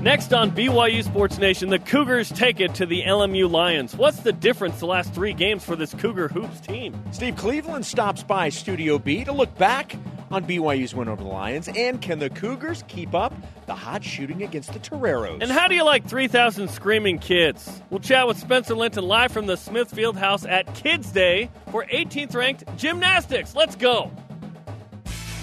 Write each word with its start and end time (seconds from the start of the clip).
Next 0.00 0.32
on 0.32 0.50
BYU 0.52 1.04
Sports 1.04 1.36
Nation, 1.36 1.68
the 1.68 1.78
Cougars 1.78 2.30
take 2.30 2.58
it 2.58 2.74
to 2.76 2.86
the 2.86 3.02
LMU 3.02 3.50
Lions. 3.50 3.94
What's 3.94 4.20
the 4.20 4.32
difference 4.32 4.80
the 4.80 4.86
last 4.86 5.12
three 5.12 5.34
games 5.34 5.62
for 5.62 5.76
this 5.76 5.92
Cougar 5.92 6.28
Hoops 6.28 6.58
team? 6.60 6.98
Steve 7.12 7.36
Cleveland 7.36 7.84
stops 7.84 8.22
by 8.22 8.48
Studio 8.48 8.98
B 8.98 9.24
to 9.24 9.32
look 9.32 9.54
back 9.58 9.94
on 10.30 10.46
BYU's 10.46 10.94
win 10.94 11.08
over 11.08 11.22
the 11.22 11.28
Lions. 11.28 11.68
And 11.68 12.00
can 12.00 12.18
the 12.18 12.30
Cougars 12.30 12.82
keep 12.88 13.14
up 13.14 13.34
the 13.66 13.74
hot 13.74 14.02
shooting 14.02 14.42
against 14.42 14.72
the 14.72 14.78
Toreros? 14.78 15.42
And 15.42 15.50
how 15.50 15.68
do 15.68 15.74
you 15.74 15.84
like 15.84 16.08
3,000 16.08 16.70
screaming 16.70 17.18
kids? 17.18 17.82
We'll 17.90 18.00
chat 18.00 18.26
with 18.26 18.38
Spencer 18.38 18.74
Linton 18.74 19.04
live 19.04 19.32
from 19.32 19.44
the 19.44 19.58
Smith 19.58 19.94
Fieldhouse 19.94 20.48
at 20.48 20.74
Kids 20.74 21.12
Day 21.12 21.50
for 21.70 21.84
18th 21.84 22.34
ranked 22.34 22.64
gymnastics. 22.78 23.54
Let's 23.54 23.76
go. 23.76 24.10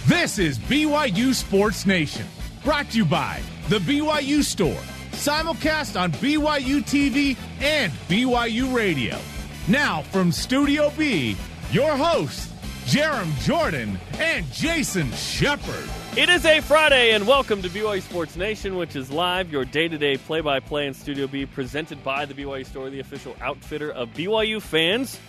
This 0.07 0.39
is 0.39 0.57
BYU 0.57 1.35
Sports 1.35 1.85
Nation, 1.85 2.25
brought 2.63 2.89
to 2.89 2.97
you 2.97 3.05
by 3.05 3.39
The 3.69 3.79
BYU 3.79 4.43
Store, 4.43 4.81
simulcast 5.11 5.99
on 5.99 6.13
BYU 6.13 6.81
TV 6.85 7.35
and 7.59 7.91
BYU 8.07 8.73
Radio. 8.73 9.19
Now 9.67 10.03
from 10.03 10.31
Studio 10.31 10.89
B, 10.97 11.35
your 11.73 11.97
hosts, 11.97 12.47
Jarom 12.85 13.29
Jordan 13.41 13.99
and 14.19 14.49
Jason 14.53 15.11
Shepherd. 15.11 15.89
It 16.17 16.29
is 16.29 16.45
a 16.45 16.61
Friday, 16.61 17.11
and 17.11 17.27
welcome 17.27 17.61
to 17.61 17.67
BYU 17.67 18.01
Sports 18.01 18.37
Nation, 18.37 18.77
which 18.77 18.95
is 18.95 19.11
live, 19.11 19.51
your 19.51 19.65
day 19.65 19.89
to 19.89 19.97
day 19.97 20.15
play 20.15 20.39
by 20.39 20.61
play 20.61 20.87
in 20.87 20.93
Studio 20.93 21.27
B, 21.27 21.45
presented 21.45 22.01
by 22.05 22.23
the 22.23 22.33
BYU 22.33 22.65
Store, 22.65 22.89
the 22.89 23.01
official 23.01 23.35
outfitter 23.41 23.91
of 23.91 24.07
BYU 24.13 24.61
fans. 24.61 25.19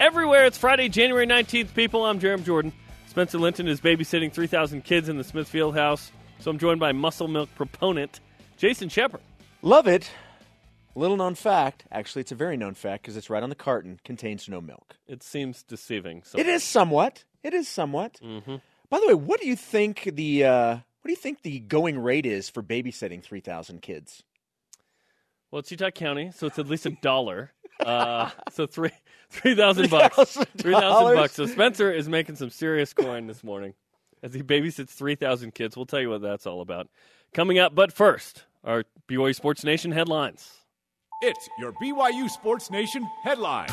Everywhere, 0.00 0.46
it's 0.46 0.56
Friday, 0.56 0.88
January 0.88 1.26
19th, 1.26 1.74
people. 1.74 2.06
I'm 2.06 2.18
Jarom 2.18 2.42
Jordan. 2.42 2.72
Spencer 3.08 3.36
Linton 3.36 3.68
is 3.68 3.82
babysitting 3.82 4.32
3,000 4.32 4.82
kids 4.82 5.10
in 5.10 5.18
the 5.18 5.24
Smithfield 5.24 5.74
Fieldhouse, 5.74 6.10
so 6.42 6.50
I'm 6.50 6.58
joined 6.58 6.80
by 6.80 6.90
muscle 6.90 7.28
milk 7.28 7.48
proponent 7.54 8.18
Jason 8.56 8.88
Shepherd. 8.88 9.20
Love 9.62 9.86
it. 9.86 10.10
Little 10.96 11.16
known 11.16 11.36
fact. 11.36 11.84
Actually, 11.92 12.22
it's 12.22 12.32
a 12.32 12.34
very 12.34 12.56
known 12.56 12.74
fact 12.74 13.04
because 13.04 13.16
it's 13.16 13.30
right 13.30 13.42
on 13.42 13.48
the 13.48 13.54
carton. 13.54 14.00
Contains 14.04 14.48
no 14.48 14.60
milk. 14.60 14.96
It 15.06 15.22
seems 15.22 15.62
deceiving. 15.62 16.22
So 16.24 16.38
It 16.38 16.46
is 16.46 16.64
somewhat. 16.64 17.24
It 17.44 17.54
is 17.54 17.68
somewhat. 17.68 18.18
Mm-hmm. 18.22 18.56
By 18.90 18.98
the 19.00 19.06
way, 19.06 19.14
what 19.14 19.40
do 19.40 19.46
you 19.46 19.54
think 19.54 20.10
the 20.12 20.44
uh, 20.44 20.74
what 20.74 21.06
do 21.06 21.10
you 21.10 21.16
think 21.16 21.42
the 21.42 21.60
going 21.60 21.98
rate 21.98 22.26
is 22.26 22.50
for 22.50 22.62
babysitting 22.62 23.22
three 23.22 23.40
thousand 23.40 23.80
kids? 23.80 24.24
Well, 25.50 25.60
it's 25.60 25.70
Utah 25.70 25.90
County, 25.90 26.32
so 26.34 26.48
it's 26.48 26.58
at 26.58 26.66
least 26.66 26.86
a 26.86 26.90
dollar. 26.90 27.52
Uh, 27.80 28.30
so 28.52 28.64
three 28.64 28.92
three 29.28 29.56
thousand 29.56 29.90
bucks. 29.90 30.38
Three 30.56 30.74
thousand 30.74 31.16
bucks. 31.16 31.34
So 31.34 31.46
Spencer 31.46 31.90
is 31.90 32.08
making 32.08 32.36
some 32.36 32.50
serious 32.50 32.92
coin 32.92 33.26
this 33.26 33.42
morning 33.42 33.74
as 34.22 34.34
he 34.34 34.42
babysits 34.42 34.90
three 34.90 35.14
thousand 35.14 35.54
kids. 35.54 35.76
We'll 35.76 35.86
tell 35.86 36.00
you 36.00 36.10
what 36.10 36.22
that's 36.22 36.46
all 36.46 36.60
about 36.60 36.88
coming 37.32 37.58
up. 37.58 37.74
But 37.74 37.92
first, 37.92 38.44
our 38.64 38.84
BYU 39.08 39.34
Sports 39.34 39.64
Nation 39.64 39.92
headlines. 39.92 40.50
It's 41.22 41.48
your 41.58 41.72
BYU 41.74 42.28
Sports 42.28 42.70
Nation 42.70 43.08
headline. 43.22 43.68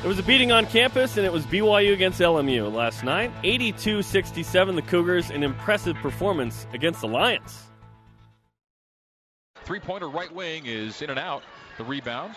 There 0.00 0.08
was 0.08 0.18
a 0.18 0.24
beating 0.24 0.50
on 0.50 0.66
campus, 0.66 1.16
and 1.16 1.24
it 1.24 1.32
was 1.32 1.46
BYU 1.46 1.92
against 1.92 2.20
LMU 2.20 2.72
last 2.72 3.04
night. 3.04 3.30
82 3.44 4.02
67, 4.02 4.74
the 4.74 4.82
Cougars, 4.82 5.30
an 5.30 5.44
impressive 5.44 5.94
performance 5.96 6.66
against 6.72 7.00
the 7.00 7.06
Lions. 7.06 7.62
Three 9.64 9.78
pointer 9.78 10.08
right 10.08 10.32
wing 10.34 10.66
is 10.66 11.02
in 11.02 11.10
and 11.10 11.20
out. 11.20 11.44
The 11.78 11.84
rebound. 11.84 12.34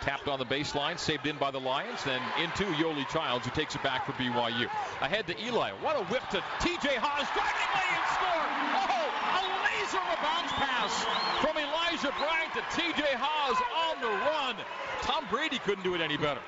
Tapped 0.00 0.28
on 0.28 0.38
the 0.38 0.46
baseline, 0.46 0.98
saved 0.98 1.26
in 1.26 1.36
by 1.36 1.50
the 1.50 1.60
Lions, 1.60 2.02
then 2.04 2.20
into 2.42 2.64
Yoeli 2.82 3.06
Childs, 3.08 3.44
who 3.44 3.50
takes 3.52 3.74
it 3.74 3.82
back 3.82 4.06
for 4.06 4.12
BYU. 4.12 4.64
Ahead 5.00 5.26
to 5.26 5.38
Eli. 5.44 5.72
What 5.82 5.96
a 5.96 6.04
whip 6.04 6.22
to 6.30 6.38
TJ 6.58 6.96
Haws, 6.96 7.28
driving 7.36 7.70
lane 7.76 7.94
and 7.94 8.08
score! 8.16 8.48
Oh, 8.96 9.10
a 9.36 9.44
laser 9.68 10.00
bounce 10.24 10.52
pass 10.56 11.04
from 11.44 11.56
Elijah 11.56 12.12
Bryant 12.16 12.52
to 12.54 12.62
TJ 12.72 13.14
Haws 13.16 13.58
on 13.76 14.00
the 14.00 14.08
run. 14.08 14.56
Tom 15.02 15.24
Brady 15.30 15.58
couldn't 15.58 15.84
do 15.84 15.94
it 15.94 16.00
any 16.00 16.16
better. 16.16 16.40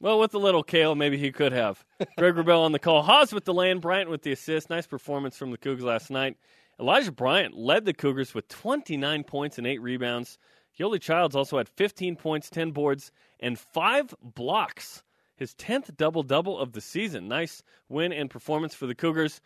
Well, 0.00 0.20
with 0.20 0.34
a 0.34 0.38
little 0.38 0.62
kale, 0.62 0.94
maybe 0.94 1.16
he 1.16 1.32
could 1.32 1.52
have. 1.52 1.84
Greg 2.18 2.34
Wrubell 2.34 2.60
on 2.64 2.72
the 2.72 2.78
call. 2.78 3.02
Haws 3.02 3.32
with 3.32 3.44
the 3.44 3.54
land, 3.54 3.80
Bryant 3.80 4.10
with 4.10 4.22
the 4.22 4.32
assist. 4.32 4.70
Nice 4.70 4.86
performance 4.86 5.36
from 5.36 5.50
the 5.50 5.58
Cougars 5.58 5.82
last 5.82 6.10
night. 6.10 6.36
Elijah 6.78 7.10
Bryant 7.10 7.56
led 7.56 7.84
the 7.84 7.92
Cougars 7.92 8.34
with 8.34 8.46
29 8.48 9.24
points 9.24 9.58
and 9.58 9.66
eight 9.66 9.82
rebounds. 9.82 10.38
Yoeli 10.78 11.00
Childs 11.00 11.34
also 11.34 11.58
had 11.58 11.68
15 11.68 12.16
points, 12.16 12.50
10 12.50 12.70
boards, 12.70 13.10
and 13.40 13.58
five 13.58 14.14
blocks. 14.22 15.02
His 15.36 15.54
10th 15.54 15.96
double 15.96 16.22
double 16.22 16.58
of 16.58 16.72
the 16.72 16.80
season. 16.80 17.28
Nice 17.28 17.62
win 17.88 18.12
and 18.12 18.28
performance 18.28 18.74
for 18.74 18.86
the 18.86 18.94
Cougars. 18.94 19.40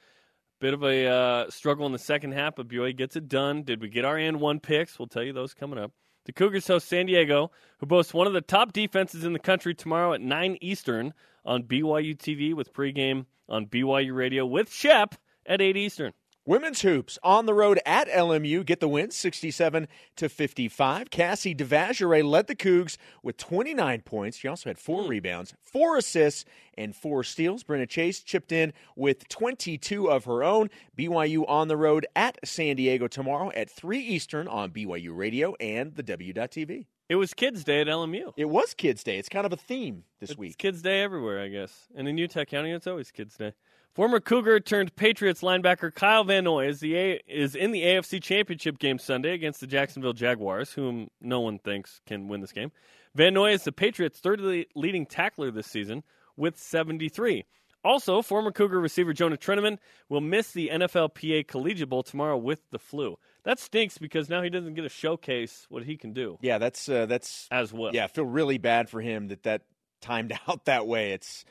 Bit 0.60 0.74
of 0.74 0.82
a 0.84 1.06
uh, 1.06 1.50
struggle 1.50 1.86
in 1.86 1.92
the 1.92 1.98
second 1.98 2.32
half, 2.32 2.56
but 2.56 2.68
BYU 2.68 2.96
gets 2.96 3.16
it 3.16 3.28
done. 3.28 3.62
Did 3.62 3.80
we 3.80 3.88
get 3.88 4.04
our 4.04 4.16
and 4.16 4.40
one 4.40 4.60
picks? 4.60 4.98
We'll 4.98 5.08
tell 5.08 5.22
you 5.22 5.32
those 5.32 5.54
coming 5.54 5.78
up. 5.78 5.92
The 6.24 6.32
Cougars 6.32 6.68
host 6.68 6.88
San 6.88 7.06
Diego, 7.06 7.50
who 7.78 7.86
boasts 7.86 8.14
one 8.14 8.28
of 8.28 8.32
the 8.32 8.40
top 8.40 8.72
defenses 8.72 9.24
in 9.24 9.32
the 9.32 9.40
country 9.40 9.74
tomorrow 9.74 10.12
at 10.12 10.20
9 10.20 10.58
Eastern 10.60 11.14
on 11.44 11.64
BYU 11.64 12.16
TV 12.16 12.54
with 12.54 12.72
pregame 12.72 13.26
on 13.48 13.66
BYU 13.66 14.14
Radio 14.14 14.46
with 14.46 14.72
Shep 14.72 15.16
at 15.46 15.60
8 15.60 15.76
Eastern. 15.76 16.12
Women's 16.44 16.82
hoops 16.82 17.20
on 17.22 17.46
the 17.46 17.54
road 17.54 17.78
at 17.86 18.08
LMU 18.08 18.66
get 18.66 18.80
the 18.80 18.88
win 18.88 19.12
67 19.12 19.86
to 20.16 20.28
55. 20.28 21.08
Cassie 21.08 21.54
Devashrayee 21.54 22.28
led 22.28 22.48
the 22.48 22.56
Cougs 22.56 22.96
with 23.22 23.36
29 23.36 24.00
points. 24.00 24.38
She 24.38 24.48
also 24.48 24.68
had 24.68 24.76
four 24.76 25.04
hmm. 25.04 25.08
rebounds, 25.08 25.54
four 25.62 25.96
assists, 25.96 26.44
and 26.76 26.96
four 26.96 27.22
steals. 27.22 27.62
Brenna 27.62 27.88
Chase 27.88 28.24
chipped 28.24 28.50
in 28.50 28.72
with 28.96 29.28
22 29.28 30.10
of 30.10 30.24
her 30.24 30.42
own. 30.42 30.68
BYU 30.98 31.48
on 31.48 31.68
the 31.68 31.76
road 31.76 32.06
at 32.16 32.38
San 32.44 32.74
Diego 32.74 33.06
tomorrow 33.06 33.52
at 33.54 33.70
3 33.70 34.00
Eastern 34.00 34.48
on 34.48 34.72
BYU 34.72 35.16
Radio 35.16 35.54
and 35.60 35.94
the 35.94 36.02
W.TV. 36.02 36.86
It 37.08 37.16
was 37.16 37.34
Kids 37.34 37.62
Day 37.62 37.82
at 37.82 37.86
LMU. 37.86 38.32
It 38.36 38.46
was 38.46 38.74
Kids 38.74 39.04
Day. 39.04 39.18
It's 39.18 39.28
kind 39.28 39.46
of 39.46 39.52
a 39.52 39.56
theme 39.56 40.02
this 40.18 40.30
It's 40.30 40.38
week. 40.38 40.58
Kids 40.58 40.82
Day 40.82 41.02
everywhere, 41.02 41.40
I 41.40 41.48
guess. 41.48 41.86
And 41.94 42.08
in 42.08 42.18
Utah 42.18 42.44
County, 42.44 42.72
it's 42.72 42.88
always 42.88 43.12
Kids 43.12 43.36
Day. 43.36 43.52
Former 43.94 44.20
Cougar 44.20 44.60
turned 44.60 44.96
Patriots 44.96 45.42
linebacker 45.42 45.94
Kyle 45.94 46.24
Van 46.24 46.44
Noy 46.44 46.66
is, 46.68 46.80
the 46.80 46.96
A- 46.96 47.20
is 47.28 47.54
in 47.54 47.72
the 47.72 47.82
AFC 47.82 48.22
Championship 48.22 48.78
game 48.78 48.98
Sunday 48.98 49.32
against 49.34 49.60
the 49.60 49.66
Jacksonville 49.66 50.14
Jaguars, 50.14 50.72
whom 50.72 51.08
no 51.20 51.40
one 51.40 51.58
thinks 51.58 52.00
can 52.06 52.26
win 52.28 52.40
this 52.40 52.52
game. 52.52 52.72
Van 53.14 53.34
Noy 53.34 53.52
is 53.52 53.64
the 53.64 53.72
Patriots' 53.72 54.18
third 54.18 54.40
leading 54.74 55.04
tackler 55.04 55.50
this 55.50 55.66
season 55.66 56.02
with 56.36 56.58
73. 56.58 57.44
Also, 57.84 58.22
former 58.22 58.50
Cougar 58.52 58.80
receiver 58.80 59.12
Jonah 59.12 59.36
Trinnaman 59.36 59.76
will 60.08 60.20
miss 60.22 60.52
the 60.52 60.70
NFLPA 60.72 61.46
Collegiate 61.46 61.88
Bowl 61.90 62.02
tomorrow 62.02 62.38
with 62.38 62.60
the 62.70 62.78
flu. 62.78 63.18
That 63.44 63.58
stinks 63.58 63.98
because 63.98 64.30
now 64.30 64.40
he 64.40 64.48
doesn't 64.48 64.74
get 64.74 64.82
to 64.82 64.88
showcase 64.88 65.66
what 65.68 65.82
he 65.82 65.96
can 65.96 66.12
do 66.12 66.38
Yeah, 66.40 66.58
that's 66.58 66.88
uh, 66.88 67.06
that's 67.06 67.48
as 67.50 67.72
well. 67.72 67.90
yeah. 67.92 68.04
I 68.04 68.06
feel 68.06 68.24
really 68.24 68.56
bad 68.56 68.88
for 68.88 69.00
him 69.00 69.28
that 69.28 69.42
that 69.42 69.62
timed 70.00 70.32
out 70.48 70.64
that 70.66 70.86
way. 70.86 71.10
It's 71.12 71.44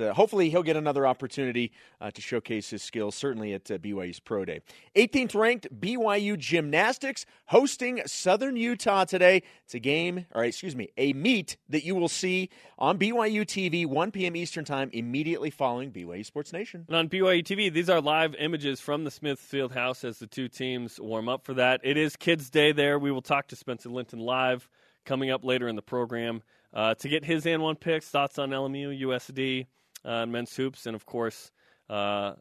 uh, 0.00 0.12
hopefully 0.14 0.50
he'll 0.50 0.62
get 0.62 0.76
another 0.76 1.06
opportunity 1.06 1.72
uh, 2.00 2.10
to 2.10 2.20
showcase 2.20 2.70
his 2.70 2.82
skills. 2.82 3.14
Certainly 3.14 3.54
at 3.54 3.70
uh, 3.70 3.78
BYU's 3.78 4.20
Pro 4.20 4.44
Day. 4.44 4.60
18th 4.96 5.34
ranked 5.34 5.80
BYU 5.80 6.38
gymnastics 6.38 7.26
hosting 7.46 8.02
Southern 8.06 8.56
Utah 8.56 9.04
today. 9.04 9.42
It's 9.64 9.74
a 9.74 9.78
game, 9.78 10.26
or 10.34 10.44
excuse 10.44 10.76
me, 10.76 10.90
a 10.96 11.12
meet 11.12 11.56
that 11.68 11.84
you 11.84 11.94
will 11.94 12.08
see 12.08 12.50
on 12.78 12.98
BYU 12.98 13.42
TV 13.42 13.86
1 13.86 14.10
p.m. 14.10 14.36
Eastern 14.36 14.64
time 14.64 14.90
immediately 14.92 15.50
following 15.50 15.92
BYU 15.92 16.24
Sports 16.24 16.52
Nation. 16.52 16.84
And 16.88 16.96
on 16.96 17.08
BYU 17.08 17.42
TV, 17.42 17.72
these 17.72 17.88
are 17.88 18.00
live 18.00 18.34
images 18.36 18.80
from 18.80 19.04
the 19.04 19.10
Smith 19.10 19.40
Fieldhouse 19.40 20.04
as 20.04 20.18
the 20.18 20.26
two 20.26 20.48
teams 20.48 21.00
warm 21.00 21.28
up 21.28 21.44
for 21.44 21.54
that. 21.54 21.80
It 21.84 21.96
is 21.96 22.16
Kids 22.16 22.50
Day 22.50 22.72
there. 22.72 22.98
We 22.98 23.10
will 23.10 23.22
talk 23.22 23.48
to 23.48 23.56
Spencer 23.56 23.88
Linton 23.88 24.18
live 24.18 24.68
coming 25.04 25.30
up 25.30 25.44
later 25.44 25.68
in 25.68 25.76
the 25.76 25.82
program 25.82 26.42
uh, 26.72 26.94
to 26.96 27.08
get 27.08 27.24
his 27.24 27.46
and 27.46 27.62
one 27.62 27.76
picks, 27.76 28.08
thoughts 28.08 28.38
on 28.38 28.50
LMU, 28.50 29.00
USD, 29.02 29.66
uh, 30.04 30.26
men's 30.26 30.54
hoops, 30.54 30.86
and 30.86 30.94
of 30.94 31.04
course, 31.06 31.50
uh, 31.88 32.34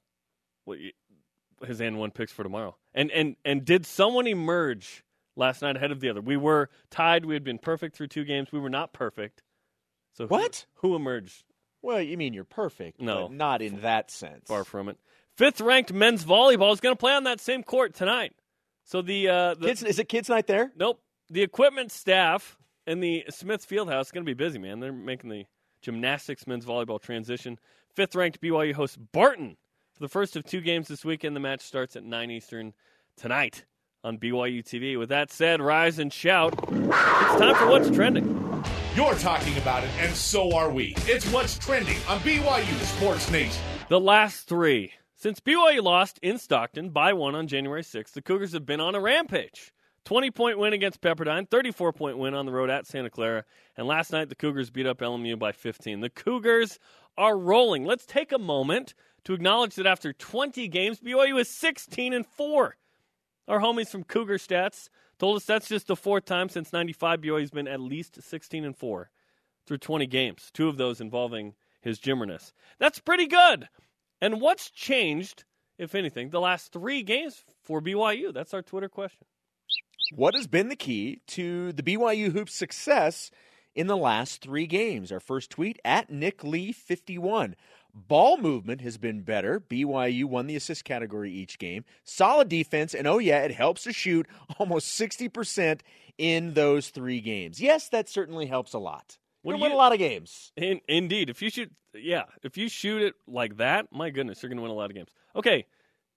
his 1.66 1.82
and 1.82 1.98
one 1.98 2.12
picks 2.12 2.32
for 2.32 2.44
tomorrow. 2.44 2.76
And 2.94 3.12
and 3.12 3.36
and 3.46 3.66
did 3.66 3.86
someone 3.86 4.28
emerge 4.28 5.04
last 5.36 5.62
night 5.62 5.76
ahead 5.76 5.92
of 5.92 6.00
the 6.00 6.10
other? 6.10 6.22
We 6.22 6.38
were 6.38 6.70
tied. 6.90 7.26
We 7.26 7.34
had 7.34 7.44
been 7.44 7.58
perfect 7.60 7.96
through 7.96 8.08
two 8.08 8.24
games. 8.24 8.52
We 8.52 8.60
were 8.60 8.70
not 8.70 8.94
perfect. 8.94 9.44
So 10.14 10.26
who- 10.28 10.36
What? 10.36 10.66
Who 10.76 10.96
emerged? 10.96 11.44
Well, 11.82 12.02
you 12.02 12.18
mean 12.18 12.34
you're 12.34 12.44
perfect, 12.44 13.00
No. 13.02 13.28
but 13.28 13.32
not 13.32 13.62
in 13.62 13.82
that 13.82 14.12
sense. 14.12 14.48
Far 14.48 14.66
from 14.66 14.90
it. 14.90 14.98
Fifth 15.38 15.62
ranked 15.62 15.94
men's 15.94 16.26
volleyball 16.26 16.74
is 16.74 16.82
going 16.82 16.94
to 16.94 17.00
play 17.00 17.14
on 17.14 17.24
that 17.24 17.40
same 17.40 17.64
court 17.64 17.94
tonight. 17.94 18.34
So 18.84 19.02
the, 19.02 19.30
uh, 19.30 19.54
the 19.54 19.68
Kids, 19.68 19.84
is 19.84 19.98
it 20.00 20.10
kids 20.10 20.28
night 20.30 20.48
there? 20.48 20.72
nope 20.76 21.00
the 21.30 21.42
equipment 21.44 21.92
staff 21.92 22.58
in 22.90 23.02
the 23.02 23.24
Smith 23.30 23.66
Fieldhouse 23.70 24.06
is 24.06 24.12
going 24.12 24.26
to 24.26 24.30
be 24.30 24.34
busy, 24.34 24.58
man. 24.58 24.80
They're 24.80 24.92
making 24.92 25.30
the 25.30 25.46
gymnastics 25.82 26.48
men's 26.48 26.66
volleyball 26.66 27.00
transition. 27.00 27.60
Fifth 27.94 28.16
ranked 28.16 28.42
BYU 28.42 28.74
hosts 28.74 28.98
Barton 28.98 29.58
for 29.94 30.00
the 30.00 30.10
first 30.10 30.36
of 30.36 30.44
two 30.44 30.60
games 30.60 30.88
this 30.88 31.06
weekend. 31.06 31.36
The 31.36 31.40
match 31.40 31.62
starts 31.62 31.96
at 31.96 32.04
nine 32.04 32.32
Eastern 32.32 32.74
tonight 33.16 33.66
on 34.04 34.18
BYU 34.18 34.64
TV. 34.64 34.98
With 34.98 35.10
that 35.10 35.32
said, 35.32 35.62
rise 35.62 36.00
and 36.00 36.12
shout. 36.12 36.56
It's 36.64 37.40
time 37.40 37.56
for 37.56 37.68
what's 37.68 37.92
trending. 37.92 38.26
You're 38.96 39.14
talking 39.16 39.56
about 39.58 39.84
it, 39.84 39.92
and 40.00 40.14
so 40.16 40.56
are 40.56 40.72
we. 40.72 40.96
It's 41.02 41.32
what's 41.32 41.60
trending 41.60 41.98
on 42.08 42.20
BYU 42.22 42.98
Sports 42.98 43.30
Nation. 43.30 43.62
The 43.88 44.00
last 44.00 44.48
three 44.48 44.94
Since 45.16 45.40
BYU 45.42 45.84
lost 45.84 46.18
in 46.24 46.40
Stockton 46.40 46.90
by 46.90 47.14
one 47.14 47.36
on 47.36 47.48
January 47.48 47.84
6th, 47.84 48.14
the 48.14 48.22
Cougars 48.24 48.54
have 48.54 48.66
been 48.66 48.82
on 48.82 48.96
a 48.96 49.00
rampage. 49.00 49.72
20 50.06 50.32
point 50.32 50.58
win 50.58 50.74
against 50.74 51.02
Pepperdine, 51.02 51.50
34 51.50 51.94
point 51.94 52.18
win 52.18 52.34
on 52.34 52.46
the 52.46 52.52
road 52.52 52.70
at 52.70 52.88
Santa 52.88 53.10
Clara, 53.10 53.46
and 53.78 53.88
last 53.88 54.12
night 54.12 54.30
the 54.30 54.36
Cougars 54.36 54.70
beat 54.70 54.88
up 54.88 55.00
LMU 55.00 55.38
by 55.38 55.52
15. 55.52 56.02
The 56.02 56.10
Cougars 56.10 56.80
are 57.18 57.38
rolling. 57.38 57.86
Let's 57.86 58.06
take 58.06 58.32
a 58.32 58.40
moment 58.40 58.94
to 59.26 59.34
acknowledge 59.34 59.76
that 59.76 59.86
after 59.86 60.14
20 60.14 60.68
games, 60.70 61.00
BYU 61.00 61.40
is 61.40 61.50
16 61.50 62.14
and 62.14 62.26
4. 62.26 62.78
Our 63.48 63.60
homies 63.60 63.90
from 63.90 64.04
Cougar 64.04 64.38
Stats 64.38 64.90
told 65.18 65.38
us 65.38 65.46
that's 65.46 65.68
just 65.68 65.88
the 65.88 65.96
fourth 65.96 66.26
time 66.26 66.50
since 66.50 66.72
95 66.72 67.22
BYU's 67.22 67.52
been 67.52 67.68
at 67.68 67.82
least 67.82 68.22
16 68.22 68.64
and 68.64 68.78
4 68.78 69.10
through 69.66 69.78
20 69.78 70.08
games, 70.08 70.50
two 70.54 70.70
of 70.70 70.78
those 70.78 71.02
involving 71.02 71.56
his 71.82 72.00
Jimmerness. 72.00 72.54
That's 72.80 73.00
pretty 73.00 73.28
good. 73.28 73.68
And 74.22 74.42
what's 74.42 74.70
changed, 74.70 75.44
if 75.78 75.96
anything, 75.96 76.30
the 76.30 76.40
last 76.40 76.72
three 76.72 77.04
games 77.04 77.44
for 77.64 77.82
BYU? 77.82 78.34
That's 78.34 78.54
our 78.54 78.62
Twitter 78.62 78.90
question. 78.90 79.28
What 80.16 80.34
has 80.34 80.48
been 80.48 80.70
the 80.70 80.76
key 80.76 81.22
to 81.28 81.72
the 81.72 81.84
BYU 81.84 82.32
Hoops 82.32 82.56
success 82.56 83.30
in 83.76 83.88
the 83.88 83.98
last 83.98 84.42
three 84.42 84.66
games? 84.66 85.12
Our 85.12 85.20
first 85.20 85.52
tweet 85.52 85.80
at 85.86 86.10
Nick 86.10 86.44
Lee 86.44 86.72
51. 86.72 87.56
Ball 87.94 88.38
movement 88.38 88.82
has 88.82 88.98
been 88.98 89.22
better. 89.22 89.60
BYU 89.60 90.26
won 90.26 90.48
the 90.48 90.56
assist 90.56 90.84
category 90.84 91.32
each 91.32 91.60
game. 91.60 91.86
Solid 92.04 92.50
defense, 92.50 92.96
and 92.96 93.08
oh, 93.08 93.20
yeah, 93.20 93.42
it 93.42 93.52
helps 93.52 93.84
to 93.84 93.94
shoot 93.94 94.28
almost 94.58 95.00
60% 95.00 95.82
in 96.18 96.54
those 96.56 96.90
three 96.90 97.22
games. 97.22 97.62
Yes, 97.62 97.90
that 97.90 98.10
certainly 98.10 98.48
helps 98.48 98.74
a 98.74 98.80
lot. 98.80 99.18
We 99.44 99.54
win 99.56 99.72
a 99.72 99.76
lot 99.76 99.94
of 99.94 100.00
games. 100.00 100.52
In, 100.56 100.82
indeed. 100.88 101.30
If 101.30 101.42
you 101.42 101.50
shoot, 101.50 101.72
yeah, 101.94 102.24
if 102.44 102.58
you 102.58 102.68
shoot 102.68 103.02
it 103.04 103.14
like 103.28 103.58
that, 103.58 103.88
my 103.92 104.10
goodness, 104.10 104.42
you're 104.42 104.50
going 104.50 104.58
to 104.58 104.64
win 104.64 104.72
a 104.72 104.76
lot 104.76 104.90
of 104.90 104.96
games. 104.96 105.10
Okay, 105.36 105.66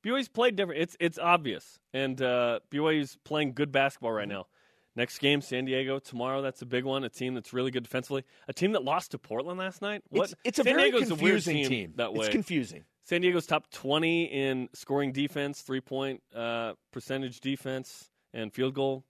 BYU's 0.05 0.29
played 0.29 0.57
different. 0.57 0.81
It's 0.81 0.97
it's 1.01 1.19
obvious, 1.19 1.79
and 1.93 2.21
uh, 2.21 2.61
BYU's 2.71 3.17
playing 3.25 3.53
good 3.55 3.73
basketball 3.73 4.13
right 4.13 4.29
now. 4.29 4.47
Next 4.95 5.19
game, 5.19 5.41
San 5.41 5.65
Diego 5.65 5.99
tomorrow. 5.99 6.43
That's 6.43 6.61
a 6.61 6.67
big 6.67 6.85
one. 6.85 7.05
A 7.05 7.09
team 7.09 7.35
that's 7.35 7.53
really 7.53 7.71
good 7.71 7.83
defensively. 7.83 8.25
A 8.47 8.53
team 8.53 8.73
that 8.73 8.85
lost 8.85 9.13
to 9.13 9.19
Portland 9.19 9.59
last 9.59 9.81
night. 9.81 10.03
What? 10.11 10.25
It's, 10.25 10.35
it's 10.45 10.59
a 10.59 10.65
San 10.65 10.77
very 10.77 10.91
Diego's 10.91 11.09
confusing 11.09 11.57
a 11.57 11.61
weird 11.61 11.71
team, 11.71 11.93
that 11.97 12.13
way. 12.13 12.27
It's 12.27 12.33
confusing. 12.33 12.85
San 13.05 13.23
Diego's 13.23 13.47
top 13.47 13.71
twenty 13.71 14.25
in 14.25 14.69
scoring 14.75 15.13
defense, 15.13 15.63
three 15.63 15.81
point 15.81 16.23
uh, 16.35 16.75
percentage 16.93 17.41
defense, 17.41 18.11
and 18.35 18.53
field 18.53 18.75
goal 18.75 19.05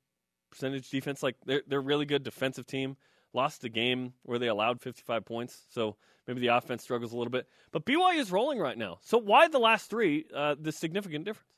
percentage 0.51 0.89
defense. 0.89 1.23
Like 1.23 1.37
they're 1.47 1.63
they're 1.67 1.81
a 1.81 1.83
really 1.83 2.07
good 2.07 2.23
defensive 2.23 2.67
team. 2.67 2.97
Lost 3.35 3.65
a 3.65 3.69
game 3.69 4.13
where 4.25 4.39
they 4.39 4.49
allowed 4.49 4.81
55 4.81 5.25
points, 5.25 5.63
so 5.71 5.97
maybe 6.27 6.41
the 6.41 6.49
offense 6.49 6.83
struggles 6.83 7.13
a 7.13 7.17
little 7.17 7.31
bit. 7.31 7.47
But 7.71 7.87
BYU 7.87 8.19
is 8.19 8.31
rolling 8.31 8.59
right 8.59 8.77
now. 8.77 8.99
So 9.03 9.19
why 9.19 9.49
the 9.49 9.59
last 9.59 9.89
three? 9.89 10.27
Uh, 10.35 10.55
the 10.61 10.73
significant 10.73 11.25
difference. 11.25 11.49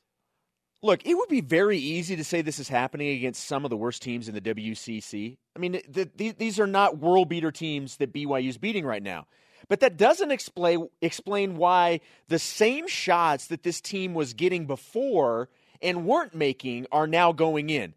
Look, 0.81 1.05
it 1.05 1.15
would 1.15 1.29
be 1.29 1.41
very 1.41 1.77
easy 1.77 2.15
to 2.15 2.23
say 2.23 2.41
this 2.41 2.59
is 2.59 2.69
happening 2.69 3.09
against 3.17 3.45
some 3.45 3.65
of 3.65 3.69
the 3.69 3.77
worst 3.77 4.01
teams 4.03 4.27
in 4.29 4.35
the 4.35 4.41
WCC. 4.41 5.37
I 5.55 5.59
mean, 5.59 5.81
the, 5.89 6.09
the, 6.15 6.31
these 6.31 6.59
are 6.59 6.67
not 6.67 6.99
world 6.99 7.27
beater 7.27 7.51
teams 7.51 7.97
that 7.97 8.13
BYU 8.13 8.49
is 8.49 8.57
beating 8.57 8.85
right 8.85 9.01
now. 9.01 9.25
But 9.67 9.79
that 9.79 9.97
doesn't 9.97 10.31
explain 10.31 10.89
explain 11.01 11.57
why 11.57 12.01
the 12.27 12.39
same 12.39 12.87
shots 12.87 13.47
that 13.47 13.63
this 13.63 13.81
team 13.81 14.13
was 14.13 14.33
getting 14.33 14.67
before 14.67 15.49
and 15.81 16.05
weren't 16.05 16.35
making 16.35 16.87
are 16.91 17.07
now 17.07 17.31
going 17.31 17.69
in. 17.69 17.93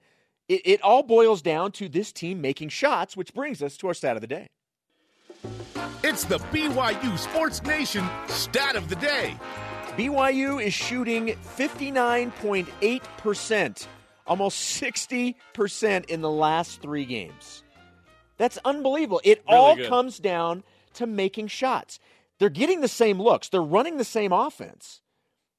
It, 0.49 0.63
it 0.65 0.83
all 0.83 1.03
boils 1.03 1.43
down 1.43 1.73
to 1.73 1.89
this 1.89 2.13
team 2.13 2.41
making 2.41 2.71
shots, 2.71 3.17
which 3.17 3.35
brings 3.35 3.63
us 3.63 3.77
to 3.79 3.89
our 3.89 3.95
stat 3.95 4.17
of 4.17 4.21
the 4.23 4.27
day. 4.27 4.47
It's 6.03 6.25
the 6.25 6.39
BYU 6.39 7.19
Sports 7.19 7.63
Nation 7.63 8.05
stat 8.29 8.77
of 8.77 8.89
the 8.89 8.97
day. 8.97 9.37
BYU 9.97 10.63
is 10.65 10.73
shooting 10.73 11.37
59.8%, 11.57 13.87
almost 14.27 14.83
60% 14.83 16.05
in 16.07 16.21
the 16.21 16.31
last 16.31 16.81
three 16.81 17.05
games. 17.05 17.63
That's 18.37 18.59
unbelievable. 18.65 19.21
It 19.25 19.43
Really 19.49 19.59
all 19.59 19.77
good. 19.77 19.89
comes 19.89 20.19
down 20.19 20.63
to 20.95 21.07
making 21.07 21.49
shots. 21.49 21.99
They're 22.39 22.49
getting 22.49 22.81
the 22.81 22.89
same 22.89 23.21
looks, 23.21 23.49
they're 23.49 23.63
running 23.63 23.97
the 23.97 24.05
same 24.05 24.33
offense. 24.33 25.01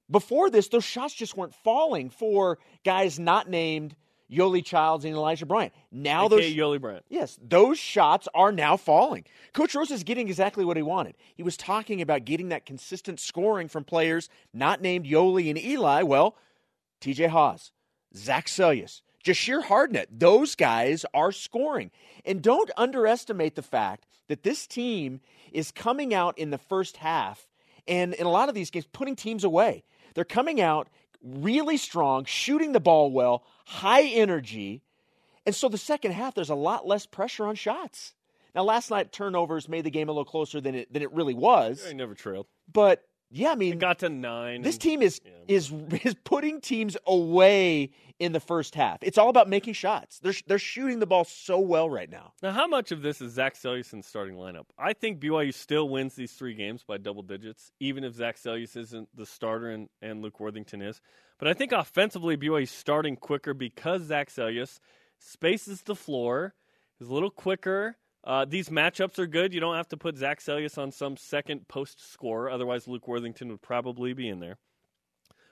Before 0.09 0.49
this, 0.49 0.69
those 0.69 0.85
shots 0.85 1.13
just 1.13 1.37
weren't 1.37 1.53
falling 1.53 2.09
for 2.09 2.57
guys 2.83 3.19
not 3.19 3.47
named 3.47 3.95
Yoeli 4.31 4.63
Childs 4.63 5.05
and 5.05 5.15
Elijah 5.15 5.45
Bryant. 5.45 5.73
Now 5.91 6.27
those 6.27 6.41
Yoli 6.41 6.79
Bryant. 6.79 7.05
Yes, 7.09 7.37
those 7.41 7.79
shots 7.79 8.27
are 8.33 8.51
now 8.51 8.77
falling. 8.77 9.25
Coach 9.53 9.75
Rose 9.75 9.91
is 9.91 10.03
getting 10.03 10.27
exactly 10.27 10.63
what 10.63 10.77
he 10.77 10.83
wanted. 10.83 11.15
He 11.35 11.43
was 11.43 11.57
talking 11.57 12.01
about 12.01 12.25
getting 12.25 12.49
that 12.49 12.65
consistent 12.65 13.19
scoring 13.19 13.67
from 13.67 13.83
players 13.83 14.29
not 14.53 14.81
named 14.81 15.05
Yoeli 15.05 15.49
and 15.49 15.57
Eli. 15.57 16.03
Well, 16.03 16.35
TJ 17.01 17.29
Haws, 17.29 17.71
Zach 18.15 18.47
Seljaas, 18.47 19.01
Jahshire 19.23 19.63
Hardnett, 19.63 20.07
those 20.11 20.55
guys 20.55 21.05
are 21.13 21.31
scoring. 21.31 21.91
And 22.25 22.41
don't 22.41 22.71
underestimate 22.77 23.55
the 23.55 23.61
fact 23.61 24.05
that 24.27 24.43
this 24.43 24.67
team 24.67 25.21
is 25.51 25.71
coming 25.71 26.13
out 26.13 26.37
in 26.37 26.51
the 26.51 26.57
first 26.57 26.97
half 26.97 27.47
and 27.87 28.13
in 28.13 28.25
a 28.25 28.31
lot 28.31 28.49
of 28.49 28.55
these 28.55 28.69
games 28.69 28.85
putting 28.91 29.15
teams 29.15 29.43
away. 29.43 29.83
They're 30.13 30.23
coming 30.23 30.61
out 30.61 30.89
really 31.23 31.77
strong, 31.77 32.25
shooting 32.25 32.71
the 32.71 32.79
ball 32.79 33.11
well, 33.11 33.43
high 33.65 34.03
energy. 34.03 34.81
And 35.45 35.55
so 35.55 35.69
the 35.69 35.77
second 35.77 36.11
half, 36.11 36.35
there's 36.35 36.49
a 36.49 36.55
lot 36.55 36.87
less 36.87 37.05
pressure 37.05 37.45
on 37.45 37.55
shots. 37.55 38.13
Now, 38.55 38.63
last 38.63 38.89
night 38.89 39.11
turnovers 39.11 39.69
made 39.69 39.83
the 39.83 39.91
game 39.91 40.09
a 40.09 40.11
little 40.11 40.25
closer 40.25 40.59
than 40.59 40.75
it 40.75 40.91
than 40.91 41.01
it 41.01 41.11
really 41.13 41.33
was. 41.33 41.83
They 41.83 41.93
never 41.93 42.15
trailed. 42.15 42.47
But 42.71 43.03
yeah, 43.31 43.51
I 43.51 43.55
mean, 43.55 43.73
It 43.73 43.79
got 43.79 43.99
to 43.99 44.09
nine. 44.09 44.61
this 44.61 44.75
and- 44.75 44.81
team 44.81 45.01
is 45.01 45.21
yeah. 45.23 45.31
is 45.47 45.71
is 46.03 46.15
putting 46.23 46.61
teams 46.61 46.97
away 47.05 47.91
in 48.19 48.33
the 48.33 48.39
first 48.39 48.75
half. 48.75 48.97
It's 49.01 49.17
all 49.17 49.29
about 49.29 49.47
making 49.47 49.73
shots. 49.75 50.19
They're 50.19 50.33
they're 50.47 50.59
shooting 50.59 50.99
the 50.99 51.05
ball 51.05 51.23
so 51.25 51.59
well 51.59 51.89
right 51.89 52.09
now. 52.09 52.33
Now, 52.41 52.51
how 52.51 52.67
much 52.67 52.91
of 52.91 53.01
this 53.01 53.21
is 53.21 53.33
Zach 53.33 53.55
Seljaas's 53.55 54.05
starting 54.05 54.35
lineup? 54.35 54.65
I 54.77 54.93
think 54.93 55.19
BYU 55.19 55.53
still 55.53 55.87
wins 55.87 56.15
these 56.15 56.33
three 56.33 56.53
games 56.53 56.83
by 56.83 56.97
double 56.97 57.21
digits, 57.23 57.71
even 57.79 58.03
if 58.03 58.13
Zach 58.15 58.37
Seljaas 58.37 58.75
isn't 58.75 59.09
the 59.15 59.25
starter 59.25 59.69
and, 59.69 59.89
and 60.01 60.21
Luke 60.21 60.39
Worthington 60.39 60.81
is. 60.81 60.99
But 61.37 61.47
I 61.47 61.53
think 61.53 61.71
offensively, 61.71 62.35
BYU's 62.35 62.71
starting 62.71 63.15
quicker 63.15 63.53
because 63.53 64.03
Zach 64.03 64.29
Seljaas 64.29 64.79
spaces 65.19 65.83
the 65.83 65.95
floor, 65.95 66.53
is 66.99 67.07
a 67.07 67.13
little 67.13 67.29
quicker. 67.31 67.95
Uh, 68.23 68.45
these 68.45 68.69
matchups 68.69 69.17
are 69.17 69.27
good. 69.27 69.53
You 69.53 69.59
don't 69.59 69.75
have 69.75 69.87
to 69.89 69.97
put 69.97 70.17
Zach 70.17 70.41
Seljaas 70.41 70.77
on 70.77 70.91
some 70.91 71.15
second 71.17 71.67
post 71.67 72.11
scorer, 72.11 72.49
otherwise, 72.49 72.87
Luke 72.87 73.07
Worthington 73.07 73.49
would 73.49 73.61
probably 73.61 74.13
be 74.13 74.27
in 74.27 74.39
there. 74.39 74.57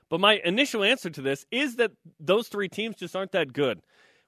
But 0.09 0.19
my 0.19 0.41
initial 0.43 0.83
answer 0.83 1.09
to 1.09 1.21
this 1.21 1.45
is 1.51 1.75
that 1.77 1.91
those 2.19 2.47
three 2.47 2.69
teams 2.69 2.95
just 2.95 3.15
aren't 3.15 3.31
that 3.33 3.53
good. 3.53 3.81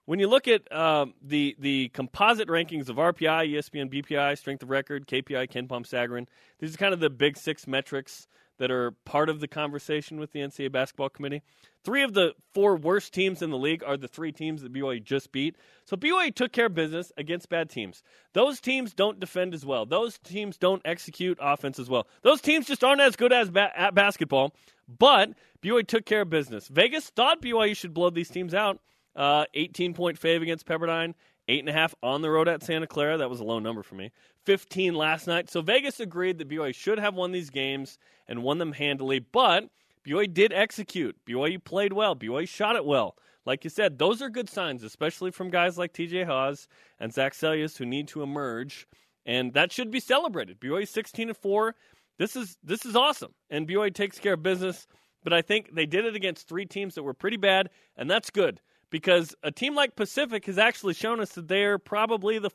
When 0.06 0.20
you 0.20 0.28
look 0.28 0.48
at 0.48 0.72
um, 0.74 1.14
the 1.22 1.56
the 1.60 1.90
composite 1.90 2.48
rankings 2.48 2.90
of 2.90 2.96
RPI, 2.96 3.54
ESPN, 3.54 3.94
BPI, 3.94 4.38
Strength 4.38 4.64
of 4.64 4.70
Record, 4.70 5.06
KPI, 5.06 5.50
KenPom 5.52 5.88
Sagarin, 5.88 6.28
these 6.60 6.74
are 6.74 6.78
kind 6.78 6.94
of 6.94 7.00
the 7.00 7.10
big 7.12 7.38
six 7.38 7.68
metrics 7.68 8.28
that 8.60 8.70
are 8.70 8.92
part 9.06 9.30
of 9.30 9.40
the 9.40 9.48
conversation 9.48 10.20
with 10.20 10.32
the 10.32 10.40
NCAA 10.40 10.72
basketball 10.72 11.10
committee. 11.10 11.42
Three 11.84 12.04
of 12.04 12.14
the 12.14 12.34
four 12.54 12.76
worst 12.76 13.14
teams 13.14 13.42
in 13.42 13.50
the 13.50 13.58
league 13.58 13.84
are 13.84 13.98
the 13.98 14.08
three 14.08 14.32
teams 14.32 14.62
that 14.62 14.72
BYU 14.72 15.02
just 15.04 15.32
beat. 15.32 15.56
So 15.86 15.98
BYU 15.98 16.36
took 16.36 16.52
care 16.52 16.68
of 16.68 16.76
business 16.76 17.12
against 17.18 17.50
bad 17.50 17.70
teams. 17.70 18.04
Those 18.34 18.60
teams 18.60 18.94
don't 18.94 19.20
defend 19.20 19.54
as 19.54 19.66
well. 19.66 19.86
Those 19.86 20.20
teams 20.20 20.58
don't 20.58 20.82
execute 20.86 21.40
offense 21.42 21.80
as 21.80 21.90
well. 21.90 22.08
Those 22.22 22.42
teams 22.42 22.68
just 22.68 22.84
aren't 22.84 23.02
as 23.02 23.16
good 23.16 23.34
as 23.34 23.50
ba- 23.50 23.72
at 23.76 23.96
basketball. 23.96 24.54
But 24.88 25.32
BYU 25.64 25.88
took 25.88 26.06
care 26.06 26.22
of 26.22 26.30
business. 26.30 26.68
Vegas 26.68 27.10
thought 27.10 27.42
BYU 27.42 27.76
should 27.76 27.94
blow 27.94 28.10
these 28.10 28.30
teams 28.30 28.54
out. 28.54 28.80
Uh, 29.16 29.46
18 29.54 29.94
point 29.94 30.20
fave 30.20 30.42
against 30.42 30.66
Pepperdine, 30.66 31.14
eight 31.50 31.60
and 31.60 31.70
a 31.70 31.74
half 31.74 31.96
on 32.02 32.22
the 32.22 32.30
road 32.30 32.48
at 32.48 32.64
Santa 32.64 32.88
Clara. 32.88 33.18
That 33.18 33.30
was 33.30 33.40
a 33.40 33.44
low 33.44 33.60
number 33.60 33.84
for 33.84 33.96
me. 33.96 34.12
15 34.46 34.94
last 34.94 35.28
night. 35.28 35.50
So 35.50 35.62
Vegas 35.62 36.00
agreed 36.00 36.38
that 36.38 36.48
BYU 36.48 36.74
should 36.74 37.00
have 37.00 37.16
won 37.16 37.32
these 37.32 37.50
games 37.50 37.98
and 38.28 38.44
won 38.44 38.60
them 38.60 38.72
handily. 38.72 39.20
But 39.20 39.68
BYU 40.08 40.32
did 40.32 40.54
execute. 40.54 41.18
BYU 41.28 41.62
played 41.62 41.92
well. 41.92 42.16
BYU 42.16 42.48
shot 42.48 42.76
it 42.76 42.86
well. 42.86 43.18
Like 43.46 43.64
you 43.64 43.70
said, 43.70 43.98
those 43.98 44.22
are 44.22 44.30
good 44.30 44.48
signs, 44.48 44.84
especially 44.84 45.32
from 45.32 45.50
guys 45.50 45.78
like 45.78 45.92
TJ 45.92 46.26
Haws 46.26 46.68
and 47.00 47.12
Zach 47.12 47.34
Seljaas 47.34 47.78
who 47.78 47.86
need 47.86 48.08
to 48.10 48.22
emerge, 48.22 48.88
and 49.26 49.54
that 49.54 49.72
should 49.72 49.90
be 49.90 50.00
celebrated. 50.00 50.60
BYU 50.60 50.88
16 50.88 51.30
and 51.30 51.38
four. 51.38 51.76
This 52.20 52.36
is 52.36 52.58
this 52.64 52.86
is 52.86 52.96
awesome, 52.96 53.34
and 53.50 53.68
BYU 53.68 53.94
takes 53.94 54.20
care 54.20 54.34
of 54.34 54.44
business. 54.44 54.86
But 55.24 55.34
I 55.34 55.42
think 55.42 55.74
they 55.74 55.86
did 55.86 56.06
it 56.06 56.16
against 56.16 56.48
three 56.48 56.66
teams 56.66 56.96
that 56.96 57.04
were 57.04 57.14
pretty 57.14 57.38
bad, 57.38 57.70
and 57.98 58.10
that's 58.10 58.30
good 58.30 58.62
because 58.90 59.36
a 59.44 59.52
team 59.52 59.76
like 59.76 59.96
Pacific 59.96 60.46
has 60.46 60.58
actually 60.58 60.94
shown 60.94 61.20
us 61.20 61.32
that 61.34 61.48
they're 61.48 61.78
probably 61.78 62.40
the 62.40 62.50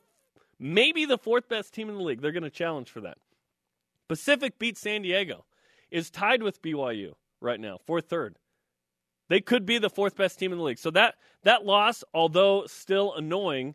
maybe 0.58 1.04
the 1.04 1.18
fourth 1.18 1.48
best 1.48 1.74
team 1.74 1.88
in 1.88 1.96
the 1.96 2.02
league. 2.02 2.20
They're 2.20 2.32
going 2.32 2.42
to 2.42 2.50
challenge 2.50 2.90
for 2.90 3.00
that. 3.02 3.18
Pacific 4.08 4.58
beat 4.58 4.76
San 4.76 5.02
Diego, 5.02 5.44
is 5.90 6.10
tied 6.10 6.42
with 6.42 6.60
BYU 6.60 7.12
right 7.40 7.60
now 7.60 7.78
for 7.86 8.00
third. 8.00 8.36
They 9.28 9.40
could 9.40 9.64
be 9.64 9.78
the 9.78 9.88
fourth 9.88 10.16
best 10.16 10.38
team 10.38 10.52
in 10.52 10.58
the 10.58 10.64
league. 10.64 10.78
So 10.78 10.90
that 10.90 11.14
that 11.44 11.64
loss, 11.64 12.04
although 12.12 12.66
still 12.66 13.14
annoying, 13.14 13.74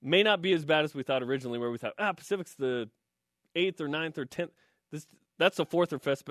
may 0.00 0.22
not 0.22 0.40
be 0.40 0.52
as 0.52 0.64
bad 0.64 0.84
as 0.84 0.94
we 0.94 1.02
thought 1.02 1.22
originally. 1.22 1.58
Where 1.58 1.70
we 1.70 1.78
thought, 1.78 1.94
ah, 1.98 2.12
Pacific's 2.12 2.54
the 2.54 2.88
eighth 3.54 3.80
or 3.80 3.88
ninth 3.88 4.16
or 4.16 4.24
tenth. 4.24 4.52
This 4.90 5.06
that's 5.38 5.56
the 5.56 5.66
fourth 5.66 5.92
or 5.92 5.98
fifth, 5.98 6.22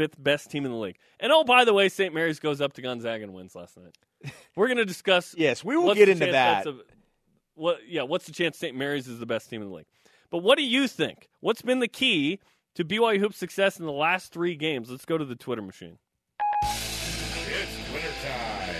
fifth 0.00 0.22
best 0.22 0.50
team 0.50 0.64
in 0.64 0.70
the 0.70 0.78
league. 0.78 0.96
And 1.18 1.30
oh, 1.30 1.44
by 1.44 1.66
the 1.66 1.74
way, 1.74 1.90
St. 1.90 2.14
Mary's 2.14 2.40
goes 2.40 2.62
up 2.62 2.72
to 2.74 2.82
Gonzaga 2.82 3.22
and 3.22 3.34
wins 3.34 3.54
last 3.54 3.76
night. 3.76 3.94
We're 4.56 4.66
going 4.68 4.78
to 4.78 4.86
discuss. 4.86 5.34
yes, 5.38 5.62
we 5.62 5.76
will 5.76 5.94
get 5.94 6.08
into 6.08 6.24
that. 6.24 6.64
that's 6.64 6.66
a- 6.68 6.80
what? 7.54 7.80
Yeah, 7.86 8.04
what's 8.04 8.24
the 8.24 8.32
chance 8.32 8.56
St. 8.56 8.74
Mary's 8.74 9.06
is 9.08 9.18
the 9.18 9.26
best 9.26 9.50
team 9.50 9.60
in 9.60 9.68
the 9.68 9.74
league? 9.74 9.84
But 10.30 10.38
what 10.38 10.56
do 10.56 10.64
you 10.64 10.88
think? 10.88 11.28
What's 11.40 11.60
been 11.60 11.80
the 11.80 11.88
key 11.88 12.40
to 12.76 12.84
BYU 12.84 13.18
hoops 13.18 13.36
success 13.36 13.78
in 13.78 13.84
the 13.84 13.92
last 13.92 14.32
three 14.32 14.56
games? 14.56 14.90
Let's 14.90 15.04
go 15.04 15.18
to 15.18 15.24
the 15.26 15.36
Twitter 15.36 15.60
machine. 15.60 15.98
It's 16.64 17.90
Twitter 17.90 18.08
time. 18.24 18.74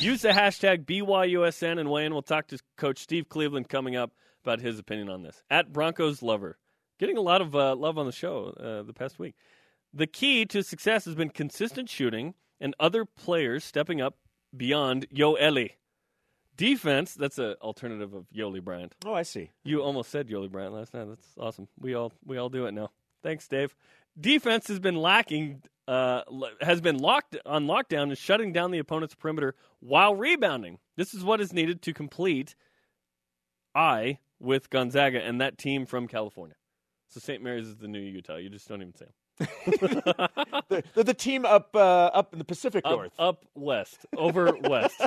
Use 0.00 0.20
the 0.20 0.30
hashtag 0.30 0.84
BYUSN 0.84 1.78
and 1.80 1.88
weigh 1.88 2.04
in. 2.04 2.12
We'll 2.12 2.20
talk 2.20 2.48
to 2.48 2.58
Coach 2.76 2.98
Steve 2.98 3.30
Cleveland 3.30 3.70
coming 3.70 3.96
up 3.96 4.12
about 4.44 4.60
his 4.60 4.78
opinion 4.78 5.08
on 5.08 5.22
this. 5.22 5.42
At 5.48 5.72
Broncos 5.72 6.20
Lover. 6.20 6.58
Getting 6.98 7.16
a 7.16 7.22
lot 7.22 7.40
of 7.40 7.56
uh, 7.56 7.74
love 7.74 7.98
on 7.98 8.06
the 8.06 8.12
show 8.12 8.54
uh, 8.60 8.82
the 8.82 8.92
past 8.92 9.18
week. 9.18 9.34
The 9.94 10.06
key 10.06 10.46
to 10.46 10.62
success 10.62 11.04
has 11.04 11.14
been 11.14 11.30
consistent 11.30 11.88
shooting 11.88 12.34
and 12.60 12.74
other 12.80 13.04
players 13.04 13.64
stepping 13.64 14.00
up 14.00 14.16
beyond 14.56 15.06
Yo 15.10 15.36
Eli. 15.36 15.68
Defense, 16.56 17.14
that's 17.14 17.38
an 17.38 17.56
alternative 17.62 18.14
of 18.14 18.26
Yoli 18.34 18.62
Bryant. 18.62 18.94
oh, 19.04 19.14
I 19.14 19.22
see. 19.22 19.50
You 19.64 19.82
almost 19.82 20.10
said 20.10 20.28
Yoli 20.28 20.50
Bryant 20.50 20.74
last 20.74 20.94
night. 20.94 21.08
That's 21.08 21.28
awesome. 21.38 21.66
We 21.80 21.94
all 21.94 22.12
we 22.24 22.36
all 22.36 22.48
do 22.50 22.66
it 22.66 22.72
now. 22.72 22.90
Thanks, 23.22 23.48
Dave. 23.48 23.74
Defense 24.18 24.68
has 24.68 24.78
been 24.78 24.96
lacking. 24.96 25.62
Uh, 25.88 26.22
has 26.60 26.80
been 26.80 26.98
locked 26.98 27.36
on 27.44 27.66
lockdown 27.66 28.04
and 28.04 28.16
shutting 28.16 28.52
down 28.52 28.70
the 28.70 28.78
opponent's 28.78 29.16
perimeter 29.16 29.54
while 29.80 30.14
rebounding. 30.14 30.78
This 30.96 31.12
is 31.12 31.24
what 31.24 31.40
is 31.40 31.52
needed 31.52 31.82
to 31.82 31.92
complete 31.92 32.54
I 33.74 34.18
with 34.38 34.70
Gonzaga 34.70 35.20
and 35.20 35.40
that 35.40 35.58
team 35.58 35.84
from 35.86 36.06
California. 36.06 36.54
So 37.12 37.20
St. 37.20 37.42
Mary's 37.42 37.66
is 37.66 37.76
the 37.76 37.88
new 37.88 38.00
Utah. 38.00 38.36
You 38.36 38.48
just 38.48 38.68
don't 38.68 38.80
even 38.82 38.94
say 38.94 39.06
'em. 39.06 39.12
They're, 40.68 40.82
they're 40.94 41.04
the 41.04 41.14
team 41.14 41.44
up 41.44 41.74
uh, 41.74 41.78
up 42.06 42.32
in 42.32 42.38
the 42.38 42.44
Pacific 42.44 42.82
up, 42.84 42.92
North. 42.92 43.12
up 43.18 43.44
west, 43.54 44.06
over 44.16 44.52
west. 44.62 45.00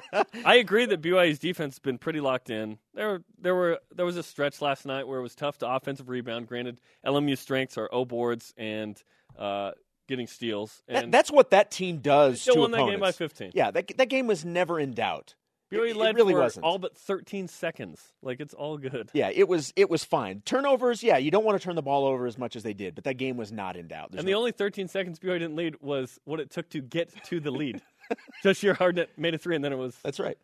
I 0.43 0.55
agree 0.55 0.85
that 0.85 1.01
BYU's 1.01 1.39
defense 1.39 1.75
has 1.75 1.79
been 1.79 1.97
pretty 1.97 2.19
locked 2.19 2.49
in. 2.49 2.77
There, 2.93 3.21
there 3.39 3.55
were 3.55 3.79
there 3.93 4.05
was 4.05 4.17
a 4.17 4.23
stretch 4.23 4.61
last 4.61 4.85
night 4.85 5.07
where 5.07 5.19
it 5.19 5.23
was 5.23 5.35
tough 5.35 5.57
to 5.59 5.69
offensive 5.69 6.09
rebound. 6.09 6.47
Granted, 6.47 6.81
LMU's 7.05 7.39
strengths 7.39 7.77
are 7.77 7.89
O 7.91 8.05
boards 8.05 8.53
and 8.57 9.01
uh, 9.37 9.71
getting 10.07 10.27
steals. 10.27 10.83
That- 10.87 11.05
And 11.05 11.13
that's 11.13 11.31
what 11.31 11.49
that 11.51 11.71
team 11.71 11.97
does 11.99 12.41
still 12.41 12.55
to 12.55 12.59
won 12.61 12.71
that 12.71 12.77
opponents. 12.77 12.93
game 12.95 12.99
by 12.99 13.11
15. 13.11 13.51
Yeah, 13.53 13.71
that 13.71 13.91
that 13.97 14.09
game 14.09 14.27
was 14.27 14.45
never 14.45 14.79
in 14.79 14.93
doubt. 14.93 15.35
BYU 15.71 15.89
it, 15.89 15.95
led 15.97 16.09
it 16.11 16.15
really 16.15 16.33
for 16.33 16.39
wasn't. 16.41 16.63
all 16.65 16.77
but 16.77 16.95
13 16.97 17.47
seconds. 17.47 18.01
Like 18.21 18.39
it's 18.39 18.53
all 18.53 18.77
good. 18.77 19.09
yeah, 19.13 19.29
it 19.33 19.47
was 19.47 19.73
it 19.75 19.89
was 19.89 20.03
fine. 20.03 20.41
Turnovers, 20.45 21.01
yeah, 21.03 21.17
you 21.17 21.31
don't 21.31 21.43
want 21.45 21.59
to 21.59 21.63
turn 21.63 21.75
the 21.75 21.81
ball 21.81 22.05
over 22.05 22.25
as 22.27 22.37
much 22.37 22.55
as 22.55 22.63
they 22.63 22.73
did, 22.73 22.95
but 22.95 23.03
that 23.05 23.15
game 23.15 23.37
was 23.37 23.51
not 23.51 23.75
in 23.75 23.87
doubt. 23.87 24.11
There's 24.11 24.19
And 24.19 24.27
the 24.27 24.33
no- 24.33 24.39
only 24.39 24.51
13 24.51 24.87
seconds 24.87 25.19
BYU 25.19 25.39
didn't 25.39 25.55
lead 25.55 25.75
was 25.81 26.19
what 26.25 26.39
it 26.39 26.51
took 26.51 26.69
to 26.69 26.81
get 26.81 27.11
to 27.25 27.39
the 27.39 27.51
lead. 27.51 27.81
Jahshire 28.43 28.75
Hardnett 28.75 29.07
made 29.17 29.33
a 29.33 29.37
three, 29.37 29.55
and 29.55 29.63
then 29.65 29.73
it 29.73 29.77
was 29.77 29.97
that's 30.03 30.19
right. 30.19 30.37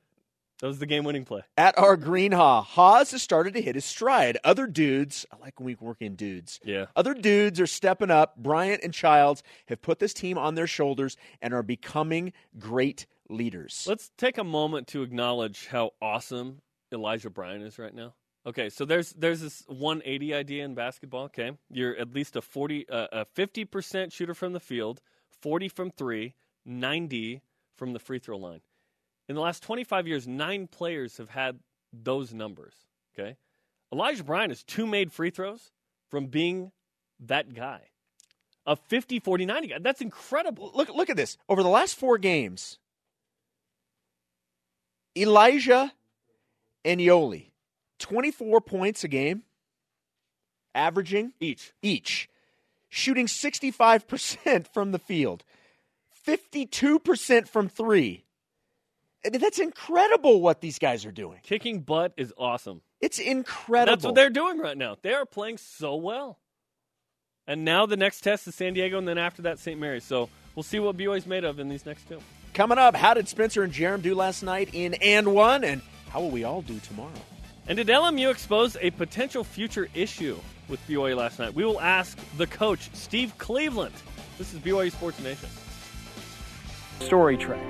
that 0.60 0.68
was 0.68 0.80
the 0.80 0.86
game-winning 0.88 1.26
play. 1.26 1.42
At 1.58 1.78
our 1.78 1.96
Green 1.98 2.32
Haw, 2.32 2.64
Haws 2.64 3.12
has 3.12 3.22
started 3.22 3.54
to 3.54 3.62
hit 3.62 3.76
his 3.76 3.86
stride. 3.86 4.40
Other 4.44 4.66
dudes, 4.66 5.26
I 5.32 5.38
like 5.38 5.60
when 5.60 5.66
we 5.68 5.76
work 5.80 5.98
in 6.02 6.16
dudes. 6.16 6.60
Yeah. 6.64 6.86
Other 6.96 7.14
dudes 7.14 7.60
are 7.60 7.68
stepping 7.68 8.10
up. 8.10 8.38
Bryant 8.38 8.84
and 8.84 8.92
Childs 8.94 9.44
have 9.68 9.82
put 9.84 10.00
this 10.00 10.14
team 10.14 10.38
on 10.40 10.56
their 10.56 10.66
shoulders 10.68 11.18
and 11.42 11.54
are 11.54 11.62
becoming 11.64 12.34
great 12.58 13.06
leaders. 13.32 13.86
Let's 13.88 14.12
take 14.18 14.38
a 14.38 14.44
moment 14.44 14.88
to 14.90 15.02
acknowledge 15.02 15.68
how 15.68 15.92
awesome 16.02 16.62
Elijah 16.92 17.30
Bryan 17.30 17.62
is 17.62 17.80
right 17.80 17.94
now. 17.94 18.14
Okay, 18.46 18.70
so 18.70 18.86
there's 18.86 19.14
there's 19.14 19.42
this 19.42 19.64
180 19.68 20.34
idea 20.34 20.66
in 20.66 20.74
basketball. 20.74 21.26
Okay, 21.26 21.52
you're 21.70 21.96
at 21.96 22.14
least 22.14 22.36
a 22.36 22.42
40 22.42 22.90
uh, 22.90 23.08
a 23.12 23.26
50 23.26 23.66
percent 23.66 24.12
shooter 24.12 24.34
from 24.34 24.54
the 24.54 24.60
field, 24.60 25.02
40 25.42 25.70
from 25.70 25.92
three, 25.92 26.34
90 26.66 27.42
from 27.76 27.94
the 27.94 28.00
free 28.00 28.20
throw 28.20 28.38
line. 28.38 28.62
In 29.30 29.36
the 29.36 29.42
last 29.42 29.64
25 29.64 30.08
years, 30.08 30.28
nine 30.28 30.68
players 30.68 31.18
have 31.18 31.30
had 31.30 31.60
those 31.94 32.34
numbers. 32.34 32.74
Okay, 33.14 33.38
Elijah 33.94 34.24
Bryan 34.24 34.50
has 34.50 34.64
two 34.64 34.88
made 34.88 35.12
free 35.12 35.30
throws 35.30 35.72
from 36.10 36.26
being 36.26 36.72
that 37.20 37.54
guy, 37.54 37.90
a 38.66 38.76
50 38.76 39.20
40 39.20 39.46
90 39.46 39.68
guy. 39.68 39.78
That's 39.80 40.02
incredible. 40.02 40.72
look 40.74 40.90
look 40.90 41.12
at 41.12 41.18
this. 41.18 41.38
Over 41.48 41.62
the 41.62 41.70
last 41.70 41.96
four 41.96 42.18
games, 42.18 42.80
Elijah 45.16 45.92
and 46.86 47.00
Yoeli, 47.00 47.48
24 48.00 48.62
points 48.62 49.04
a 49.04 49.08
game, 49.08 49.44
averaging 50.74 51.34
Each. 51.40 51.74
each, 51.82 52.30
shooting 52.90 53.28
65% 53.28 54.68
from 54.68 54.92
the 54.92 55.00
field, 55.00 55.44
52% 56.26 57.48
from 57.48 57.70
three. 57.70 58.24
That's 59.24 59.60
incredible 59.60 60.42
what 60.42 60.62
these 60.62 60.80
guys 60.80 61.06
are 61.06 61.12
doing. 61.12 61.40
Kicking 61.44 61.82
butt 61.82 62.14
is 62.18 62.34
awesome. 62.38 62.82
It's 63.02 63.20
incredible. 63.20 63.92
That's 63.96 64.06
what 64.06 64.16
they're 64.16 64.30
doing 64.30 64.60
right 64.60 64.78
now. 64.78 64.98
They 65.02 65.14
are 65.14 65.26
playing 65.26 65.58
so 65.58 65.96
well. 65.96 66.40
And 67.48 67.66
now 67.66 67.86
the 67.86 67.98
next 67.98 68.22
test 68.22 68.48
is 68.48 68.56
San 68.56 68.74
Diego, 68.74 68.98
and 68.98 69.08
then 69.08 69.18
after 69.18 69.44
that, 69.44 69.60
St. 69.60 69.80
Mary's. 69.80 70.04
So 70.04 70.30
we'll 70.56 70.64
see 70.64 70.80
what 70.80 70.98
BYU's 70.98 71.26
made 71.28 71.44
of 71.44 71.60
in 71.60 71.70
these 71.70 71.86
next 71.86 72.08
two. 72.08 72.20
Coming 72.54 72.78
up, 72.78 72.98
how 72.98 73.14
did 73.14 73.30
Spencer 73.30 73.64
and 73.64 73.72
Jarom 73.72 74.02
do 74.02 74.14
last 74.14 74.44
night 74.44 74.72
in 74.74 74.94
and 74.96 75.34
one, 75.34 75.64
and 75.64 75.82
how 76.10 76.20
will 76.20 76.32
we 76.32 76.44
all 76.44 76.62
do 76.62 76.78
tomorrow? 76.80 77.12
And 77.68 77.78
did 77.78 77.88
LMU 77.88 78.30
expose 78.30 78.76
a 78.82 78.92
potential 78.92 79.46
future 79.46 79.88
issue 79.94 80.38
with 80.68 80.86
BYU 80.86 81.16
last 81.16 81.40
night? 81.40 81.54
We 81.54 81.64
will 81.64 81.80
ask 81.80 82.20
the 82.36 82.48
coach, 82.48 82.90
Steve 82.94 83.34
Cleveland. 83.38 83.96
This 84.38 84.54
is 84.54 84.60
BYU 84.60 84.92
Sports 84.92 85.22
Nation. 85.22 85.48
Story 87.00 87.38
Trek. 87.38 87.64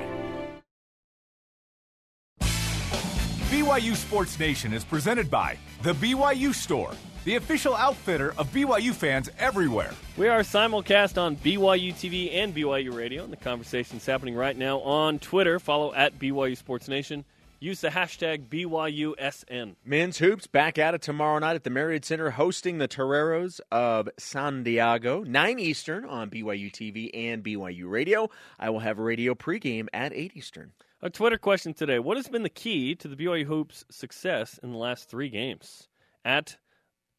BYU 3.49 3.95
Sports 3.95 4.39
Nation 4.39 4.73
is 4.73 4.83
presented 4.83 5.29
by 5.29 5.57
The 5.83 5.93
BYU 5.93 6.55
Store, 6.55 6.93
the 7.23 7.35
official 7.35 7.75
outfitter 7.75 8.33
of 8.37 8.51
BYU 8.51 8.93
fans 8.93 9.29
everywhere. 9.37 9.93
We 10.17 10.27
are 10.27 10.39
simulcast 10.39 11.21
on 11.21 11.35
BYU 11.37 11.93
TV 11.93 12.33
and 12.33 12.55
BYU 12.55 12.93
Radio, 12.93 13.23
and 13.23 13.31
the 13.31 13.37
conversation 13.37 13.97
is 13.97 14.05
happening 14.05 14.35
right 14.35 14.57
now 14.57 14.79
on 14.79 15.19
Twitter. 15.19 15.59
Follow 15.59 15.93
at 15.93 16.17
BYU 16.17 16.57
Sports 16.57 16.87
Nation. 16.87 17.25
Use 17.59 17.81
the 17.81 17.89
hashtag 17.89 18.47
BYUSN. 18.47 19.75
Men's 19.85 20.17
hoops 20.17 20.47
back 20.47 20.79
at 20.79 20.95
it 20.95 21.03
tomorrow 21.03 21.37
night 21.37 21.55
at 21.55 21.63
the 21.63 21.69
Marriott 21.69 22.03
Center, 22.03 22.31
hosting 22.31 22.79
the 22.79 22.87
Toreros 22.87 23.61
of 23.71 24.09
San 24.17 24.63
Diego, 24.63 25.21
nine 25.21 25.59
Eastern 25.59 26.03
on 26.05 26.31
BYU 26.31 26.71
TV 26.71 27.11
and 27.13 27.43
BYU 27.43 27.87
Radio. 27.87 28.31
I 28.59 28.71
will 28.71 28.79
have 28.79 28.97
a 28.97 29.03
radio 29.03 29.35
pregame 29.35 29.89
at 29.93 30.11
eight 30.11 30.31
Eastern. 30.35 30.71
A 31.03 31.11
Twitter 31.11 31.37
question 31.37 31.75
today. 31.75 31.99
What 31.99 32.17
has 32.17 32.27
been 32.27 32.41
the 32.41 32.49
key 32.49 32.95
to 32.95 33.07
the 33.07 33.15
BYU 33.15 33.45
Hoops' 33.45 33.85
success 33.91 34.59
in 34.63 34.71
the 34.71 34.77
last 34.77 35.07
three 35.07 35.29
games? 35.29 35.87
At 36.25 36.57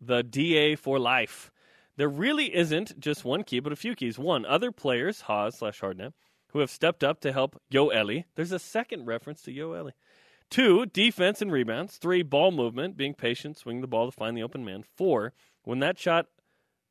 the 0.04 0.22
DA 0.22 0.74
for 0.74 0.98
life. 0.98 1.50
There 1.96 2.08
really 2.08 2.54
isn't 2.54 2.98
just 2.98 3.24
one 3.24 3.44
key, 3.44 3.60
but 3.60 3.72
a 3.72 3.76
few 3.76 3.94
keys. 3.94 4.18
One, 4.18 4.44
other 4.46 4.72
players, 4.72 5.22
Haws 5.22 5.58
slash 5.58 5.80
Hardnett, 5.80 6.12
who 6.48 6.58
have 6.58 6.70
stepped 6.70 7.04
up 7.04 7.20
to 7.20 7.32
help 7.32 7.60
Yo 7.70 7.92
Eli. 7.92 8.22
There's 8.34 8.52
a 8.52 8.58
second 8.58 9.06
reference 9.06 9.42
to 9.42 9.52
Yo 9.52 9.74
Eli. 9.76 9.90
Two, 10.50 10.86
defense 10.86 11.40
and 11.40 11.52
rebounds. 11.52 11.96
Three, 11.96 12.22
ball 12.22 12.50
movement, 12.50 12.96
being 12.96 13.14
patient, 13.14 13.56
swing 13.56 13.80
the 13.80 13.86
ball 13.86 14.10
to 14.10 14.12
find 14.12 14.36
the 14.36 14.42
open 14.42 14.64
man. 14.64 14.82
Four, 14.96 15.32
when 15.64 15.78
that 15.78 15.98
shot, 15.98 16.26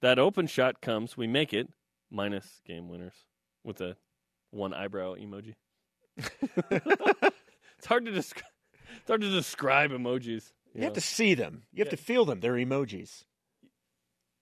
that 0.02 0.18
open 0.18 0.48
shot 0.48 0.82
comes, 0.82 1.18
we 1.18 1.28
make 1.28 1.54
it, 1.54 1.70
minus 2.10 2.62
game 2.66 2.90
winners, 2.90 3.26
with 3.64 3.82
a 3.82 3.98
one 4.52 4.74
eyebrow 4.74 5.16
emoji. 5.16 5.56
it's 6.18 7.86
hard 7.86 8.06
to. 8.06 8.14
It's 8.14 8.34
hard 9.08 9.22
to 9.22 9.32
describe 9.32 9.92
emojis. 9.92 10.52
You 10.74 10.84
have 10.84 10.94
to 10.94 11.02
see 11.02 11.34
them. 11.34 11.64
You 11.74 11.84
have 11.84 11.92
to 11.92 11.98
feel 11.98 12.26
them. 12.26 12.40
They're 12.40 12.54
emojis. 12.54 13.24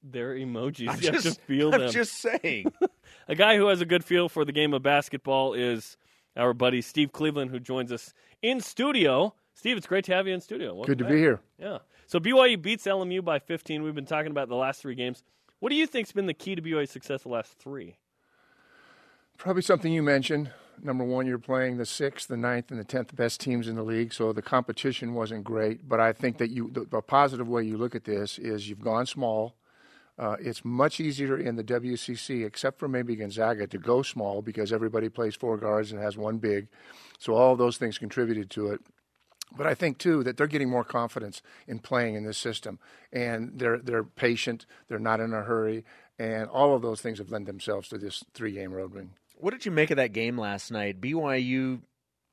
They're 0.03 0.35
emojis. 0.35 0.89
I'm 0.89 0.99
you 1.01 1.11
have 1.11 1.23
just, 1.23 1.35
to 1.35 1.41
feel 1.41 1.71
them. 1.71 1.81
I'm 1.81 1.87
them. 1.87 1.93
just 1.93 2.13
saying. 2.13 2.71
A 3.27 3.35
guy 3.35 3.57
who 3.57 3.67
has 3.67 3.81
a 3.81 3.85
good 3.85 4.03
feel 4.03 4.29
for 4.29 4.45
the 4.45 4.51
game 4.51 4.73
of 4.73 4.81
basketball 4.81 5.53
is 5.53 5.97
our 6.35 6.53
buddy 6.53 6.81
Steve 6.81 7.11
Cleveland, 7.11 7.51
who 7.51 7.59
joins 7.59 7.91
us 7.91 8.13
in 8.41 8.61
studio. 8.61 9.33
Steve, 9.55 9.77
it's 9.77 9.87
great 9.87 10.05
to 10.05 10.13
have 10.13 10.27
you 10.27 10.33
in 10.33 10.41
studio. 10.41 10.73
Welcome 10.73 10.91
Good 10.91 10.97
to 10.99 11.03
back. 11.03 11.13
be 11.13 11.19
here. 11.19 11.41
Yeah. 11.59 11.79
So 12.07 12.19
BYU 12.19 12.61
beats 12.61 12.85
LMU 12.85 13.23
by 13.23 13.39
15. 13.39 13.83
We've 13.83 13.93
been 13.93 14.05
talking 14.05 14.31
about 14.31 14.47
the 14.47 14.55
last 14.55 14.81
three 14.81 14.95
games. 14.95 15.23
What 15.59 15.69
do 15.69 15.75
you 15.75 15.85
think's 15.85 16.11
been 16.11 16.27
the 16.27 16.33
key 16.33 16.55
to 16.55 16.61
BYU's 16.61 16.91
success 16.91 17.23
the 17.23 17.29
last 17.29 17.53
three? 17.59 17.97
Probably 19.37 19.61
something 19.61 19.91
you 19.91 20.01
mentioned. 20.01 20.51
Number 20.83 21.03
one, 21.03 21.25
you're 21.27 21.37
playing 21.37 21.77
the 21.77 21.85
sixth, 21.85 22.27
the 22.27 22.37
ninth, 22.37 22.71
and 22.71 22.79
the 22.79 22.83
tenth 22.83 23.15
best 23.15 23.39
teams 23.39 23.67
in 23.67 23.75
the 23.75 23.83
league, 23.83 24.13
so 24.13 24.33
the 24.33 24.41
competition 24.41 25.13
wasn't 25.13 25.43
great. 25.43 25.87
But 25.87 25.99
I 25.99 26.13
think 26.13 26.37
that 26.37 26.49
you, 26.49 26.69
the, 26.71 26.85
the 26.85 27.01
positive 27.01 27.47
way 27.47 27.63
you 27.63 27.77
look 27.77 27.95
at 27.95 28.05
this 28.05 28.37
is 28.37 28.69
you've 28.69 28.81
gone 28.81 29.05
small. 29.05 29.55
Uh, 30.17 30.35
it's 30.39 30.65
much 30.65 30.99
easier 30.99 31.37
in 31.37 31.55
the 31.55 31.63
WCC, 31.63 32.45
except 32.45 32.77
for 32.77 32.89
maybe 32.89 33.15
Gonzaga, 33.15 33.67
to 33.67 33.77
go 33.77 34.01
small 34.01 34.41
because 34.41 34.73
everybody 34.73 35.07
plays 35.07 35.35
four 35.35 35.55
guards 35.57 35.91
and 35.91 36.01
has 36.01 36.17
one 36.17 36.37
big. 36.39 36.67
So 37.19 37.35
all 37.35 37.55
those 37.55 37.77
things 37.77 37.97
contributed 37.97 38.49
to 38.51 38.67
it. 38.67 38.81
But 39.55 39.65
I 39.65 39.73
think 39.73 39.97
too 39.97 40.23
that 40.23 40.37
they're 40.37 40.47
getting 40.47 40.69
more 40.69 40.83
confidence 40.83 41.41
in 41.67 41.79
playing 41.79 42.15
in 42.15 42.25
this 42.25 42.37
system, 42.37 42.79
and 43.11 43.53
they're 43.55 43.79
they're 43.79 44.03
patient. 44.03 44.65
They're 44.87 44.99
not 44.99 45.19
in 45.19 45.33
a 45.33 45.41
hurry, 45.41 45.85
And 46.19 46.49
all 46.49 46.75
of 46.75 46.81
those 46.81 47.01
things 47.01 47.17
have 47.17 47.31
lent 47.31 47.47
themselves 47.47 47.87
to 47.89 47.97
this 47.97 48.23
three 48.33 48.51
game 48.51 48.71
road 48.73 48.93
win. 48.93 49.11
What 49.39 49.51
did 49.51 49.65
you 49.65 49.71
make 49.71 49.89
of 49.89 49.95
that 49.95 50.11
game 50.11 50.37
last 50.37 50.69
night? 50.69 50.99
BYU 50.99 51.79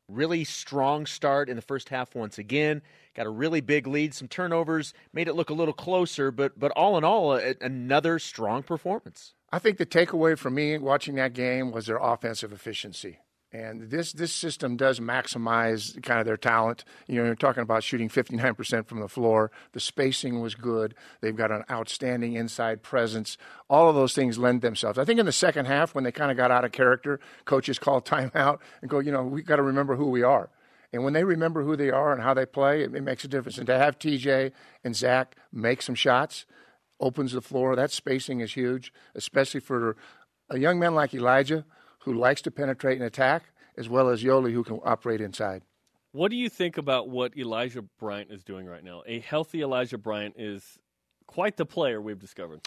really 0.09 0.43
strong 0.43 1.07
start 1.07 1.49
in 1.49 1.55
the 1.55 1.63
first 1.63 1.89
half 1.89 2.17
once 2.17 2.37
again. 2.37 2.83
Got 3.15 3.27
a 3.27 3.31
really 3.31 3.61
big 3.61 3.87
lead, 3.87 4.13
some 4.13 4.27
turnovers, 4.27 4.93
made 5.13 5.29
it 5.29 5.35
look 5.35 5.49
a 5.49 5.55
little 5.55 5.73
closer, 5.73 6.33
but 6.33 6.59
but 6.59 6.73
all 6.73 6.99
in 6.99 7.05
all, 7.05 7.35
a, 7.35 7.55
another 7.61 8.19
strong 8.19 8.65
performance. 8.65 9.35
I 9.53 9.61
think 9.61 9.79
the 9.79 9.87
takeaway 9.87 10.37
for 10.37 10.51
me 10.51 10.79
watching 10.79 11.15
that 11.15 11.33
game 11.33 11.71
was 11.71 11.87
their 11.87 11.99
offensive 11.99 12.53
efficiency. 12.53 13.21
And 13.53 13.91
this 13.91 14.13
this 14.13 14.33
system 14.33 14.77
does 14.77 14.99
maximize 14.99 16.03
kind 16.03 16.19
of 16.19 16.27
their 16.27 16.37
talent. 16.37 16.85
You 17.07 17.17
know, 17.17 17.25
you're 17.27 17.37
talking 17.37 17.63
about 17.63 17.85
shooting 17.85 18.09
59% 18.09 18.87
from 18.87 19.01
the 19.01 19.09
floor. 19.09 19.53
The 19.73 19.81
spacing 19.81 20.41
was 20.41 20.55
good. 20.57 20.95
They've 21.21 21.37
got 21.37 21.53
an 21.53 21.63
outstanding 21.71 22.35
inside 22.35 22.83
presence. 22.83 23.39
All 23.71 23.89
of 23.89 23.95
those 23.95 24.15
things 24.15 24.37
lend 24.37 24.63
themselves. 24.63 24.99
I 24.99 25.05
think 25.05 25.21
in 25.21 25.27
the 25.27 25.33
second 25.33 25.67
half, 25.67 25.95
when 25.95 26.03
they 26.03 26.13
kind 26.13 26.31
of 26.31 26.37
got 26.37 26.51
out 26.51 26.65
of 26.65 26.73
character, 26.73 27.21
coaches 27.45 27.79
call 27.87 28.01
timeout 28.01 28.59
and 28.83 28.91
go, 28.91 28.99
you 28.99 29.13
know, 29.13 29.23
we 29.23 29.43
got 29.43 29.57
to 29.57 29.63
remember 29.63 29.95
who 29.95 30.11
we 30.11 30.23
are. 30.23 30.51
And 30.93 31.05
when 31.05 31.13
they 31.13 31.25
remember 31.25 31.63
who 31.63 31.77
they 31.77 31.91
are 31.91 32.13
and 32.13 32.23
how 32.23 32.35
they 32.35 32.47
play, 32.47 32.83
it, 32.83 32.95
it 32.95 33.03
makes 33.03 33.25
a 33.25 33.29
difference. 33.29 33.59
And 33.59 33.67
to 33.69 33.79
have 33.79 33.99
TJ 33.99 34.53
and 34.83 34.97
Zach 34.97 35.37
make 35.53 35.83
some 35.83 35.95
shots 35.95 36.47
opens 36.99 37.33
the 37.33 37.41
floor. 37.41 37.77
That 37.77 37.91
spacing 37.91 38.41
is 38.41 38.55
huge, 38.55 38.93
especially 39.15 39.61
for 39.61 39.97
a 40.51 40.59
young 40.59 40.79
man 40.79 40.95
like 40.95 41.15
Elijah 41.15 41.65
who 42.07 42.15
likes 42.15 42.41
to 42.41 42.51
penetrate 42.53 42.97
and 42.97 43.07
attack, 43.07 43.43
as 43.77 43.89
well 43.89 44.09
as 44.09 44.23
Yoeli, 44.23 44.53
who 44.53 44.63
can 44.63 44.79
operate 44.85 45.21
inside. 45.21 45.63
What 46.13 46.31
do 46.31 46.37
you 46.37 46.49
think 46.49 46.79
about 46.79 47.11
what 47.11 47.37
Elijah 47.37 47.83
Bryant 47.83 48.31
is 48.31 48.43
doing 48.43 48.65
right 48.65 48.83
now? 48.83 49.03
A 49.07 49.19
healthy 49.19 49.61
Elijah 49.61 49.99
Bryant 49.99 50.37
is 50.39 50.79
quite 51.27 51.57
the 51.57 51.67
player 51.67 52.01
we've 52.01 52.19
discovered. 52.19 52.61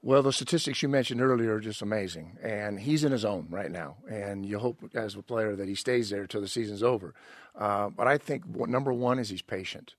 Well, 0.00 0.22
the 0.22 0.32
statistics 0.32 0.80
you 0.80 0.88
mentioned 0.88 1.20
earlier 1.20 1.54
are 1.54 1.60
just 1.60 1.82
amazing, 1.82 2.38
and 2.40 2.78
he's 2.78 3.02
in 3.02 3.10
his 3.10 3.24
own 3.24 3.48
right 3.50 3.70
now. 3.70 3.96
And 4.08 4.46
you 4.46 4.60
hope, 4.60 4.78
as 4.94 5.16
a 5.16 5.22
player, 5.22 5.56
that 5.56 5.66
he 5.66 5.74
stays 5.74 6.10
there 6.10 6.22
until 6.22 6.40
the 6.40 6.48
season's 6.48 6.82
over. 6.82 7.14
Uh, 7.58 7.88
but 7.88 8.06
I 8.06 8.16
think 8.16 8.44
number 8.46 8.92
one 8.92 9.18
is 9.18 9.28
he's 9.28 9.42
patient 9.42 9.96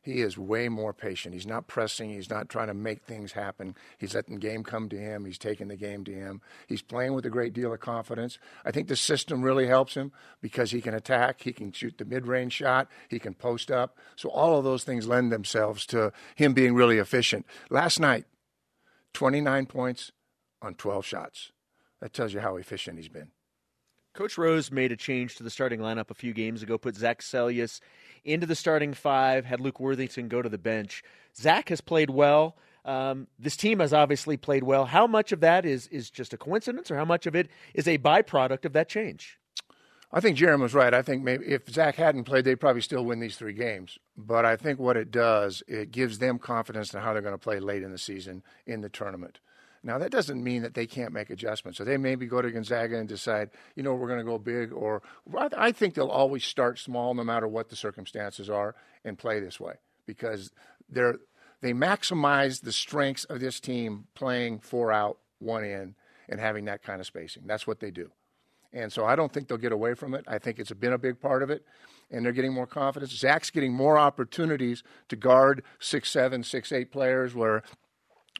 he 0.00 0.20
is 0.20 0.38
way 0.38 0.68
more 0.68 0.92
patient. 0.92 1.34
He's 1.34 1.46
not 1.46 1.66
pressing. 1.66 2.10
He's 2.10 2.30
not 2.30 2.48
trying 2.48 2.68
to 2.68 2.74
make 2.74 3.02
things 3.02 3.32
happen. 3.32 3.74
He's 3.98 4.14
letting 4.14 4.34
the 4.34 4.40
game 4.40 4.62
come 4.62 4.88
to 4.88 4.96
him. 4.96 5.24
He's 5.24 5.38
taking 5.38 5.68
the 5.68 5.76
game 5.76 6.04
to 6.04 6.12
him. 6.12 6.40
He's 6.66 6.82
playing 6.82 7.14
with 7.14 7.26
a 7.26 7.30
great 7.30 7.52
deal 7.52 7.72
of 7.72 7.80
confidence. 7.80 8.38
I 8.64 8.70
think 8.70 8.88
the 8.88 8.96
system 8.96 9.42
really 9.42 9.66
helps 9.66 9.94
him 9.94 10.12
because 10.40 10.70
he 10.70 10.80
can 10.80 10.94
attack. 10.94 11.42
He 11.42 11.52
can 11.52 11.72
shoot 11.72 11.98
the 11.98 12.04
mid 12.04 12.26
range 12.26 12.52
shot. 12.52 12.88
He 13.08 13.18
can 13.18 13.34
post 13.34 13.70
up. 13.70 13.98
So 14.16 14.28
all 14.30 14.56
of 14.56 14.64
those 14.64 14.84
things 14.84 15.08
lend 15.08 15.32
themselves 15.32 15.84
to 15.86 16.12
him 16.36 16.54
being 16.54 16.74
really 16.74 16.98
efficient. 16.98 17.44
Last 17.68 17.98
night, 17.98 18.24
29 19.14 19.66
points 19.66 20.12
on 20.62 20.74
12 20.74 21.04
shots. 21.04 21.52
That 22.00 22.12
tells 22.12 22.32
you 22.32 22.40
how 22.40 22.56
efficient 22.56 22.98
he's 22.98 23.08
been. 23.08 23.32
Coach 24.14 24.38
Rose 24.38 24.72
made 24.72 24.90
a 24.90 24.96
change 24.96 25.36
to 25.36 25.42
the 25.42 25.50
starting 25.50 25.80
lineup 25.80 26.10
a 26.10 26.14
few 26.14 26.32
games 26.32 26.62
ago, 26.62 26.76
put 26.76 26.96
Zach 26.96 27.20
Seljaas 27.20 27.80
into 28.24 28.46
the 28.46 28.54
starting 28.54 28.94
five, 28.94 29.44
had 29.44 29.60
Luke 29.60 29.80
Worthington 29.80 30.28
go 30.28 30.42
to 30.42 30.48
the 30.48 30.58
bench. 30.58 31.02
Zach 31.36 31.68
has 31.68 31.80
played 31.80 32.10
well. 32.10 32.56
Um, 32.84 33.26
this 33.38 33.56
team 33.56 33.80
has 33.80 33.92
obviously 33.92 34.36
played 34.36 34.62
well. 34.62 34.86
How 34.86 35.06
much 35.06 35.32
of 35.32 35.40
that 35.40 35.66
is 35.66 35.88
is 35.88 36.10
just 36.10 36.32
a 36.32 36.38
coincidence, 36.38 36.90
or 36.90 36.96
how 36.96 37.04
much 37.04 37.26
of 37.26 37.36
it 37.36 37.48
is 37.74 37.86
a 37.86 37.98
byproduct 37.98 38.64
of 38.64 38.72
that 38.72 38.88
change? 38.88 39.38
I 40.10 40.20
think 40.20 40.38
Jeremy 40.38 40.62
was 40.62 40.72
right. 40.72 40.94
I 40.94 41.02
think 41.02 41.22
maybe 41.22 41.46
if 41.46 41.68
Zach 41.68 41.96
hadn't 41.96 42.24
played, 42.24 42.44
they'd 42.46 42.58
probably 42.58 42.80
still 42.80 43.04
win 43.04 43.20
these 43.20 43.36
three 43.36 43.52
games. 43.52 43.98
But 44.16 44.46
I 44.46 44.56
think 44.56 44.78
what 44.78 44.96
it 44.96 45.10
does, 45.10 45.62
it 45.68 45.90
gives 45.90 46.18
them 46.18 46.38
confidence 46.38 46.94
in 46.94 47.00
how 47.00 47.12
they're 47.12 47.20
going 47.20 47.34
to 47.34 47.38
play 47.38 47.60
late 47.60 47.82
in 47.82 47.92
the 47.92 47.98
season 47.98 48.42
in 48.66 48.80
the 48.80 48.88
tournament. 48.88 49.40
Now, 49.82 49.98
that 49.98 50.10
doesn't 50.10 50.42
mean 50.42 50.62
that 50.62 50.74
they 50.74 50.86
can't 50.86 51.12
make 51.12 51.30
adjustments. 51.30 51.78
So 51.78 51.84
they 51.84 51.96
maybe 51.96 52.26
go 52.26 52.42
to 52.42 52.50
Gonzaga 52.50 52.98
and 52.98 53.08
decide, 53.08 53.50
you 53.76 53.82
know, 53.82 53.94
we're 53.94 54.08
going 54.08 54.18
to 54.18 54.24
go 54.24 54.38
big, 54.38 54.72
or 54.72 55.02
I 55.56 55.72
think 55.72 55.94
they'll 55.94 56.08
always 56.08 56.44
start 56.44 56.78
small 56.78 57.14
no 57.14 57.24
matter 57.24 57.46
what 57.46 57.68
the 57.68 57.76
circumstances 57.76 58.50
are 58.50 58.74
and 59.04 59.16
play 59.18 59.40
this 59.40 59.60
way 59.60 59.74
because 60.06 60.50
they're, 60.88 61.16
they 61.60 61.72
maximize 61.72 62.62
the 62.62 62.72
strengths 62.72 63.24
of 63.24 63.40
this 63.40 63.60
team 63.60 64.06
playing 64.14 64.60
four 64.60 64.92
out, 64.92 65.18
one 65.38 65.64
in, 65.64 65.94
and 66.28 66.40
having 66.40 66.64
that 66.66 66.82
kind 66.82 67.00
of 67.00 67.06
spacing. 67.06 67.44
That's 67.46 67.66
what 67.66 67.80
they 67.80 67.90
do. 67.90 68.10
And 68.72 68.92
so 68.92 69.04
I 69.04 69.16
don't 69.16 69.32
think 69.32 69.48
they'll 69.48 69.58
get 69.58 69.72
away 69.72 69.94
from 69.94 70.14
it. 70.14 70.24
I 70.28 70.38
think 70.38 70.58
it's 70.58 70.72
been 70.72 70.92
a 70.92 70.98
big 70.98 71.20
part 71.20 71.42
of 71.42 71.50
it, 71.50 71.64
and 72.10 72.24
they're 72.24 72.32
getting 72.32 72.52
more 72.52 72.66
confidence. 72.66 73.12
Zach's 73.12 73.50
getting 73.50 73.72
more 73.72 73.98
opportunities 73.98 74.82
to 75.08 75.16
guard 75.16 75.62
six, 75.78 76.10
seven, 76.10 76.42
six, 76.42 76.70
eight 76.70 76.92
players 76.92 77.34
where 77.34 77.62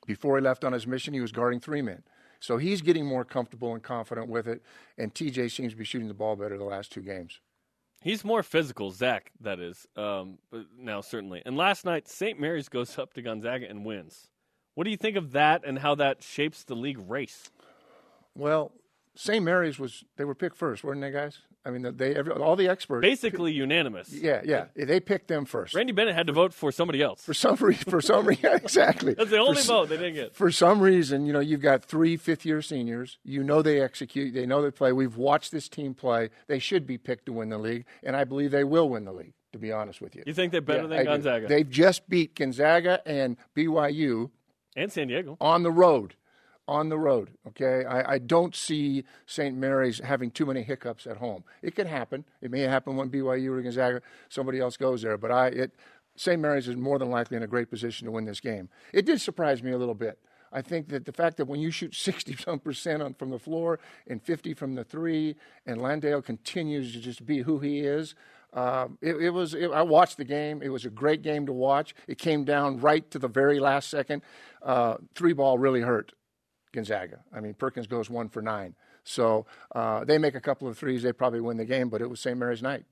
before 0.09 0.39
he 0.39 0.43
left 0.43 0.65
on 0.65 0.73
his 0.73 0.87
mission, 0.87 1.13
he 1.13 1.21
was 1.21 1.33
guarding 1.33 1.61
three 1.61 1.83
men. 1.83 2.03
So 2.41 2.57
he's 2.57 2.81
getting 2.81 3.05
more 3.05 3.27
comfortable 3.27 3.75
and 3.75 3.83
confident 3.83 4.29
with 4.29 4.49
it, 4.49 4.63
and 4.97 5.13
TJ 5.15 5.51
seems 5.51 5.73
to 5.73 5.79
be 5.79 5.85
shooting 5.85 6.09
the 6.09 6.15
ball 6.15 6.35
better 6.35 6.57
the 6.57 6.65
last 6.65 6.91
two 6.91 7.03
games. 7.03 7.41
He's 8.01 8.25
more 8.25 8.43
physical, 8.43 8.91
Zach, 8.91 9.33
that 9.41 9.61
is, 9.61 9.87
um, 9.97 10.39
now 10.79 11.03
certainly. 11.03 11.43
And 11.45 11.57
last 11.57 11.85
night, 11.85 12.09
St. 12.09 12.41
Mary's 12.41 12.71
goes 12.71 12.97
up 12.99 13.13
to 13.15 13.23
Gonzaga 13.23 13.69
and 13.69 13.85
wins. 13.85 14.29
What 14.75 14.85
do 14.85 14.91
you 14.91 14.97
think 14.97 15.17
of 15.17 15.33
that 15.33 15.63
and 15.67 15.79
how 15.79 15.95
that 15.97 16.23
shapes 16.23 16.65
the 16.65 16.77
league 16.77 17.01
race? 17.07 17.51
Well, 18.35 18.73
St. 19.21 19.45
Mary's 19.45 19.81
was, 19.81 20.05
they 20.17 20.25
were 20.25 20.37
picked 20.37 20.57
first, 20.57 20.85
weren't 20.85 21.01
they, 21.01 21.11
guys? 21.11 21.41
I 21.65 21.71
mean, 21.71 21.97
they 21.97 22.15
every, 22.15 22.33
all 22.35 22.55
the 22.55 22.69
experts 22.69 23.03
basically 23.03 23.51
unanimous. 23.53 24.13
Yeah, 24.13 24.43
yeah, 24.45 24.67
they 24.77 25.01
picked 25.01 25.27
them 25.27 25.45
first. 25.45 25.75
Randy 25.75 25.93
Bennett 25.93 26.15
had 26.15 26.29
to 26.29 26.33
vote 26.33 26.55
for 26.55 26.71
somebody 26.71 27.03
else 27.03 27.21
for 27.21 27.35
some 27.35 27.57
reason. 27.57 27.91
For 27.91 28.01
some 28.01 28.27
reason, 28.27 28.53
exactly. 28.55 29.15
That's 29.15 29.31
the 29.31 29.39
only 29.39 29.61
for, 29.61 29.67
vote 29.67 29.89
they 29.89 29.97
didn't 29.97 30.15
get. 30.15 30.37
For 30.37 30.53
some 30.53 30.81
reason, 30.81 31.27
you 31.27 31.33
know, 31.33 31.41
you've 31.41 31.61
got 31.61 31.85
three 31.85 32.17
fifth-year 32.17 32.63
seniors. 32.63 33.19
You 33.25 33.43
know 33.43 33.61
they 33.61 33.81
execute. 33.81 34.35
They 34.35 34.47
know 34.47 34.63
they 34.63 34.71
play. 34.71 34.93
We've 34.93 35.17
watched 35.17 35.51
this 35.51 35.69
team 35.69 35.95
play. 35.95 36.31
They 36.47 36.61
should 36.61 36.87
be 36.87 36.97
picked 36.97 37.27
to 37.27 37.33
win 37.33 37.49
the 37.49 37.59
league, 37.59 37.87
and 38.05 38.15
I 38.15 38.23
believe 38.23 38.53
they 38.53 38.65
will 38.65 38.89
win 38.89 39.05
the 39.05 39.13
league. 39.13 39.35
To 39.53 39.59
be 39.59 39.73
honest 39.73 40.01
with 40.01 40.15
you, 40.15 40.23
you 40.27 40.35
think 40.35 40.53
they're 40.53 40.61
better 40.61 40.83
yeah, 40.83 40.99
than 40.99 41.05
Gonzaga? 41.07 41.49
They've 41.49 41.69
just 41.69 42.09
beat 42.09 42.37
Gonzaga 42.37 43.01
and 43.05 43.37
BYU 43.57 44.31
and 44.77 44.93
San 44.93 45.09
Diego 45.09 45.37
on 45.41 45.65
the 45.65 45.73
road 45.73 46.15
on 46.69 46.91
the 46.91 46.99
road. 46.99 47.31
Okay, 47.49 47.85
I, 47.85 48.13
I 48.13 48.19
don't 48.19 48.55
see 48.55 49.05
St. 49.27 49.57
Mary's 49.57 49.99
having 49.99 50.31
too 50.31 50.47
many 50.47 50.63
hiccups 50.63 51.07
at 51.07 51.17
home. 51.17 51.43
It 51.63 51.75
can 51.75 51.87
happen. 51.87 52.25
It 52.43 52.51
may 52.51 52.61
happen 52.61 52.97
when 52.97 53.11
BYU 53.11 53.59
or 53.59 53.63
Gonzaga 53.63 54.03
somebody 54.29 54.61
else 54.61 54.77
goes 54.77 55.03
there, 55.03 55.17
but 55.17 55.33
I 55.33 55.49
it 55.49 55.73
St. 56.15 56.41
Mary's 56.41 56.69
is 56.69 56.77
more 56.77 56.99
than 56.99 57.11
likely 57.11 57.37
in 57.37 57.43
a 57.43 57.47
great 57.47 57.71
position 57.71 58.05
to 58.05 58.13
win 58.13 58.25
this 58.25 58.41
game. 58.41 58.69
It 58.93 59.07
did 59.07 59.21
surprise 59.21 59.63
me 59.63 59.71
a 59.71 59.79
little 59.79 59.95
bit. 59.95 60.19
I 60.53 60.63
think 60.63 60.89
that 60.89 61.05
the 61.05 61.13
fact 61.13 61.37
that 61.37 61.47
when 61.47 61.61
you 61.61 61.71
shoot 61.71 61.95
60 61.97 62.37
some 62.37 62.59
percent 62.59 63.03
on, 63.03 63.15
from 63.15 63.31
the 63.31 63.39
floor 63.39 63.81
and 64.07 64.23
50 64.23 64.55
from 64.55 64.75
the 64.75 64.85
three, 64.85 65.37
and 65.67 65.81
Landale 65.81 66.23
continues 66.23 66.93
to 66.93 67.01
just 67.01 67.25
be 67.25 67.43
who 67.43 67.61
he 67.61 67.81
is, 67.81 68.15
uh, 68.53 68.89
it, 69.03 69.17
it, 69.17 69.31
was. 69.31 69.53
It, 69.53 69.71
I 69.71 69.83
watched 69.83 70.17
the 70.17 70.25
game. 70.25 70.63
It 70.63 70.71
was 70.71 70.87
a 70.87 70.91
great 70.91 71.21
game 71.21 71.45
to 71.47 71.53
watch. 71.53 71.95
It 72.07 72.17
came 72.17 72.45
down 72.45 72.81
right 72.81 73.09
to 73.11 73.19
the 73.19 73.29
very 73.29 73.61
last 73.61 73.91
second. 73.91 74.23
Uh, 74.63 74.97
three 75.15 75.35
ball 75.35 75.59
really 75.59 75.83
hurt. 75.83 76.13
Gonzaga. 76.79 77.21
I 77.35 77.41
mean, 77.41 77.55
Perkins 77.55 77.87
goes 77.87 78.09
one 78.09 78.29
for 78.29 78.41
nine. 78.41 78.75
So 79.05 79.47
uh, 79.75 80.05
they 80.05 80.19
make 80.19 80.35
a 80.35 80.41
couple 80.41 80.69
of 80.69 80.79
threes, 80.79 81.03
they 81.03 81.13
probably 81.13 81.41
win 81.41 81.57
the 81.57 81.65
game, 81.65 81.89
but 81.89 82.01
it 82.01 82.09
was 82.09 82.21
St. 82.21 82.39
Mary's 82.39 82.63
night. 82.63 82.85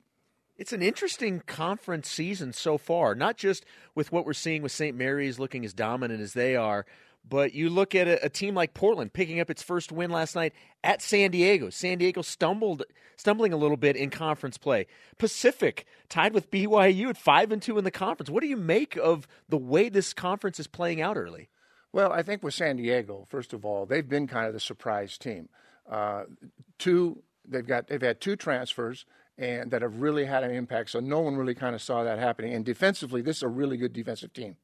It's 0.56 0.72
an 0.72 0.82
interesting 0.82 1.40
conference 1.46 2.08
season 2.08 2.52
so 2.52 2.78
far, 2.78 3.14
not 3.14 3.36
just 3.36 3.64
with 3.94 4.10
what 4.10 4.24
we're 4.24 4.32
seeing 4.32 4.62
with 4.62 4.72
St. 4.72 4.96
Mary's 4.96 5.38
looking 5.38 5.64
as 5.64 5.74
dominant 5.74 6.20
as 6.22 6.32
they 6.32 6.56
are, 6.56 6.86
but 7.28 7.52
you 7.52 7.68
look 7.68 7.94
at 7.94 8.08
a, 8.08 8.24
a, 8.24 8.28
team 8.28 8.54
like 8.54 8.72
Portland 8.72 9.12
picking 9.12 9.40
up 9.40 9.50
its 9.50 9.62
first 9.62 9.92
win 9.92 10.10
last 10.10 10.34
night 10.34 10.54
at 10.82 11.02
San 11.02 11.32
Diego. 11.32 11.70
San 11.70 11.98
Diego 11.98 12.22
stumbled, 12.22 12.84
stumbling 13.16 13.52
a 13.52 13.56
little 13.56 13.76
bit 13.76 13.96
in 13.96 14.10
conference 14.10 14.56
play. 14.56 14.86
Pacific 15.18 15.86
tied 16.08 16.32
with 16.32 16.50
BYU 16.50 17.08
at 17.08 17.18
five 17.18 17.52
and 17.52 17.60
two 17.60 17.76
in 17.78 17.84
the 17.84 17.90
conference. 17.90 18.30
What 18.30 18.42
do 18.42 18.48
you 18.48 18.56
make 18.56 18.96
of 18.96 19.26
the 19.48 19.58
way 19.58 19.88
this 19.88 20.14
conference 20.14 20.58
is 20.58 20.66
playing 20.66 21.02
out 21.02 21.16
early? 21.16 21.48
Well, 21.92 22.12
I 22.12 22.22
think 22.22 22.42
with 22.42 22.54
San 22.54 22.76
Diego, 22.76 23.26
first 23.28 23.52
of 23.52 23.64
all, 23.64 23.86
they've 23.86 24.08
been 24.08 24.26
kind 24.26 24.46
of 24.46 24.52
the 24.52 24.60
surprise 24.60 25.16
team. 25.16 25.48
Uh, 25.90 26.24
two, 26.78 27.22
they've 27.46 27.66
got 27.66 27.88
they've 27.88 28.02
had 28.02 28.20
two 28.20 28.36
transfers 28.36 29.06
and 29.38 29.70
that 29.70 29.82
have 29.82 30.00
really 30.00 30.24
had 30.24 30.44
an 30.44 30.50
impact. 30.50 30.90
So 30.90 31.00
no 31.00 31.20
one 31.20 31.36
really 31.36 31.54
kind 31.54 31.74
of 31.74 31.82
saw 31.82 32.04
that 32.04 32.18
happening. 32.18 32.54
And 32.54 32.64
defensively, 32.64 33.20
this 33.22 33.38
is 33.38 33.42
a 33.42 33.48
really 33.48 33.76
good 33.76 33.92
defensive 33.92 34.32
team. 34.32 34.56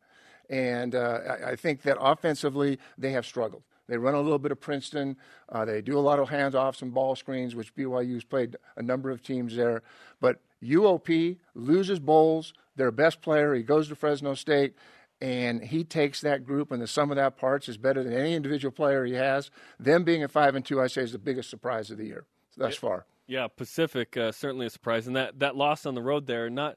And 0.48 0.94
uh, 0.94 1.18
I, 1.28 1.50
I, 1.50 1.56
think 1.56 1.82
that 1.82 1.98
offensively, 2.00 2.78
they 2.98 3.12
have 3.12 3.24
struggled. 3.24 3.62
They 3.88 3.96
run 3.96 4.14
a 4.14 4.20
little 4.20 4.38
bit 4.38 4.52
of 4.52 4.60
Princeton. 4.60 5.16
Uh, 5.48 5.64
they 5.64 5.82
do 5.82 5.98
a 5.98 6.00
lot 6.00 6.18
of 6.18 6.28
hands-offs 6.28 6.82
and 6.82 6.92
ball 6.92 7.14
screens, 7.14 7.54
which 7.54 7.74
BYU's 7.74 8.24
played 8.24 8.56
a 8.76 8.82
number 8.82 9.10
of 9.10 9.22
teams 9.22 9.56
there. 9.56 9.82
But 10.20 10.40
UOP 10.62 11.38
loses 11.54 12.00
bowls. 12.00 12.54
Their 12.76 12.90
best 12.90 13.20
player, 13.20 13.54
he 13.54 13.62
goes 13.62 13.88
to 13.88 13.94
Fresno 13.94 14.34
State 14.34 14.74
and 15.22 15.62
he 15.62 15.84
takes 15.84 16.20
that 16.20 16.44
group 16.44 16.70
and 16.72 16.82
the 16.82 16.86
sum 16.86 17.10
of 17.10 17.16
that 17.16 17.36
parts 17.38 17.68
is 17.68 17.78
better 17.78 18.02
than 18.02 18.12
any 18.12 18.34
individual 18.34 18.72
player 18.72 19.04
he 19.04 19.14
has. 19.14 19.50
Them 19.78 20.02
being 20.04 20.22
at 20.22 20.30
five 20.32 20.54
and 20.56 20.64
two, 20.64 20.80
I 20.80 20.88
say, 20.88 21.02
is 21.02 21.12
the 21.12 21.18
biggest 21.18 21.48
surprise 21.48 21.90
of 21.90 21.96
the 21.98 22.06
year 22.06 22.26
thus 22.56 22.76
far. 22.76 23.06
Yeah, 23.26 23.46
Pacific 23.46 24.16
uh, 24.16 24.32
certainly 24.32 24.66
a 24.66 24.70
surprise, 24.70 25.06
and 25.06 25.14
that 25.16 25.38
that 25.38 25.56
loss 25.56 25.86
on 25.86 25.94
the 25.94 26.02
road 26.02 26.26
there 26.26 26.50
not 26.50 26.76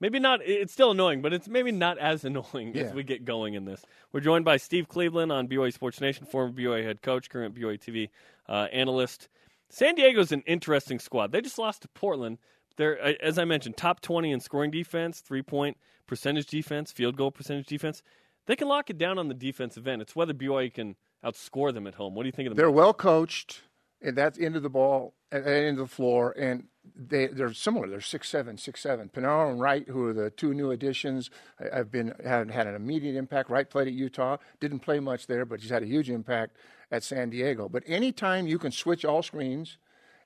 Maybe 0.00 0.18
not. 0.18 0.40
It's 0.42 0.72
still 0.72 0.90
annoying, 0.90 1.22
but 1.22 1.32
it's 1.32 1.46
maybe 1.46 1.70
not 1.70 1.96
as 1.98 2.24
annoying 2.30 2.72
Yeah. 2.74 2.82
as 2.82 2.92
we 2.92 3.04
get 3.04 3.24
going 3.24 3.54
in 3.54 3.66
this. 3.66 3.84
We're 4.10 4.18
joined 4.18 4.44
by 4.44 4.56
Steve 4.56 4.88
Cleveland 4.88 5.30
on 5.30 5.46
BYU 5.46 5.72
Sports 5.72 6.00
Nation, 6.00 6.26
former 6.26 6.52
BYU 6.52 6.82
head 6.82 7.02
coach, 7.02 7.30
current 7.30 7.54
BYU 7.54 7.78
TV 7.78 8.08
uh, 8.48 8.66
analyst. 8.72 9.28
San 9.68 9.94
Diego's 9.94 10.32
an 10.32 10.42
interesting 10.44 10.98
squad. 10.98 11.30
They 11.30 11.40
just 11.40 11.56
lost 11.56 11.82
to 11.82 11.88
Portland. 11.88 12.38
They're, 12.76 13.02
uh, 13.02 13.12
as 13.20 13.38
I 13.38 13.44
mentioned, 13.44 13.76
top 13.76 14.00
20 14.00 14.30
in 14.30 14.40
scoring 14.40 14.70
defense, 14.70 15.20
three 15.20 15.42
point 15.42 15.76
percentage 16.06 16.46
defense, 16.46 16.92
field 16.92 17.16
goal 17.16 17.30
percentage 17.30 17.66
defense. 17.66 18.02
They 18.46 18.56
can 18.56 18.68
lock 18.68 18.90
it 18.90 18.98
down 18.98 19.18
on 19.18 19.28
the 19.28 19.34
defensive 19.34 19.86
end. 19.86 20.02
It's 20.02 20.16
whether 20.16 20.34
BYU 20.34 20.72
can 20.74 20.96
outscore 21.24 21.72
them 21.72 21.86
at 21.86 21.94
home. 21.94 22.14
What 22.14 22.24
do 22.24 22.28
you 22.28 22.32
think 22.32 22.48
of 22.48 22.50
them? 22.50 22.56
They're 22.56 22.70
well 22.70 22.94
coached, 22.94 23.62
and 24.00 24.16
that's 24.16 24.38
end 24.38 24.56
of 24.56 24.62
the 24.62 24.70
ball 24.70 25.14
and 25.30 25.46
end 25.46 25.78
of 25.78 25.88
the 25.88 25.94
floor, 25.94 26.34
and 26.38 26.64
they 26.96 27.28
they're 27.28 27.52
similar. 27.52 27.88
They're 27.88 28.00
six 28.00 28.28
seven, 28.28 28.58
six 28.58 28.80
seven. 28.80 29.08
Pineiro 29.08 29.50
and 29.50 29.60
Wright, 29.60 29.88
who 29.88 30.08
are 30.08 30.12
the 30.12 30.30
two 30.30 30.52
new 30.54 30.72
additions, 30.72 31.30
have 31.72 31.90
been 31.90 32.14
have 32.24 32.50
had 32.50 32.66
an 32.66 32.74
immediate 32.74 33.16
impact. 33.16 33.48
Wright 33.48 33.68
played 33.68 33.86
at 33.86 33.94
Utah, 33.94 34.38
didn't 34.60 34.80
play 34.80 34.98
much 34.98 35.26
there, 35.26 35.44
but 35.44 35.60
he's 35.60 35.70
had 35.70 35.82
a 35.82 35.86
huge 35.86 36.10
impact 36.10 36.56
at 36.90 37.02
San 37.02 37.30
Diego. 37.30 37.68
But 37.68 37.84
anytime 37.86 38.46
you 38.46 38.58
can 38.58 38.72
switch 38.72 39.04
all 39.04 39.22
screens, 39.22 39.78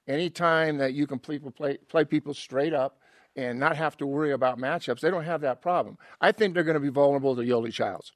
anytime 0.09 0.79
that 0.79 0.95
you 0.95 1.07
can 1.07 1.19
play 1.19 1.39
play, 1.39 1.77
play 1.89 2.05
people 2.05 2.35
straight 2.35 2.75
up. 2.75 2.99
And 3.39 3.61
not 3.61 3.77
have 3.77 3.99
to 3.99 4.07
worry 4.07 4.33
about 4.33 4.57
matchups. 4.57 5.01
They 5.01 5.11
don't 5.11 5.25
have 5.25 5.43
that 5.43 5.61
problem. 5.61 5.99
I 6.23 6.33
think 6.33 6.55
they're 6.55 6.65
going 6.65 6.73
to 6.73 6.81
be 6.81 6.89
vulnerable 6.89 7.37
to 7.37 7.43
Yoeli 7.43 7.71
Childs. 7.71 8.13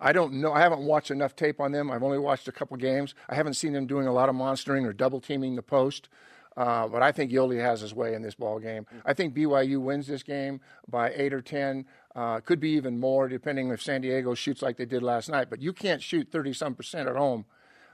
I 0.00 0.12
don't 0.12 0.34
know. 0.34 0.52
I 0.52 0.60
haven't 0.60 0.82
watched 0.82 1.10
enough 1.10 1.34
tape 1.34 1.60
on 1.60 1.72
them. 1.72 1.90
I've 1.90 2.02
only 2.02 2.18
watched 2.18 2.48
a 2.48 2.52
couple 2.52 2.76
games. 2.76 3.14
I 3.28 3.34
haven't 3.34 3.54
seen 3.54 3.72
them 3.72 3.86
doing 3.86 4.06
a 4.06 4.12
lot 4.12 4.28
of 4.28 4.34
monstering 4.34 4.84
or 4.84 4.92
double 4.92 5.20
teaming 5.20 5.56
the 5.56 5.62
post. 5.62 6.08
Uh, 6.56 6.88
but 6.88 7.02
I 7.02 7.12
think 7.12 7.30
Yoeli 7.30 7.60
has 7.60 7.82
his 7.82 7.94
way 7.94 8.14
in 8.14 8.22
this 8.22 8.34
ball 8.34 8.58
game. 8.58 8.86
I 9.04 9.12
think 9.12 9.34
BYU 9.34 9.78
wins 9.80 10.06
this 10.06 10.22
game 10.22 10.60
by 10.88 11.12
eight 11.14 11.34
or 11.34 11.42
ten. 11.42 11.84
Uh, 12.14 12.40
could 12.40 12.60
be 12.60 12.70
even 12.70 12.98
more, 12.98 13.28
depending 13.28 13.70
if 13.70 13.82
San 13.82 14.00
Diego 14.00 14.34
shoots 14.34 14.62
like 14.62 14.78
they 14.78 14.86
did 14.86 15.02
last 15.02 15.28
night. 15.28 15.50
But 15.50 15.60
you 15.60 15.74
can't 15.74 16.02
shoot 16.02 16.28
thirty 16.32 16.54
some 16.54 16.74
percent 16.74 17.08
at 17.08 17.16
home 17.16 17.44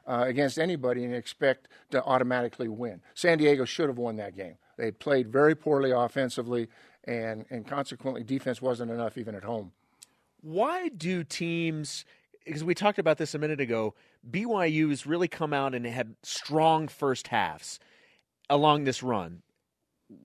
uh, 0.06 0.24
against 0.26 0.58
anybody 0.58 1.04
and 1.04 1.14
expect 1.14 1.68
to 1.90 2.02
automatically 2.04 2.68
win. 2.68 3.00
San 3.14 3.38
Diego 3.38 3.64
should 3.64 3.88
have 3.88 3.98
won 3.98 4.16
that 4.16 4.36
game. 4.36 4.56
They 4.76 4.90
played 4.90 5.28
very 5.28 5.54
poorly 5.54 5.90
offensively, 5.90 6.68
and 7.04 7.44
and 7.50 7.66
consequently 7.66 8.24
defense 8.24 8.62
wasn't 8.62 8.90
enough 8.90 9.18
even 9.18 9.34
at 9.34 9.44
home. 9.44 9.72
Why 10.40 10.88
do 10.88 11.24
teams? 11.24 12.04
Because 12.44 12.64
we 12.64 12.74
talked 12.74 12.98
about 12.98 13.18
this 13.18 13.34
a 13.34 13.38
minute 13.38 13.60
ago. 13.60 13.94
BYU 14.28 14.88
has 14.90 15.06
really 15.06 15.28
come 15.28 15.52
out 15.52 15.74
and 15.74 15.86
had 15.86 16.14
strong 16.22 16.88
first 16.88 17.28
halves 17.28 17.78
along 18.50 18.84
this 18.84 19.02
run. 19.02 19.42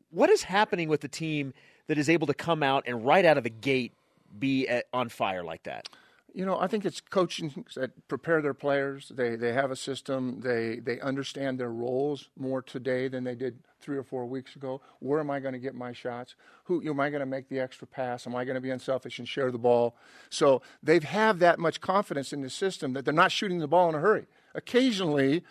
What 0.10 0.30
is 0.30 0.44
happening 0.44 0.90
with 0.90 1.02
the 1.02 1.08
team 1.08 1.54
that 1.88 1.98
is 1.98 2.10
able 2.10 2.28
to 2.28 2.34
come 2.34 2.63
out 2.63 2.84
and 2.88 3.06
right 3.06 3.26
out 3.26 3.38
of 3.38 3.44
the 3.44 3.50
gate 3.50 3.94
be 4.38 4.68
at, 4.68 4.86
on 4.94 5.10
fire 5.10 5.44
like 5.44 5.63
that? 5.63 5.88
You 6.38 6.45
know, 6.45 6.60
I 6.60 6.67
think 6.67 6.86
it's 6.86 7.02
coaching 7.02 7.65
that 7.76 8.08
prepare 8.08 8.43
their 8.43 8.54
players. 8.54 9.12
They 9.15 9.36
they 9.36 9.54
have 9.54 9.71
a 9.71 9.76
system. 9.76 10.39
They 10.41 10.76
they 10.76 11.00
understand 11.00 11.60
their 11.60 11.71
roles 11.71 12.30
more 12.38 12.62
today 12.62 13.08
than 13.08 13.23
they 13.23 13.34
did 13.34 13.58
three 13.82 13.97
or 13.97 14.04
four 14.04 14.23
weeks 14.28 14.56
ago. 14.56 14.80
Where 15.00 15.19
am 15.19 15.32
I 15.32 15.39
going 15.39 15.54
to 15.54 15.60
get 15.60 15.73
my 15.73 15.93
shots? 15.93 16.36
Who 16.65 16.88
am 16.88 17.00
I 17.00 17.10
going 17.10 17.21
to 17.21 17.26
make 17.26 17.50
the 17.50 17.60
extra 17.60 17.88
pass? 17.88 18.28
Am 18.28 18.36
I 18.36 18.45
going 18.45 18.54
to 18.54 18.62
be 18.62 18.69
unselfish 18.69 19.17
and 19.17 19.28
share 19.28 19.50
the 19.50 19.58
ball? 19.58 19.95
So 20.30 20.62
they 20.84 21.00
have 21.00 21.39
that 21.39 21.58
much 21.58 21.82
confidence 21.82 22.32
in 22.32 22.41
the 22.41 22.52
system 22.52 22.93
that 22.93 23.04
they're 23.04 23.15
not 23.15 23.32
shooting 23.32 23.58
the 23.58 23.67
ball 23.67 23.89
in 23.89 23.95
a 23.95 24.00
hurry. 24.00 24.28
Occasionally, 24.54 25.43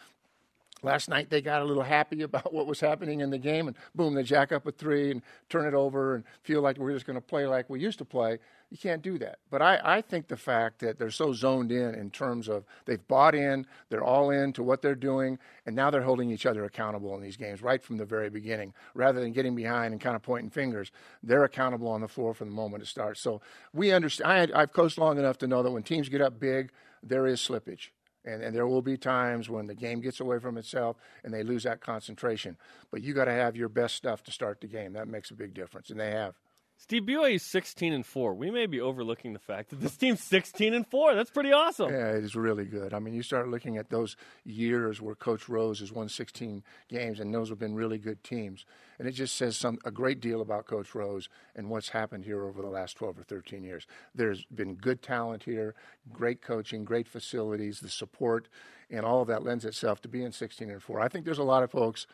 Last 0.82 1.08
night 1.08 1.30
they 1.30 1.40
got 1.40 1.62
a 1.62 1.64
little 1.64 1.82
happy 1.82 2.22
about 2.22 2.52
what 2.54 2.66
was 2.66 2.80
happening 2.80 3.20
in 3.20 3.30
the 3.30 3.38
game, 3.38 3.66
and 3.66 3.76
boom, 3.94 4.14
they 4.14 4.22
jack 4.22 4.52
up 4.52 4.66
a 4.66 4.72
three 4.72 5.10
and 5.10 5.22
turn 5.48 5.66
it 5.66 5.74
over 5.74 6.14
and 6.14 6.24
feel 6.42 6.60
like 6.60 6.78
we're 6.78 6.92
just 6.92 7.06
going 7.06 7.16
to 7.16 7.26
play 7.26 7.46
like 7.46 7.68
we 7.68 7.80
used 7.80 7.98
to 7.98 8.04
play. 8.04 8.38
You 8.70 8.78
can't 8.78 9.02
do 9.02 9.16
that. 9.18 9.38
But 9.48 9.62
I, 9.62 9.80
I 9.84 10.00
think 10.00 10.26
the 10.26 10.36
fact 10.36 10.80
that 10.80 10.98
they're 10.98 11.10
so 11.10 11.32
zoned 11.32 11.70
in 11.70 11.94
in 11.94 12.10
terms 12.10 12.48
of 12.48 12.64
they've 12.84 13.06
bought 13.06 13.34
in, 13.36 13.64
they're 13.90 14.02
all 14.02 14.30
in 14.30 14.52
to 14.54 14.62
what 14.64 14.82
they're 14.82 14.96
doing, 14.96 15.38
and 15.66 15.76
now 15.76 15.88
they're 15.88 16.02
holding 16.02 16.30
each 16.30 16.46
other 16.46 16.64
accountable 16.64 17.14
in 17.14 17.22
these 17.22 17.36
games 17.36 17.62
right 17.62 17.82
from 17.82 17.96
the 17.96 18.04
very 18.04 18.28
beginning. 18.28 18.74
Rather 18.94 19.20
than 19.20 19.32
getting 19.32 19.54
behind 19.54 19.92
and 19.92 20.00
kind 20.00 20.16
of 20.16 20.22
pointing 20.22 20.50
fingers, 20.50 20.90
they're 21.22 21.44
accountable 21.44 21.88
on 21.88 22.00
the 22.00 22.08
floor 22.08 22.34
from 22.34 22.48
the 22.48 22.54
moment 22.54 22.82
it 22.82 22.86
starts. 22.86 23.20
So 23.20 23.40
we 23.72 23.92
understand. 23.92 24.50
I've 24.52 24.72
coached 24.72 24.98
long 24.98 25.18
enough 25.18 25.38
to 25.38 25.46
know 25.46 25.62
that 25.62 25.70
when 25.70 25.84
teams 25.84 26.08
get 26.08 26.20
up 26.20 26.40
big, 26.40 26.72
there 27.04 27.26
is 27.26 27.40
slippage. 27.40 27.90
And, 28.24 28.42
and, 28.42 28.56
there 28.56 28.66
will 28.66 28.82
be 28.82 28.96
times 28.96 29.48
when 29.48 29.68
the 29.68 29.74
game 29.76 30.00
gets 30.00 30.18
away 30.18 30.40
from 30.40 30.58
itself 30.58 30.96
and 31.22 31.32
they 31.32 31.44
lose 31.44 31.62
that 31.62 31.80
concentration. 31.80 32.56
But 32.90 33.02
you 33.02 33.14
got 33.14 33.26
to 33.26 33.32
have 33.32 33.54
your 33.54 33.68
best 33.68 33.94
stuff 33.94 34.24
to 34.24 34.32
start 34.32 34.60
the 34.60 34.66
game. 34.66 34.94
That 34.94 35.06
makes 35.06 35.30
a 35.30 35.34
big 35.34 35.54
difference, 35.54 35.90
and 35.90 36.00
they 36.00 36.10
have. 36.10 36.34
Steve 36.78 37.04
BYU 37.04 37.36
is 37.36 37.42
16 37.42 37.94
and 37.94 38.04
four. 38.04 38.34
We 38.34 38.50
may 38.50 38.66
be 38.66 38.82
overlooking 38.82 39.32
the 39.32 39.38
fact 39.38 39.70
that 39.70 39.80
this 39.80 39.96
team's 39.96 40.22
16 40.22 40.74
and 40.74 40.86
four. 40.86 41.14
That's 41.14 41.30
pretty 41.30 41.50
awesome. 41.50 41.90
Yeah, 41.90 42.10
it 42.10 42.22
is 42.22 42.36
really 42.36 42.66
good. 42.66 42.92
I 42.92 42.98
mean, 42.98 43.14
you 43.14 43.22
start 43.22 43.48
looking 43.48 43.78
at 43.78 43.88
those 43.88 44.16
years 44.44 45.00
where 45.00 45.14
Coach 45.14 45.48
Rose 45.48 45.80
has 45.80 45.90
won 45.90 46.08
16 46.08 46.62
games, 46.88 47.18
and 47.18 47.34
those 47.34 47.48
have 47.48 47.58
been 47.58 47.74
really 47.74 47.98
good 47.98 48.22
teams. 48.22 48.66
And 48.98 49.08
it 49.08 49.12
just 49.12 49.36
says 49.36 49.56
some 49.56 49.78
a 49.84 49.90
great 49.90 50.20
deal 50.20 50.42
about 50.42 50.66
Coach 50.66 50.94
Rose 50.94 51.28
and 51.54 51.70
what's 51.70 51.88
happened 51.88 52.24
here 52.24 52.44
over 52.44 52.60
the 52.60 52.68
last 52.68 52.96
12 52.96 53.20
or 53.20 53.22
13 53.22 53.64
years. 53.64 53.86
There's 54.14 54.44
been 54.44 54.74
good 54.74 55.02
talent 55.02 55.44
here, 55.44 55.74
great 56.12 56.42
coaching, 56.42 56.84
great 56.84 57.08
facilities, 57.08 57.80
the 57.80 57.88
support, 57.88 58.48
and 58.90 59.04
all 59.04 59.22
of 59.22 59.28
that 59.28 59.42
lends 59.42 59.64
itself 59.64 60.02
to 60.02 60.08
being 60.08 60.30
16 60.30 60.70
and 60.70 60.82
four. 60.82 61.00
I 61.00 61.08
think 61.08 61.24
there's 61.24 61.38
a 61.38 61.42
lot 61.42 61.62
of 61.62 61.70
folks 61.70 62.06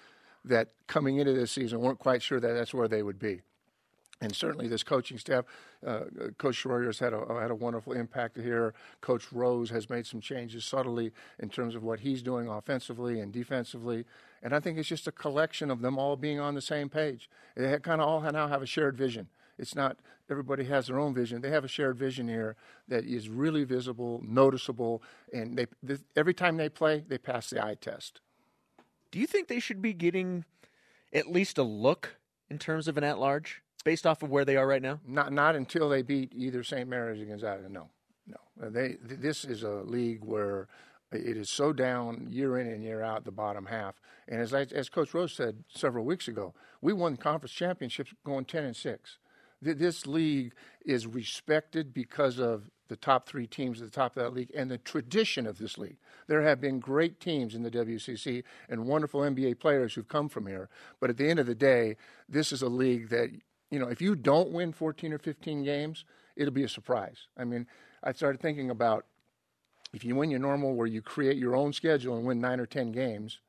that 0.44 0.68
coming 0.86 1.18
into 1.18 1.32
this 1.32 1.50
season 1.50 1.80
weren't 1.80 1.98
quite 1.98 2.22
sure 2.22 2.40
that 2.40 2.52
that's 2.52 2.74
where 2.74 2.88
they 2.88 3.02
would 3.02 3.18
be 3.18 3.42
and 4.22 4.34
certainly 4.34 4.68
this 4.68 4.84
coaching 4.84 5.18
staff, 5.18 5.44
uh, 5.84 6.02
Coach 6.38 6.62
Schroyer 6.62 6.86
has 6.86 7.00
had 7.00 7.12
a, 7.12 7.40
had 7.40 7.50
a 7.50 7.56
wonderful 7.56 7.92
impact 7.92 8.36
here. 8.36 8.72
Coach 9.00 9.32
Rose 9.32 9.68
has 9.70 9.90
made 9.90 10.06
some 10.06 10.20
changes 10.20 10.64
subtly 10.64 11.10
in 11.40 11.48
terms 11.48 11.74
of 11.74 11.82
what 11.82 12.00
he's 12.00 12.22
doing 12.22 12.48
offensively 12.48 13.18
and 13.18 13.32
defensively. 13.32 14.04
And 14.40 14.54
I 14.54 14.60
think 14.60 14.78
it's 14.78 14.88
just 14.88 15.08
a 15.08 15.12
collection 15.12 15.72
of 15.72 15.82
them 15.82 15.98
all 15.98 16.14
being 16.14 16.38
on 16.38 16.54
the 16.54 16.60
same 16.60 16.88
page. 16.88 17.28
They 17.56 17.76
kind 17.80 18.00
of 18.00 18.08
all 18.08 18.20
now 18.20 18.46
have 18.46 18.62
a 18.62 18.66
shared 18.66 18.96
vision. 18.96 19.28
It's 19.58 19.74
not 19.74 19.96
everybody 20.30 20.64
has 20.64 20.86
their 20.86 21.00
own 21.00 21.14
vision. 21.14 21.40
They 21.40 21.50
have 21.50 21.64
a 21.64 21.68
shared 21.68 21.98
vision 21.98 22.28
here 22.28 22.54
that 22.86 23.04
is 23.04 23.28
really 23.28 23.64
visible, 23.64 24.22
noticeable, 24.24 25.02
and 25.32 25.58
they 25.58 25.66
th- 25.84 26.00
every 26.16 26.32
time 26.32 26.56
they 26.56 26.68
play, 26.68 27.04
they 27.06 27.18
pass 27.18 27.50
the 27.50 27.62
eye 27.62 27.76
test. 27.80 28.20
Do 29.10 29.18
you 29.18 29.26
think 29.26 29.48
they 29.48 29.60
should 29.60 29.82
be 29.82 29.92
getting 29.92 30.44
at 31.12 31.30
least 31.30 31.58
a 31.58 31.64
look 31.64 32.16
in 32.48 32.58
terms 32.58 32.86
of 32.86 32.96
an 32.96 33.04
at 33.04 33.18
large? 33.18 33.62
Based 33.84 34.06
off 34.06 34.22
of 34.22 34.30
where 34.30 34.44
they 34.44 34.56
are 34.56 34.66
right 34.66 34.82
now? 34.82 35.00
Not 35.06 35.32
not 35.32 35.56
until 35.56 35.88
they 35.88 36.02
beat 36.02 36.32
either 36.34 36.62
St. 36.62 36.88
Mary's 36.88 37.20
or 37.20 37.26
Gonzaga. 37.26 37.68
No, 37.68 37.88
no. 38.26 38.36
Uh, 38.62 38.70
they 38.70 38.96
this 39.00 39.44
is 39.44 39.62
a 39.62 39.82
league 39.82 40.24
where 40.24 40.68
it 41.12 41.36
is 41.36 41.50
so 41.50 41.72
down 41.72 42.26
year 42.30 42.58
in 42.58 42.66
and 42.66 42.82
year 42.82 43.02
out 43.02 43.24
the 43.24 43.30
bottom 43.30 43.66
half. 43.66 44.00
And 44.28 44.40
as 44.40 44.54
I, 44.54 44.62
as 44.72 44.88
Coach 44.88 45.12
Rose 45.14 45.32
said 45.32 45.64
several 45.68 46.04
weeks 46.04 46.28
ago, 46.28 46.54
we 46.80 46.92
won 46.92 47.16
conference 47.16 47.52
championships 47.52 48.14
going 48.24 48.44
ten 48.44 48.64
and 48.64 48.76
six. 48.76 49.18
This 49.60 50.08
league 50.08 50.54
is 50.84 51.06
respected 51.06 51.94
because 51.94 52.40
of 52.40 52.68
the 52.88 52.96
top 52.96 53.26
three 53.26 53.46
teams 53.46 53.80
at 53.80 53.86
the 53.86 53.94
top 53.94 54.16
of 54.16 54.22
that 54.22 54.34
league 54.34 54.50
and 54.54 54.70
the 54.70 54.76
tradition 54.76 55.46
of 55.46 55.58
this 55.58 55.78
league. 55.78 55.96
There 56.26 56.42
have 56.42 56.60
been 56.60 56.80
great 56.80 57.20
teams 57.20 57.54
in 57.54 57.62
the 57.62 57.70
WCC 57.70 58.42
and 58.68 58.86
wonderful 58.86 59.20
NBA 59.20 59.60
players 59.60 59.94
who've 59.94 60.08
come 60.08 60.28
from 60.28 60.46
here. 60.46 60.68
But 61.00 61.08
at 61.08 61.16
the 61.16 61.30
end 61.30 61.38
of 61.38 61.46
the 61.46 61.54
day, 61.54 61.96
this 62.28 62.52
is 62.52 62.60
a 62.60 62.68
league 62.68 63.08
that 63.08 63.30
you 63.72 63.78
know, 63.78 63.88
if 63.88 64.02
you 64.02 64.14
don't 64.14 64.52
win 64.52 64.72
14 64.72 65.14
or 65.14 65.18
15 65.18 65.64
games, 65.64 66.04
it'll 66.36 66.52
be 66.52 66.62
a 66.62 66.68
surprise. 66.68 67.26
I 67.38 67.44
mean, 67.44 67.66
I 68.04 68.12
started 68.12 68.40
thinking 68.40 68.68
about 68.68 69.06
if 69.94 70.04
you 70.04 70.14
win 70.14 70.30
your 70.30 70.40
normal 70.40 70.74
where 70.74 70.86
you 70.86 71.00
create 71.00 71.38
your 71.38 71.56
own 71.56 71.72
schedule 71.72 72.16
and 72.16 72.26
win 72.26 72.38
nine 72.38 72.60
or 72.60 72.66
10 72.66 72.92
games, 72.92 73.40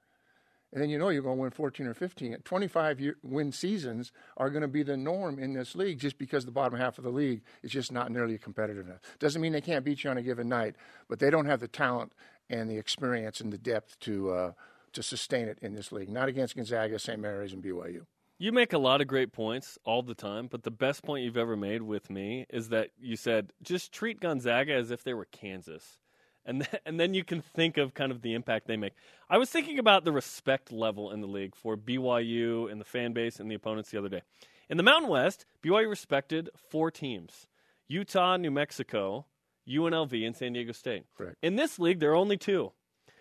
and 0.71 0.81
then 0.81 0.89
you 0.89 0.97
know 0.97 1.09
you're 1.09 1.21
going 1.21 1.37
to 1.37 1.41
win 1.41 1.51
14 1.51 1.85
or 1.85 1.93
15. 1.93 2.37
25 2.43 2.99
year, 3.01 3.17
win 3.21 3.51
seasons 3.51 4.13
are 4.37 4.49
going 4.49 4.61
to 4.61 4.67
be 4.67 4.81
the 4.81 4.95
norm 4.95 5.37
in 5.37 5.53
this 5.53 5.75
league 5.75 5.99
just 5.99 6.17
because 6.17 6.45
the 6.45 6.51
bottom 6.51 6.79
half 6.79 6.97
of 6.97 7.03
the 7.03 7.11
league 7.11 7.41
is 7.61 7.71
just 7.71 7.91
not 7.91 8.09
nearly 8.09 8.37
competitive 8.37 8.87
enough. 8.87 9.01
Doesn't 9.19 9.41
mean 9.41 9.51
they 9.51 9.61
can't 9.61 9.83
beat 9.83 10.05
you 10.05 10.09
on 10.09 10.17
a 10.17 10.23
given 10.23 10.47
night, 10.47 10.75
but 11.09 11.19
they 11.19 11.29
don't 11.29 11.45
have 11.45 11.59
the 11.59 11.67
talent 11.67 12.13
and 12.49 12.71
the 12.71 12.77
experience 12.77 13.41
and 13.41 13.51
the 13.51 13.57
depth 13.57 13.99
to 13.99 14.31
uh, 14.31 14.51
to 14.93 15.03
sustain 15.03 15.47
it 15.47 15.59
in 15.61 15.73
this 15.73 15.91
league. 15.91 16.09
Not 16.09 16.29
against 16.29 16.55
Gonzaga, 16.55 16.97
St. 16.97 17.19
Mary's, 17.19 17.51
and 17.51 17.63
BYU. 17.63 18.05
You 18.39 18.51
make 18.51 18.73
a 18.73 18.79
lot 18.79 18.99
of 18.99 19.07
great 19.07 19.31
points 19.31 19.77
all 19.85 20.01
the 20.01 20.15
time, 20.15 20.47
but 20.47 20.63
the 20.63 20.71
best 20.71 21.03
point 21.03 21.23
you've 21.23 21.37
ever 21.37 21.55
made 21.55 21.83
with 21.83 22.09
me 22.09 22.45
is 22.49 22.69
that 22.69 22.89
you 22.99 23.15
said 23.15 23.53
just 23.61 23.93
treat 23.93 24.19
Gonzaga 24.19 24.73
as 24.73 24.91
if 24.91 25.03
they 25.03 25.13
were 25.13 25.25
Kansas. 25.25 25.99
And 26.45 26.61
then, 26.61 26.79
and 26.85 26.99
then 26.99 27.13
you 27.13 27.23
can 27.23 27.41
think 27.41 27.77
of 27.77 27.93
kind 27.93 28.11
of 28.11 28.21
the 28.21 28.33
impact 28.33 28.67
they 28.67 28.77
make. 28.77 28.93
I 29.29 29.37
was 29.37 29.49
thinking 29.49 29.79
about 29.79 30.03
the 30.03 30.11
respect 30.11 30.71
level 30.71 31.11
in 31.11 31.21
the 31.21 31.27
league 31.27 31.55
for 31.55 31.77
BYU 31.77 32.71
and 32.71 32.81
the 32.81 32.85
fan 32.85 33.13
base 33.13 33.39
and 33.39 33.49
the 33.49 33.55
opponents 33.55 33.91
the 33.91 33.99
other 33.99 34.09
day. 34.09 34.21
In 34.69 34.77
the 34.77 34.83
Mountain 34.83 35.09
West, 35.09 35.45
BYU 35.63 35.89
respected 35.89 36.49
four 36.69 36.89
teams 36.89 37.47
Utah, 37.87 38.37
New 38.37 38.51
Mexico, 38.51 39.27
UNLV, 39.69 40.25
and 40.25 40.35
San 40.35 40.53
Diego 40.53 40.71
State. 40.71 41.05
Correct. 41.15 41.37
In 41.41 41.55
this 41.55 41.77
league, 41.77 41.99
there 41.99 42.11
are 42.11 42.15
only 42.15 42.37
two. 42.37 42.71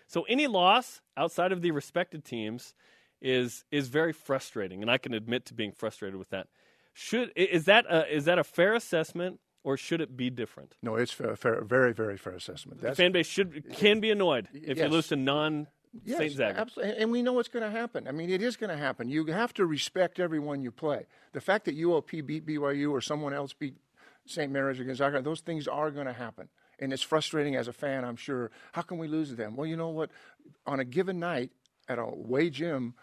So 0.07 0.23
any 0.23 0.47
loss 0.47 1.01
outside 1.15 1.51
of 1.51 1.61
the 1.61 1.71
respected 1.71 2.25
teams 2.25 2.73
is 3.23 3.63
is 3.71 3.87
very 3.87 4.13
frustrating, 4.13 4.81
and 4.81 4.91
I 4.91 4.99
can 4.99 5.13
admit 5.13 5.45
to 5.45 5.53
being 5.53 5.71
frustrated 5.71 6.17
with 6.19 6.29
that. 6.29 6.47
Should 6.93 7.31
is 7.35 7.65
that 7.65 7.85
a, 7.89 8.13
is 8.13 8.25
that 8.25 8.37
a 8.37 8.43
fair 8.43 8.75
assessment, 8.75 9.39
or 9.63 9.77
should 9.77 10.01
it 10.01 10.15
be 10.15 10.29
different? 10.29 10.75
No, 10.83 10.95
it's 10.95 11.11
fair, 11.11 11.35
fair, 11.35 11.63
very, 11.63 11.93
very 11.93 12.17
fair 12.17 12.33
assessment. 12.33 12.81
the 12.81 12.93
fan 12.93 13.13
base 13.13 13.25
should 13.25 13.73
can 13.73 13.99
be 13.99 14.11
annoyed 14.11 14.49
if 14.53 14.77
you 14.77 14.87
lose 14.87 15.07
to 15.07 15.15
non 15.15 15.67
Yes, 16.03 16.17
St. 16.17 16.31
Zaga. 16.33 16.59
absolutely. 16.59 16.97
And 16.97 17.11
we 17.11 17.21
know 17.21 17.33
what's 17.33 17.49
going 17.49 17.63
to 17.63 17.69
happen. 17.69 18.07
I 18.07 18.11
mean, 18.11 18.31
it 18.31 18.41
is 18.41 18.57
going 18.57 18.71
to 18.71 18.77
happen. 18.77 19.09
You 19.09 19.25
have 19.27 19.53
to 19.53 19.65
respect 19.67 20.19
everyone 20.19 20.63
you 20.63 20.71
play. 20.71 21.05
The 21.33 21.41
fact 21.41 21.65
that 21.65 21.77
UOP 21.77 22.25
beat 22.25 22.47
BYU 22.47 22.91
or 22.91 22.99
someone 22.99 23.31
else 23.31 23.53
beat 23.53 23.75
St. 24.25 24.51
Mary's 24.51 24.79
or 24.79 24.85
Gonzaga, 24.85 25.21
those 25.21 25.41
things 25.41 25.67
are 25.67 25.91
going 25.91 26.07
to 26.07 26.13
happen. 26.13 26.49
And 26.79 26.91
it's 26.91 27.03
frustrating 27.03 27.55
as 27.55 27.67
a 27.67 27.73
fan, 27.73 28.03
I'm 28.03 28.15
sure. 28.15 28.49
How 28.71 28.81
can 28.81 28.97
we 28.97 29.07
lose 29.07 29.29
to 29.29 29.35
them? 29.35 29.55
Well, 29.55 29.67
you 29.67 29.77
know 29.77 29.89
what? 29.89 30.09
On 30.65 30.79
a 30.79 30.83
given 30.83 31.19
night 31.19 31.51
at 31.87 31.99
a 31.99 32.05
way 32.05 32.49
gym, 32.49 32.95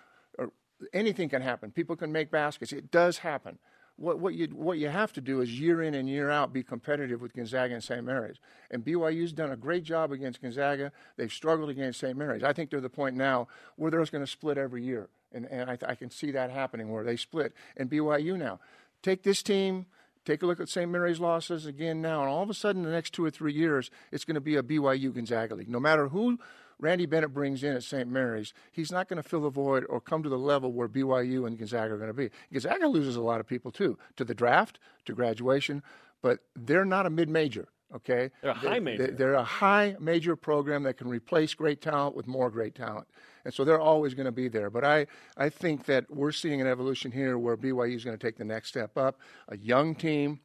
anything 0.93 1.29
can 1.29 1.43
happen. 1.43 1.71
People 1.71 1.97
can 1.97 2.13
make 2.13 2.31
baskets. 2.31 2.73
It 2.73 2.91
does 2.91 3.19
happen. 3.19 3.59
What, 3.97 4.19
what, 4.19 4.35
you, 4.35 4.47
what 4.47 4.79
you 4.79 4.89
have 4.89 5.13
to 5.13 5.21
do 5.21 5.43
is 5.43 5.61
year 5.61 5.83
in 5.83 5.95
and 5.95 6.09
year 6.09 6.31
out 6.31 6.55
be 6.55 6.63
competitive 6.63 7.21
with 7.21 7.35
Gonzaga 7.35 7.75
and 7.75 7.85
St. 7.85 8.03
Mary's. 8.03 8.37
And 8.71 8.83
BYU's 8.83 9.35
done 9.35 9.51
a 9.51 9.57
great 9.57 9.85
job 9.85 10.11
against 10.11 10.41
Gonzaga. 10.41 10.91
They've 11.19 11.31
struggled 11.31 11.69
against 11.69 12.01
St. 12.01 12.17
Mary's. 12.17 12.43
I 12.43 12.55
think 12.55 12.71
they're 12.71 12.81
the 12.81 12.89
point 12.89 13.15
now 13.15 13.49
where 13.77 13.91
they're 13.91 14.03
going 14.07 14.25
to 14.25 14.31
split 14.31 14.57
every 14.57 14.83
year. 14.83 15.11
And, 15.33 15.45
and 15.47 15.71
I, 15.71 15.77
I 15.87 15.95
can 15.95 16.11
see 16.11 16.31
that 16.31 16.51
happening 16.51 16.91
where 16.91 17.05
they 17.05 17.17
split. 17.17 17.53
And 17.77 17.91
BYU 17.91 18.39
now, 18.39 18.59
take 19.03 19.23
this 19.23 19.43
team, 19.43 19.85
take 20.25 20.43
a 20.43 20.47
look 20.47 20.61
at 20.61 20.71
St. 20.71 20.91
Mary's 20.91 21.21
losses 21.21 21.67
again 21.67 22.01
now, 22.01 22.23
and 22.23 22.31
all 22.31 22.43
of 22.43 22.51
a 22.51 22.55
sudden, 22.55 22.83
the 22.83 22.91
next 22.91 23.13
two 23.13 23.25
or 23.25 23.31
three 23.31 23.53
years, 23.53 23.91
it's 24.13 24.25
going 24.25 24.35
to 24.35 24.41
be 24.41 24.57
a 24.57 24.63
BYU 24.63 25.15
Gonzaga 25.15 25.55
league. 25.55 25.69
No 25.69 25.81
matter 25.81 26.09
who 26.09 26.39
Randy 26.81 27.07
Bennett 27.07 27.35
brings 27.35 27.63
in 27.63 27.75
at 27.75 27.83
St. 27.83 28.09
Mary's, 28.09 28.55
he's 28.73 28.91
not 28.91 29.09
going 29.09 29.23
to 29.23 29.29
fill 29.29 29.43
the 29.43 29.51
void 29.51 29.85
or 29.89 30.01
come 30.01 30.23
to 30.23 30.29
the 30.29 30.39
level 30.39 30.73
where 30.73 30.89
BYU 30.89 31.47
and 31.47 31.59
Gonzaga 31.59 31.95
are 31.95 31.99
going 31.99 32.09
to 32.09 32.15
be. 32.15 32.31
Gonzaga 32.53 32.89
loses 32.89 33.17
a 33.17 33.21
lot 33.21 33.41
of 33.41 33.47
people 33.47 33.71
too 33.71 33.99
to 34.17 34.25
the 34.25 34.35
draft, 34.35 34.79
to 35.05 35.13
graduation, 35.13 35.83
but 36.23 36.41
they're 36.57 36.85
not 36.85 37.07
a 37.07 37.11
mid-major. 37.11 37.69
Okay, 37.93 38.31
They're 38.41 38.53
a 38.53 38.55
high 38.55 38.79
major. 38.79 39.07
They, 39.09 39.13
they're 39.15 39.35
a 39.35 39.43
high 39.43 39.97
major 39.99 40.37
program 40.37 40.85
that 40.85 40.97
can 40.97 41.09
replace 41.09 41.55
great 41.55 41.81
talent 41.81 42.15
with 42.15 42.29
more 42.29 42.49
great 42.49 42.77
talent, 42.77 43.09
and 43.45 43.53
so 43.53 43.65
they're 43.65 43.81
always 43.81 44.15
going 44.15 44.27
to 44.27 44.33
be 44.33 44.47
there. 44.47 44.71
But 44.71 44.85
I, 44.85 45.09
I 45.37 45.49
think 45.49 45.87
that 45.87 46.09
we're 46.09 46.31
seeing 46.31 46.61
an 46.61 46.69
evolution 46.69 47.11
here 47.11 47.37
where 47.37 47.57
BYU 47.57 47.97
is 47.97 48.05
going 48.05 48.17
to 48.17 48.25
take 48.25 48.37
the 48.37 48.45
next 48.45 48.69
step 48.69 48.97
up. 48.97 49.19
A 49.49 49.57
young 49.57 49.97
team, 49.97 50.39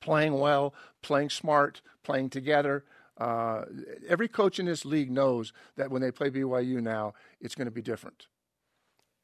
playing 0.00 0.38
well, 0.38 0.74
playing 1.00 1.30
smart, 1.30 1.80
playing 2.02 2.28
together. 2.28 2.84
Uh, 3.18 3.64
every 4.08 4.28
coach 4.28 4.58
in 4.58 4.66
this 4.66 4.84
league 4.84 5.10
knows 5.10 5.52
that 5.76 5.90
when 5.90 6.02
they 6.02 6.10
play 6.10 6.30
BYU 6.30 6.82
now, 6.82 7.14
it's 7.40 7.54
going 7.54 7.66
to 7.66 7.72
be 7.72 7.82
different. 7.82 8.26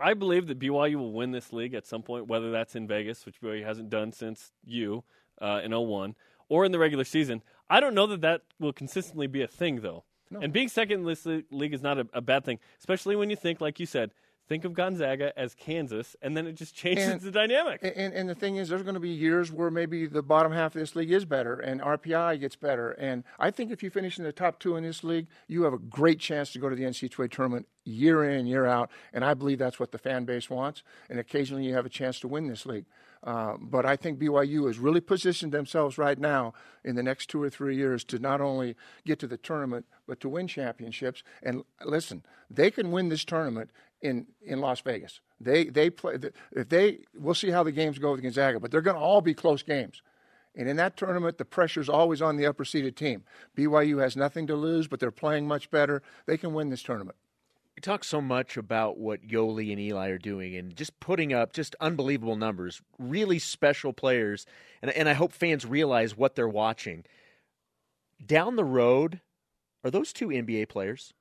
I 0.00 0.14
believe 0.14 0.46
that 0.48 0.58
BYU 0.58 0.96
will 0.96 1.12
win 1.12 1.30
this 1.30 1.52
league 1.52 1.74
at 1.74 1.86
some 1.86 2.02
point, 2.02 2.26
whether 2.26 2.50
that's 2.50 2.74
in 2.74 2.88
Vegas, 2.88 3.24
which 3.24 3.40
BYU 3.40 3.64
hasn't 3.64 3.90
done 3.90 4.12
since 4.12 4.52
you 4.64 5.04
uh, 5.40 5.60
in 5.62 5.72
01, 5.72 6.16
or 6.48 6.64
in 6.64 6.72
the 6.72 6.78
regular 6.78 7.04
season. 7.04 7.42
I 7.70 7.80
don't 7.80 7.94
know 7.94 8.06
that 8.08 8.20
that 8.22 8.42
will 8.58 8.72
consistently 8.72 9.26
be 9.26 9.42
a 9.42 9.46
thing, 9.46 9.80
though. 9.80 10.04
And 10.40 10.52
being 10.52 10.68
second 10.68 11.00
in 11.00 11.06
this 11.06 11.26
league 11.50 11.74
is 11.74 11.82
not 11.82 11.98
a, 11.98 12.06
a 12.14 12.20
bad 12.22 12.44
thing, 12.44 12.58
especially 12.78 13.16
when 13.16 13.28
you 13.28 13.36
think, 13.36 13.60
like 13.60 13.78
you 13.78 13.86
said, 13.86 14.12
think 14.48 14.64
of 14.64 14.74
Gonzaga 14.74 15.32
as 15.38 15.54
Kansas, 15.54 16.16
and 16.20 16.36
then 16.36 16.46
it 16.46 16.54
just 16.54 16.74
changes 16.74 17.06
And- 17.08 17.20
the 17.20 17.30
dynamic. 17.30 17.80
And, 17.82 18.12
and 18.12 18.28
the 18.28 18.34
thing 18.34 18.56
is, 18.56 18.68
there's 18.68 18.82
going 18.82 18.94
to 18.94 19.00
be 19.00 19.10
years 19.10 19.50
where 19.50 19.70
maybe 19.70 20.06
the 20.06 20.22
bottom 20.22 20.52
half 20.52 20.74
of 20.74 20.80
this 20.80 20.94
league 20.96 21.10
is 21.10 21.24
better 21.24 21.54
and 21.54 21.80
RPI 21.80 22.40
gets 22.40 22.56
better. 22.56 22.92
And 22.92 23.24
I 23.38 23.50
think 23.50 23.70
if 23.70 23.82
you 23.82 23.90
finish 23.90 24.18
in 24.18 24.24
the 24.24 24.32
top 24.32 24.58
two 24.58 24.76
in 24.76 24.84
this 24.84 25.02
league, 25.04 25.26
you 25.48 25.62
have 25.62 25.72
a 25.72 25.78
great 25.78 26.18
chance 26.18 26.52
to 26.52 26.58
go 26.58 26.68
to 26.68 26.76
the 26.76 26.84
NCAA 26.84 27.30
tournament 27.30 27.66
year 27.84 28.24
in 28.24 28.40
and 28.40 28.48
year 28.48 28.66
out. 28.66 28.90
And 29.12 29.24
I 29.24 29.34
believe 29.34 29.58
that's 29.58 29.80
what 29.80 29.92
the 29.92 29.98
fan 29.98 30.24
base 30.24 30.50
wants. 30.50 30.82
And 31.08 31.18
occasionally 31.18 31.64
you 31.64 31.74
have 31.74 31.86
a 31.86 31.90
chance 31.90 32.20
to 32.20 32.28
win 32.28 32.46
this 32.48 32.66
league. 32.66 32.86
Uh, 33.24 33.54
but 33.60 33.86
I 33.86 33.94
think 33.94 34.18
BYU 34.18 34.66
has 34.66 34.80
really 34.80 35.00
positioned 35.00 35.52
themselves 35.52 35.96
right 35.96 36.18
now 36.18 36.54
in 36.84 36.96
the 36.96 37.04
next 37.04 37.30
two 37.30 37.40
or 37.40 37.48
three 37.48 37.76
years 37.76 38.02
to 38.04 38.18
not 38.18 38.40
only 38.40 38.74
get 39.06 39.20
to 39.20 39.28
the 39.28 39.36
tournament, 39.36 39.86
but 40.08 40.18
to 40.20 40.28
win 40.28 40.48
championships. 40.48 41.22
And 41.40 41.62
listen, 41.84 42.24
they 42.50 42.72
can 42.72 42.90
win 42.90 43.10
this 43.10 43.24
tournament 43.24 43.70
in, 44.02 44.26
in 44.42 44.60
Las 44.60 44.80
Vegas. 44.80 45.20
They 45.40 45.64
they 45.64 45.90
play 45.90 46.18
if 46.52 46.68
they 46.68 47.00
we'll 47.14 47.34
see 47.34 47.50
how 47.50 47.62
the 47.62 47.72
games 47.72 47.98
go 47.98 48.12
with 48.12 48.22
Gonzaga, 48.22 48.60
but 48.60 48.70
they're 48.70 48.80
going 48.80 48.96
to 48.96 49.02
all 49.02 49.20
be 49.20 49.34
close 49.34 49.62
games. 49.62 50.02
And 50.54 50.68
in 50.68 50.76
that 50.76 50.96
tournament, 50.96 51.38
the 51.38 51.44
pressure's 51.46 51.88
always 51.88 52.20
on 52.20 52.36
the 52.36 52.46
upper 52.46 52.64
seeded 52.64 52.96
team. 52.96 53.24
BYU 53.56 54.02
has 54.02 54.16
nothing 54.16 54.46
to 54.48 54.54
lose, 54.54 54.86
but 54.86 55.00
they're 55.00 55.10
playing 55.10 55.48
much 55.48 55.70
better. 55.70 56.02
They 56.26 56.36
can 56.36 56.52
win 56.52 56.68
this 56.68 56.82
tournament. 56.82 57.16
We 57.74 57.80
talk 57.80 58.04
so 58.04 58.20
much 58.20 58.58
about 58.58 58.98
what 58.98 59.26
Yoeli 59.26 59.70
and 59.72 59.80
Eli 59.80 60.10
are 60.10 60.18
doing 60.18 60.54
and 60.56 60.76
just 60.76 61.00
putting 61.00 61.32
up 61.32 61.54
just 61.54 61.74
unbelievable 61.80 62.36
numbers, 62.36 62.82
really 62.98 63.38
special 63.38 63.94
players. 63.94 64.44
And, 64.82 64.90
and 64.90 65.08
I 65.08 65.14
hope 65.14 65.32
fans 65.32 65.64
realize 65.64 66.14
what 66.14 66.34
they're 66.34 66.46
watching. 66.46 67.04
Down 68.24 68.56
the 68.56 68.64
road, 68.64 69.22
are 69.82 69.90
those 69.90 70.12
two 70.12 70.28
NBA 70.28 70.68
players? 70.68 71.14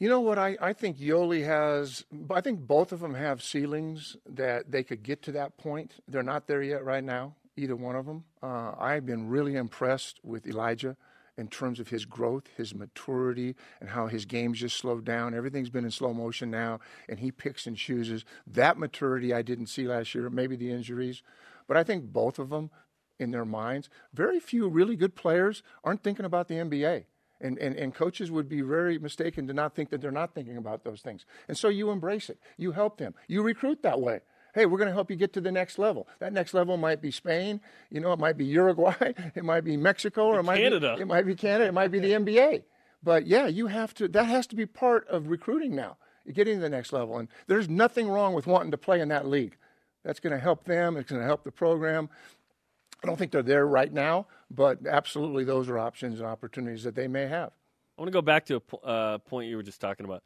You 0.00 0.08
know 0.08 0.20
what? 0.20 0.38
I, 0.38 0.56
I 0.62 0.72
think 0.72 0.96
Yoeli 0.96 1.44
has, 1.44 2.06
I 2.30 2.40
think 2.40 2.60
both 2.60 2.90
of 2.90 3.00
them 3.00 3.12
have 3.12 3.42
ceilings 3.42 4.16
that 4.24 4.70
they 4.70 4.82
could 4.82 5.02
get 5.02 5.20
to 5.24 5.32
that 5.32 5.58
point. 5.58 5.96
They're 6.08 6.22
not 6.22 6.46
there 6.46 6.62
yet 6.62 6.82
right 6.86 7.04
now, 7.04 7.34
either 7.54 7.76
one 7.76 7.96
of 7.96 8.06
them. 8.06 8.24
Uh, 8.42 8.72
I've 8.78 9.04
been 9.04 9.28
really 9.28 9.56
impressed 9.56 10.18
with 10.24 10.46
Elijah 10.46 10.96
in 11.36 11.48
terms 11.48 11.78
of 11.78 11.88
his 11.88 12.06
growth, 12.06 12.44
his 12.56 12.74
maturity, 12.74 13.54
and 13.78 13.90
how 13.90 14.06
his 14.06 14.24
game's 14.24 14.60
just 14.60 14.78
slowed 14.78 15.04
down. 15.04 15.34
Everything's 15.34 15.68
been 15.68 15.84
in 15.84 15.90
slow 15.90 16.14
motion 16.14 16.50
now, 16.50 16.80
and 17.06 17.18
he 17.18 17.30
picks 17.30 17.66
and 17.66 17.76
chooses. 17.76 18.24
That 18.46 18.78
maturity 18.78 19.34
I 19.34 19.42
didn't 19.42 19.66
see 19.66 19.86
last 19.86 20.14
year, 20.14 20.30
maybe 20.30 20.56
the 20.56 20.72
injuries. 20.72 21.22
But 21.68 21.76
I 21.76 21.84
think 21.84 22.06
both 22.06 22.38
of 22.38 22.48
them, 22.48 22.70
in 23.18 23.32
their 23.32 23.44
minds, 23.44 23.90
very 24.14 24.40
few 24.40 24.66
really 24.66 24.96
good 24.96 25.14
players 25.14 25.62
aren't 25.84 26.02
thinking 26.02 26.24
about 26.24 26.48
the 26.48 26.54
NBA. 26.54 27.04
And, 27.40 27.56
and, 27.58 27.74
and 27.76 27.94
coaches 27.94 28.30
would 28.30 28.48
be 28.48 28.60
very 28.60 28.98
mistaken 28.98 29.46
to 29.46 29.54
not 29.54 29.74
think 29.74 29.90
that 29.90 30.00
they're 30.00 30.10
not 30.10 30.34
thinking 30.34 30.56
about 30.56 30.84
those 30.84 31.00
things. 31.00 31.24
And 31.48 31.56
so 31.56 31.68
you 31.68 31.90
embrace 31.90 32.28
it. 32.28 32.38
You 32.58 32.72
help 32.72 32.98
them. 32.98 33.14
You 33.28 33.42
recruit 33.42 33.82
that 33.82 34.00
way. 34.00 34.20
Hey, 34.54 34.66
we're 34.66 34.78
going 34.78 34.88
to 34.88 34.94
help 34.94 35.10
you 35.10 35.16
get 35.16 35.32
to 35.34 35.40
the 35.40 35.52
next 35.52 35.78
level. 35.78 36.08
That 36.18 36.32
next 36.32 36.54
level 36.54 36.76
might 36.76 37.00
be 37.00 37.10
Spain. 37.10 37.60
You 37.88 38.00
know, 38.00 38.12
it 38.12 38.18
might 38.18 38.36
be 38.36 38.44
Uruguay. 38.44 39.12
It 39.34 39.44
might 39.44 39.62
be 39.62 39.76
Mexico. 39.76 40.26
Or 40.26 40.40
it 40.40 40.42
might 40.42 40.58
Canada. 40.58 40.96
Be, 40.96 41.02
it 41.02 41.06
might 41.06 41.24
be 41.24 41.34
Canada. 41.34 41.68
It 41.68 41.74
might 41.74 41.90
be 41.92 42.00
the 42.00 42.12
NBA. 42.12 42.64
But 43.02 43.26
yeah, 43.26 43.46
you 43.46 43.68
have 43.68 43.94
to. 43.94 44.08
That 44.08 44.24
has 44.24 44.46
to 44.48 44.56
be 44.56 44.66
part 44.66 45.06
of 45.08 45.28
recruiting 45.28 45.74
now. 45.74 45.96
Getting 46.30 46.56
to 46.56 46.60
the 46.60 46.68
next 46.68 46.92
level. 46.92 47.18
And 47.18 47.28
there's 47.46 47.68
nothing 47.68 48.08
wrong 48.08 48.34
with 48.34 48.46
wanting 48.46 48.70
to 48.72 48.78
play 48.78 49.00
in 49.00 49.08
that 49.08 49.26
league. 49.26 49.56
That's 50.04 50.20
going 50.20 50.32
to 50.32 50.38
help 50.38 50.64
them. 50.64 50.96
It's 50.96 51.10
going 51.10 51.20
to 51.20 51.26
help 51.26 51.44
the 51.44 51.52
program. 51.52 52.08
I 53.02 53.06
don't 53.06 53.16
think 53.16 53.32
they're 53.32 53.42
there 53.42 53.66
right 53.66 53.92
now, 53.92 54.26
but 54.50 54.86
absolutely 54.86 55.44
those 55.44 55.68
are 55.68 55.78
options 55.78 56.20
and 56.20 56.28
opportunities 56.28 56.84
that 56.84 56.94
they 56.94 57.08
may 57.08 57.26
have. 57.26 57.52
I 57.96 58.02
want 58.02 58.08
to 58.08 58.12
go 58.12 58.22
back 58.22 58.46
to 58.46 58.62
a 58.82 58.86
uh, 58.86 59.18
point 59.18 59.48
you 59.48 59.56
were 59.56 59.62
just 59.62 59.80
talking 59.80 60.04
about. 60.04 60.22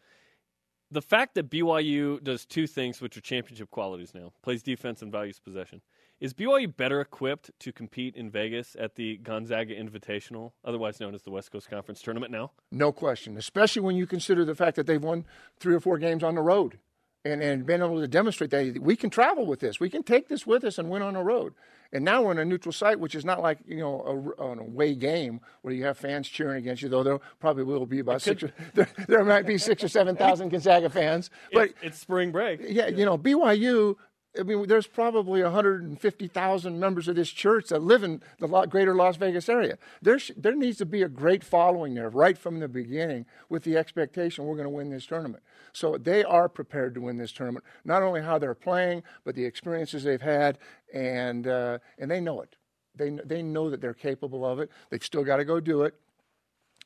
The 0.91 1.03
fact 1.03 1.35
that 1.35 1.51
BYU 1.51 2.23
does 2.23 2.45
two 2.45 2.67
things, 2.67 3.01
which 3.01 3.17
are 3.17 3.21
championship 3.21 3.71
qualities 3.71 4.13
now, 4.15 4.33
plays 4.43 4.63
defense 4.63 5.03
and 5.03 5.11
values 5.11 5.41
possession. 5.41 5.81
Is 6.21 6.33
BYU 6.33 6.75
better 6.75 7.01
equipped 7.01 7.51
to 7.61 7.73
compete 7.73 8.15
in 8.15 8.31
Vegas 8.31 8.77
at 8.79 8.95
the 8.95 9.17
Gonzaga 9.19 9.75
Invitational, 9.75 10.53
otherwise 10.65 11.01
known 11.01 11.15
as 11.15 11.23
the 11.23 11.31
West 11.31 11.51
Coast 11.51 11.69
Conference 11.69 12.01
Tournament 12.01 12.31
now? 12.31 12.53
No 12.71 12.93
question, 12.93 13.37
especially 13.37 13.83
when 13.83 13.97
you 13.97 14.07
consider 14.07 14.45
the 14.45 14.55
fact 14.55 14.77
that 14.77 14.87
they've 14.87 15.03
won 15.03 15.25
three 15.59 15.75
or 15.75 15.81
four 15.81 15.99
games 15.99 16.23
on 16.23 16.37
the 16.37 16.43
road 16.43 16.79
and, 17.25 17.43
and 17.43 17.67
been 17.67 17.83
able 17.83 18.01
to 18.01 18.09
demonstrate 18.09 18.51
that 18.51 18.79
we 18.81 18.97
can 18.97 19.11
travel 19.11 19.47
with 19.47 19.61
this. 19.61 19.81
We 19.81 19.91
can 19.91 20.03
take 20.03 20.29
this 20.29 20.47
with 20.47 20.63
us 20.65 20.79
and 20.79 20.89
win 20.91 21.03
on 21.03 21.15
the 21.15 21.23
road. 21.23 21.55
And 21.95 22.05
now 22.05 22.23
we're 22.23 22.33
in 22.33 22.39
a 22.39 22.45
neutral 22.45 22.73
site, 22.73 22.99
which 22.99 23.15
is 23.15 23.25
not 23.25 23.41
like 23.41 23.59
you 23.67 23.79
know 23.79 24.35
a, 24.39 24.51
an 24.51 24.59
away 24.59 24.95
game 24.95 25.41
where 25.63 25.73
you 25.73 25.85
have 25.85 25.97
fans 25.97 26.29
cheering 26.29 26.59
against 26.59 26.83
you. 26.83 26.89
Though 26.89 27.05
there 27.05 27.19
probably 27.39 27.63
will 27.63 27.87
be 27.87 28.01
about 28.01 28.21
six. 28.21 28.43
Or, 28.43 28.53
there, 28.75 28.89
there 29.07 29.25
might 29.25 29.47
be 29.47 29.57
six 29.57 29.85
or 29.85 29.89
seven 29.89 30.17
thousand 30.17 30.49
Gonzaga 30.49 30.91
fans, 30.91 31.31
but 31.53 31.71
it's, 31.71 31.75
it's 31.83 31.99
spring 31.99 32.33
break. 32.33 32.61
yeah, 32.69 32.89
you 32.89 33.05
know, 33.05 33.17
BYU. 33.17 33.97
I 34.39 34.43
mean, 34.43 34.67
there's 34.67 34.87
probably 34.87 35.43
150,000 35.43 36.81
members 36.81 37.07
of 37.07 37.15
this 37.15 37.31
church 37.31 37.69
that 37.69 37.83
live 37.83 38.03
in 38.03 38.21
the 38.41 38.49
greater 38.67 38.95
Las 38.95 39.17
Vegas 39.17 39.49
area. 39.49 39.79
There, 40.03 40.19
sh- 40.19 40.33
there 40.37 40.57
needs 40.57 40.79
to 40.79 40.87
be 40.87 41.03
a 41.03 41.09
great 41.09 41.45
following 41.45 41.95
there 41.95 42.09
right 42.09 42.37
from 42.37 42.59
the 42.59 42.69
beginning 42.69 43.27
with 43.49 43.63
the 43.63 43.77
expectation 43.77 44.45
we're 44.45 44.57
going 44.57 44.65
to 44.65 44.71
win 44.71 44.91
this 44.91 45.07
tournament. 45.07 45.43
So 45.73 45.97
they 45.97 46.25
are 46.25 46.49
prepared 46.49 46.95
to 46.95 47.01
win 47.01 47.17
this 47.17 47.33
tournament, 47.33 47.65
not 47.85 48.03
only 48.03 48.23
how 48.23 48.39
they're 48.39 48.55
playing, 48.55 49.05
but 49.25 49.35
the 49.37 49.45
experiences 49.45 50.03
they've 50.03 50.21
had, 50.21 50.59
and, 50.93 51.47
uh, 51.47 51.79
and 51.99 52.11
they 52.11 52.21
know 52.21 52.41
it. 52.41 52.57
They, 52.97 53.11
they 53.11 53.43
know 53.43 53.71
that 53.71 53.81
they're 53.81 53.95
capable 53.95 54.45
of 54.45 54.59
it. 54.59 54.71
They've 54.91 55.03
still 55.03 55.25
got 55.25 55.37
to 55.37 55.45
go 55.45 55.61
do 55.61 55.83
it. 55.83 55.95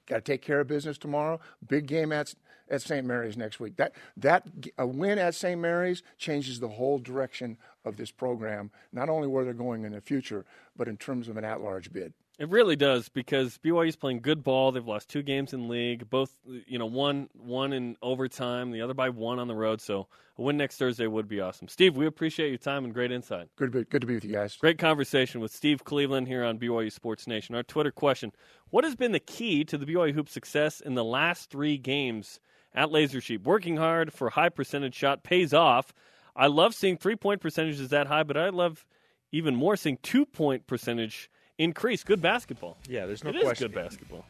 Got 0.09 0.16
to 0.16 0.21
take 0.23 0.42
care 0.42 0.61
of 0.61 0.66
business 0.66 0.99
tomorrow. 0.99 1.38
Big 1.66 1.87
game 1.87 2.12
at 2.12 2.35
at 2.71 2.83
St. 2.83 3.07
Mary's 3.07 3.37
next 3.37 3.61
week. 3.61 3.77
That 3.77 3.92
that 4.16 4.47
a 4.77 4.87
win 4.87 5.18
at 5.18 5.35
St. 5.35 5.61
Mary's 5.61 6.03
changes 6.18 6.61
the 6.61 6.68
whole 6.68 6.99
direction 6.99 7.57
of 7.85 7.97
this 7.97 8.11
program. 8.11 8.71
Not 8.92 9.09
only 9.09 9.29
where 9.29 9.44
they're 9.44 9.55
going 9.55 9.85
in 9.85 9.92
the 9.92 10.01
future, 10.01 10.44
but 10.77 10.88
in 10.88 10.97
terms 10.97 11.29
of 11.29 11.37
an 11.37 11.44
at-large 11.44 11.92
bid. 11.92 12.12
It 12.38 12.48
really 12.51 12.77
does 12.77 13.09
because 13.09 13.59
BYU's 13.59 13.96
playing 13.96 14.20
good 14.20 14.44
ball. 14.44 14.70
They've 14.70 14.87
lost 14.87 15.09
two 15.09 15.22
games 15.22 15.53
in 15.53 15.68
league, 15.68 16.09
both 16.09 16.37
you 16.46 16.79
know 16.79 16.87
one 16.87 17.29
one 17.35 17.72
in 17.72 17.96
overtime, 18.01 18.70
the 18.70 18.81
other 18.81 18.94
by 18.94 19.09
one 19.09 19.40
on 19.40 19.48
the 19.48 19.57
road. 19.57 19.81
So 19.81 20.07
a 20.37 20.42
win 20.42 20.57
next 20.57 20.77
Thursday 20.77 21.09
would 21.09 21.27
be 21.27 21.40
awesome. 21.40 21.66
Steve, 21.66 21.96
we 21.96 22.07
appreciate 22.07 22.51
your 22.51 22.59
time 22.59 22.85
and 22.85 22.94
great 22.94 23.11
insight. 23.11 23.48
Good, 23.57 23.72
to 23.72 23.79
be, 23.79 23.85
good 23.85 24.03
to 24.03 24.07
be 24.07 24.14
with 24.14 24.24
you 24.24 24.33
guys. 24.33 24.55
Great 24.55 24.79
conversation 24.79 25.40
with 25.40 25.51
Steve 25.51 25.83
Cleveland 25.83 26.29
here 26.29 26.44
on 26.44 26.61
BYU 26.61 26.92
Sports 26.92 27.27
Nation. 27.27 27.57
Our 27.57 27.64
Twitter 27.64 27.90
question: 27.90 28.31
What 28.70 28.85
has 28.85 28.94
been 28.94 29.11
the 29.11 29.18
key 29.18 29.64
to 29.64 29.77
the 29.77 29.87
BYU 29.87 30.14
hoop 30.14 30.29
success 30.29 30.81
in 30.81 30.94
the 30.94 31.05
last 31.05 31.51
three 31.51 31.77
games 31.77 32.38
at 32.72 32.92
Laser 32.92 33.20
Sheep? 33.20 33.42
Working 33.42 33.79
hard 33.79 34.12
for 34.12 34.31
high 34.31 34.51
percentage 34.51 34.94
shot 34.94 35.24
pays 35.24 35.53
off. 35.53 35.92
I 36.37 36.46
love 36.46 36.72
seeing 36.72 36.98
three 36.98 37.16
point 37.16 37.40
percentages 37.40 37.88
that 37.88 38.07
high, 38.07 38.22
but 38.22 38.37
I 38.37 38.51
love 38.51 38.87
even 39.33 39.57
more 39.57 39.77
seeing 39.77 39.98
two 40.05 40.24
point 40.24 40.68
percentage 40.68 41.29
increase. 41.59 42.05
Good 42.05 42.23
basketball. 42.23 42.77
Yeah, 42.88 43.07
there's 43.07 43.23
no 43.25 43.31
It 43.31 43.37
is 43.37 43.42
question. 43.42 43.68
good 43.68 43.75
basketball. 43.75 44.25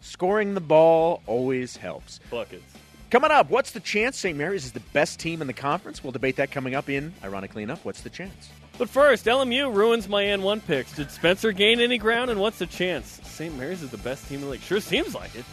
Scoring 0.00 0.54
the 0.54 0.60
ball 0.60 1.22
always 1.26 1.76
helps. 1.76 2.20
Buckets. 2.30 2.64
Coming 3.10 3.30
up, 3.30 3.50
what's 3.50 3.72
the 3.72 3.80
chance 3.80 4.18
St. 4.18 4.36
Mary's 4.36 4.64
is 4.64 4.72
the 4.72 4.80
best 4.92 5.18
team 5.18 5.40
in 5.40 5.46
the 5.46 5.52
conference? 5.52 6.02
We'll 6.04 6.12
debate 6.12 6.36
that 6.36 6.50
coming 6.50 6.74
up 6.74 6.88
in 6.88 7.12
Ironically 7.24 7.62
Enough, 7.62 7.84
What's 7.84 8.02
the 8.02 8.10
Chance? 8.10 8.50
But 8.76 8.88
first, 8.88 9.24
LMU 9.24 9.74
ruins 9.74 10.08
my 10.08 10.22
N1 10.24 10.64
picks. 10.66 10.92
Did 10.92 11.10
Spencer 11.10 11.50
gain 11.50 11.80
any 11.80 11.98
ground, 11.98 12.30
and 12.30 12.38
what's 12.38 12.58
the 12.58 12.66
chance? 12.66 13.18
St. 13.24 13.56
Mary's 13.58 13.82
is 13.82 13.90
the 13.90 13.96
best 13.98 14.28
team 14.28 14.38
in 14.38 14.44
the 14.44 14.50
league. 14.50 14.60
Sure 14.60 14.78
seems 14.78 15.14
like 15.14 15.34
it. 15.34 15.44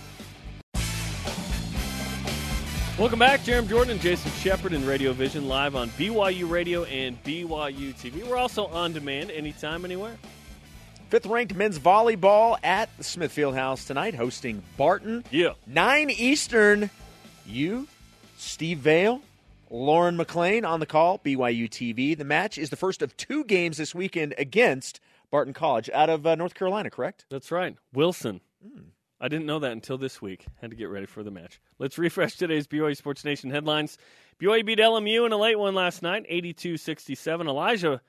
Welcome 3.00 3.20
back, 3.20 3.42
Jarom 3.42 3.68
Jordan 3.68 3.92
and 3.94 4.00
Jason 4.02 4.32
Shepherd 4.34 4.74
and 4.74 4.86
Radio 4.86 5.12
Vision 5.12 5.48
live 5.48 5.76
on 5.76 5.90
BYU 5.92 6.50
Radio 6.50 6.84
and 6.86 7.22
BYU 7.24 7.94
TV. 7.96 8.24
We're 8.28 8.38
also 8.38 8.68
on 8.68 8.94
demand 8.94 9.32
anytime, 9.32 9.84
anywhere. 9.86 10.18
Fifth 11.16 11.28
ranked 11.28 11.56
men's 11.56 11.80
volleyball 11.80 12.58
at 12.62 12.90
the 12.98 13.04
Smith 13.06 13.34
Fieldhouse 13.34 13.88
tonight, 13.88 14.16
hosting 14.16 14.62
Barton. 14.76 15.24
Yeah. 15.32 15.54
9 15.66 16.10
Eastern. 16.10 16.90
You, 17.46 17.88
Steve 18.36 18.80
Vale, 18.80 19.22
Lauren 19.70 20.18
McLean 20.18 20.66
on 20.66 20.82
the 20.82 20.86
call, 20.86 21.20
BYU 21.20 21.70
TV. 21.70 22.18
The 22.18 22.26
match 22.26 22.58
is 22.58 22.70
the 22.70 22.76
first 22.76 23.02
of 23.02 23.16
two 23.16 23.46
games 23.46 23.78
this 23.78 23.96
weekend 23.96 24.36
against 24.38 25.00
Barton 25.32 25.54
College 25.54 25.90
out 25.94 26.10
of 26.10 26.28
uh, 26.28 26.36
North 26.36 26.54
Carolina, 26.54 26.90
correct? 26.90 27.24
That's 27.30 27.50
right. 27.50 27.78
Wilson. 27.94 28.42
I 29.22 29.30
didn't 29.30 29.46
know 29.46 29.60
that 29.60 29.72
until 29.72 29.98
this 29.98 30.22
week. 30.22 30.46
Had 30.60 30.72
to 30.72 30.76
get 30.76 30.90
ready 30.90 31.06
for 31.06 31.24
the 31.24 31.32
match. 31.32 31.62
Let's 31.80 31.98
refresh 31.98 32.36
today's 32.36 32.68
BYU 32.68 32.98
Sports 32.98 33.24
Nation 33.24 33.52
headlines. 33.52 33.98
BYU 34.38 34.66
beat 34.66 34.80
LMU 34.80 35.26
in 35.26 35.32
a 35.32 35.38
late 35.38 35.58
one 35.58 35.76
last 35.76 36.02
night, 36.02 36.26
82-67. 36.30 37.48
Elijah, 37.48 38.02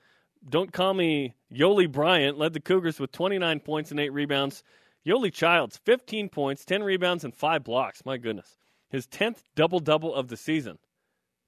don't 0.47 0.71
call 0.71 0.93
me 0.93 1.35
Yoeli 1.53 1.91
Bryant, 1.91 2.37
led 2.37 2.53
the 2.53 2.59
Cougars 2.59 2.99
with 2.99 3.11
29 3.11 3.59
points 3.61 3.91
and 3.91 3.99
8 3.99 4.09
rebounds. 4.09 4.63
Yoeli 5.05 5.31
Childs, 5.31 5.77
15 5.85 6.29
points, 6.29 6.65
10 6.65 6.83
rebounds, 6.83 7.23
and 7.23 7.33
5 7.33 7.63
blocks. 7.63 8.05
My 8.05 8.17
goodness. 8.17 8.57
His 8.89 9.07
10th 9.07 9.43
double-double 9.55 10.13
of 10.13 10.27
the 10.27 10.37
season. 10.37 10.77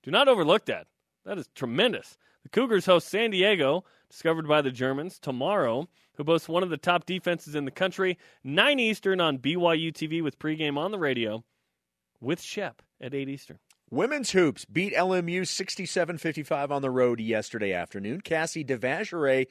Do 0.04 0.12
not 0.12 0.28
overlook 0.28 0.66
that. 0.66 0.88
That 1.26 1.38
is 1.38 1.50
tremendous. 1.56 2.18
The 2.44 2.50
Cougars 2.50 2.86
host 2.86 3.08
San 3.10 3.32
Diego, 3.32 3.84
discovered 4.10 4.48
by 4.48 4.62
the 4.62 4.72
Germans, 4.72 5.20
tomorrow, 5.20 5.88
who 6.16 6.24
boasts 6.24 6.50
one 6.50 6.64
of 6.64 6.70
the 6.70 6.78
top 6.78 7.06
defenses 7.06 7.56
in 7.56 7.66
the 7.66 7.72
country. 7.72 8.18
9 8.44 8.80
Eastern 8.80 9.22
on 9.22 9.40
BYU 9.40 9.92
TV 9.92 10.24
with 10.24 10.40
pregame 10.40 10.78
on 10.78 10.92
the 10.92 11.00
radio 11.00 11.44
with 12.22 12.42
Shep 12.42 12.82
at 13.02 13.14
8 13.14 13.30
Eastern. 13.30 13.60
Women's 13.92 14.32
hoops 14.32 14.66
beat 14.66 14.94
LMU 14.94 15.42
67-55 15.42 16.70
on 16.70 16.84
the 16.84 16.92
road 16.92 17.20
yesterday 17.20 17.74
afternoon. 17.74 18.22
Cassie 18.22 18.64
Devashrayee, 18.64 19.48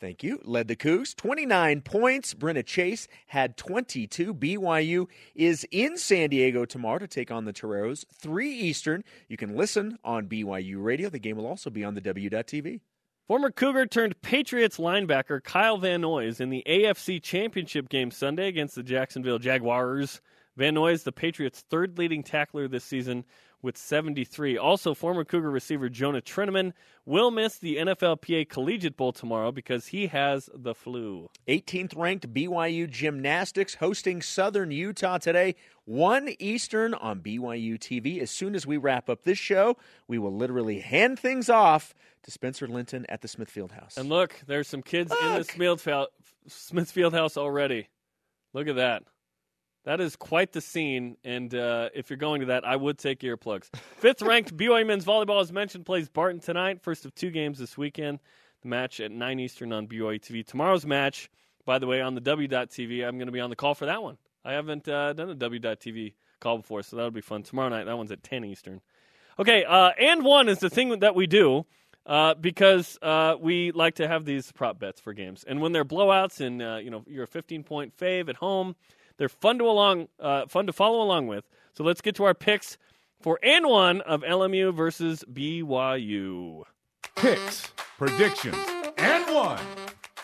thank 0.00 0.22
you, 0.22 0.40
led 0.44 0.66
the 0.66 0.76
Cougs. 0.76 1.14
29 1.14 1.82
points. 1.82 2.32
Brenna 2.32 2.64
Chase 2.64 3.06
had 3.26 3.58
22. 3.58 4.32
BYU 4.32 5.06
is 5.34 5.66
in 5.70 5.98
San 5.98 6.30
Diego 6.30 6.64
tomorrow 6.64 7.00
to 7.00 7.06
take 7.06 7.30
on 7.30 7.44
the 7.44 7.52
Toreros. 7.52 8.06
3 8.14 8.50
Eastern. 8.50 9.04
You 9.28 9.36
can 9.36 9.54
listen 9.54 9.98
on 10.02 10.26
BYU 10.26 10.82
Radio. 10.82 11.10
The 11.10 11.18
game 11.18 11.36
will 11.36 11.46
also 11.46 11.68
be 11.68 11.84
on 11.84 11.94
the 11.94 12.00
W.TV. 12.00 12.80
Former 13.28 13.50
Cougar 13.50 13.86
turned 13.86 14.20
Patriots 14.22 14.78
linebacker 14.78 15.44
Kyle 15.44 15.76
Van 15.76 16.00
Noy 16.00 16.24
is 16.24 16.40
in 16.40 16.48
the 16.48 16.64
AFC 16.66 17.22
Championship 17.22 17.90
game 17.90 18.10
Sunday 18.10 18.48
against 18.48 18.74
the 18.74 18.82
Jacksonville 18.82 19.38
Jaguars. 19.38 20.22
Van 20.56 20.74
Noy 20.74 20.92
is 20.92 21.04
the 21.04 21.12
Patriots' 21.12 21.64
third 21.70 21.96
leading 21.96 22.22
tackler 22.22 22.66
this 22.66 22.84
season 22.84 23.24
with 23.62 23.76
73. 23.76 24.56
Also, 24.56 24.94
former 24.94 25.24
Cougar 25.24 25.50
receiver 25.50 25.88
Jonah 25.88 26.20
Trinnaman 26.20 26.72
will 27.04 27.30
miss 27.30 27.58
the 27.58 27.76
NFLPA 27.76 28.48
Collegiate 28.48 28.96
Bowl 28.96 29.12
tomorrow 29.12 29.52
because 29.52 29.88
he 29.88 30.06
has 30.08 30.48
the 30.54 30.74
flu. 30.74 31.28
18th 31.48 31.96
ranked 31.96 32.32
BYU 32.32 32.88
Gymnastics 32.88 33.74
hosting 33.74 34.22
Southern 34.22 34.70
Utah 34.70 35.18
today, 35.18 35.54
1 35.84 36.34
Eastern 36.38 36.94
on 36.94 37.20
BYU 37.20 37.78
TV. 37.78 38.20
As 38.20 38.30
soon 38.30 38.54
as 38.54 38.66
we 38.66 38.76
wrap 38.76 39.10
up 39.10 39.24
this 39.24 39.38
show, 39.38 39.76
we 40.06 40.18
will 40.18 40.34
literally 40.34 40.80
hand 40.80 41.18
things 41.18 41.48
off 41.48 41.94
to 42.22 42.30
Spencer 42.30 42.68
Linton 42.68 43.06
at 43.08 43.22
the 43.22 43.28
Smith 43.28 43.52
Fieldhouse. 43.52 43.96
And 43.96 44.08
look, 44.08 44.40
there's 44.46 44.68
some 44.68 44.82
kids 44.82 45.12
in 45.12 45.28
the 45.32 45.38
Look. 45.38 45.50
Smithfield, 45.50 46.08
Smith 46.46 46.92
Fieldhouse 46.94 47.36
already. 47.36 47.88
Look 48.52 48.68
at 48.68 48.76
that. 48.76 49.02
That 49.84 50.00
is 50.00 50.14
quite 50.14 50.52
the 50.52 50.60
scene, 50.60 51.16
and 51.24 51.54
uh, 51.54 51.88
if 51.94 52.10
you're 52.10 52.18
going 52.18 52.40
to 52.40 52.46
that, 52.48 52.66
I 52.66 52.76
would 52.76 52.98
take 52.98 53.20
earplugs. 53.20 53.74
Fifth 53.96 54.20
ranked 54.20 54.54
BYU 54.54 54.86
men's 54.86 55.06
volleyball, 55.06 55.40
as 55.40 55.52
mentioned, 55.52 55.86
plays 55.86 56.08
Barton 56.08 56.40
tonight. 56.40 56.82
First 56.82 57.06
of 57.06 57.14
two 57.14 57.30
games 57.30 57.58
this 57.58 57.78
weekend. 57.78 58.18
The 58.60 58.68
match 58.68 59.00
at 59.00 59.10
9 59.10 59.40
Eastern 59.40 59.72
on 59.72 59.86
BYU 59.86 60.20
TV. 60.20 60.46
Tomorrow's 60.46 60.84
match, 60.84 61.30
by 61.64 61.78
the 61.78 61.86
way, 61.86 62.02
on 62.02 62.14
the 62.14 62.20
W.TV, 62.20 63.06
I'm 63.06 63.16
going 63.16 63.26
to 63.26 63.32
be 63.32 63.40
on 63.40 63.48
the 63.48 63.56
call 63.56 63.74
for 63.74 63.86
that 63.86 64.02
one. 64.02 64.18
I 64.44 64.52
haven't 64.52 64.86
uh, 64.86 65.14
done 65.14 65.30
a 65.30 65.34
W.TV 65.34 66.12
call 66.40 66.58
before, 66.58 66.82
so 66.82 66.96
that'll 66.96 67.10
be 67.10 67.22
fun. 67.22 67.42
Tomorrow 67.42 67.70
night, 67.70 67.84
that 67.84 67.96
one's 67.96 68.12
at 68.12 68.22
10 68.22 68.44
Eastern. 68.44 68.82
Okay, 69.38 69.64
uh, 69.64 69.92
and 69.98 70.22
one 70.22 70.50
is 70.50 70.58
the 70.58 70.68
thing 70.68 70.98
that 70.98 71.14
we 71.14 71.26
do 71.26 71.64
uh, 72.04 72.34
because 72.34 72.98
uh, 73.00 73.36
we 73.40 73.72
like 73.72 73.94
to 73.94 74.06
have 74.06 74.26
these 74.26 74.52
prop 74.52 74.78
bets 74.78 75.00
for 75.00 75.14
games, 75.14 75.44
and 75.46 75.62
when 75.62 75.72
they're 75.72 75.84
blowouts 75.84 76.40
and 76.40 76.60
uh, 76.60 76.76
you 76.76 76.90
know 76.90 77.04
you're 77.06 77.24
a 77.24 77.28
15 77.28 77.62
point 77.62 77.96
fave 77.96 78.28
at 78.28 78.36
home, 78.36 78.74
they're 79.20 79.28
fun 79.28 79.58
to 79.58 79.64
along, 79.66 80.08
uh, 80.18 80.46
fun 80.46 80.66
to 80.66 80.72
follow 80.72 81.02
along 81.02 81.26
with. 81.26 81.44
So 81.74 81.84
let's 81.84 82.00
get 82.00 82.14
to 82.16 82.24
our 82.24 82.32
picks 82.34 82.78
for 83.20 83.38
and 83.42 83.66
one 83.66 84.00
of 84.00 84.22
LMU 84.22 84.72
versus 84.74 85.22
BYU. 85.30 86.62
Picks, 87.16 87.68
predictions, 87.98 88.56
and 88.96 89.34
one 89.34 89.60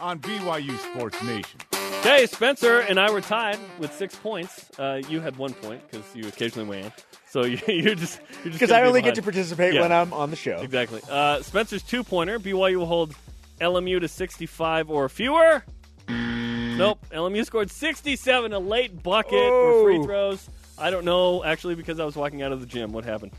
on 0.00 0.18
BYU 0.18 0.76
Sports 0.78 1.22
Nation. 1.22 1.60
Okay, 2.00 2.24
Spencer 2.26 2.78
and 2.80 2.98
I 2.98 3.10
were 3.10 3.20
tied 3.20 3.58
with 3.78 3.92
six 3.92 4.14
points. 4.16 4.70
Uh, 4.78 5.02
you 5.08 5.20
had 5.20 5.36
one 5.36 5.52
point 5.52 5.82
because 5.90 6.04
you 6.14 6.26
occasionally 6.28 6.68
weigh 6.68 6.82
in, 6.84 6.92
so 7.28 7.44
you, 7.44 7.58
you're 7.66 7.94
just 7.96 8.18
you're 8.44 8.44
just 8.44 8.44
Because 8.44 8.70
gonna 8.70 8.80
I 8.80 8.82
be 8.82 8.88
only 8.88 9.02
get 9.02 9.16
to 9.16 9.22
participate 9.22 9.74
Yeah. 9.74 9.82
when 9.82 9.92
I'm 9.92 10.12
on 10.14 10.30
the 10.30 10.36
show. 10.36 10.58
Exactly. 10.60 11.02
Uh, 11.10 11.42
Spencer's 11.42 11.82
two 11.82 12.02
pointer. 12.02 12.38
BYU 12.38 12.76
will 12.76 12.86
hold 12.86 13.14
LMU 13.60 14.00
to 14.00 14.08
65 14.08 14.90
or 14.90 15.08
fewer. 15.08 15.64
Nope. 16.78 17.04
LMU 17.12 17.44
scored 17.44 17.70
67, 17.70 18.52
a 18.52 18.58
late 18.58 19.02
bucket 19.02 19.32
for 19.32 19.84
free 19.84 19.98
Oh. 19.98 20.04
throws. 20.04 20.48
I 20.78 20.90
don't 20.90 21.04
know, 21.04 21.42
actually, 21.44 21.74
because 21.74 21.98
I 22.00 22.04
was 22.04 22.16
walking 22.16 22.42
out 22.42 22.52
of 22.52 22.60
the 22.60 22.66
gym. 22.66 22.92
What 22.92 23.04
happened? 23.04 23.32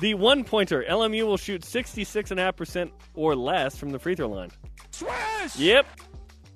The 0.00 0.14
one 0.14 0.42
pointer. 0.44 0.84
LMU 0.88 1.24
will 1.26 1.36
shoot 1.36 1.62
66.5% 1.62 2.90
or 3.14 3.36
less 3.36 3.76
from 3.76 3.90
the 3.90 3.98
free 3.98 4.14
throw 4.14 4.28
line. 4.28 4.50
Swish! 4.90 5.56
Yep. 5.56 5.86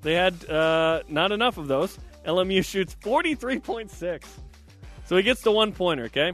They 0.03 0.15
had 0.15 0.49
uh, 0.49 1.03
not 1.09 1.33
enough 1.33 1.59
of 1.59 1.69
those. 1.69 1.99
LMU 2.27 2.65
shoots 2.65 2.97
43.6. 3.03 4.25
So 5.05 5.17
he 5.17 5.23
gets 5.23 5.43
the 5.43 5.53
one 5.53 5.73
pointer, 5.73 6.05
okay? 6.05 6.33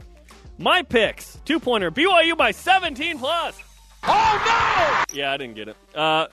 My 0.57 0.81
picks 0.81 1.37
two 1.45 1.59
pointer 1.59 1.91
BYU 1.91 2.35
by 2.37 2.51
17 2.51 3.19
plus. 3.19 3.59
Oh, 4.03 5.03
no! 5.09 5.15
Yeah, 5.15 5.31
I 5.31 5.37
didn't 5.37 5.55
get 5.55 5.67
it. 5.69 5.77
Uh, 5.95 6.27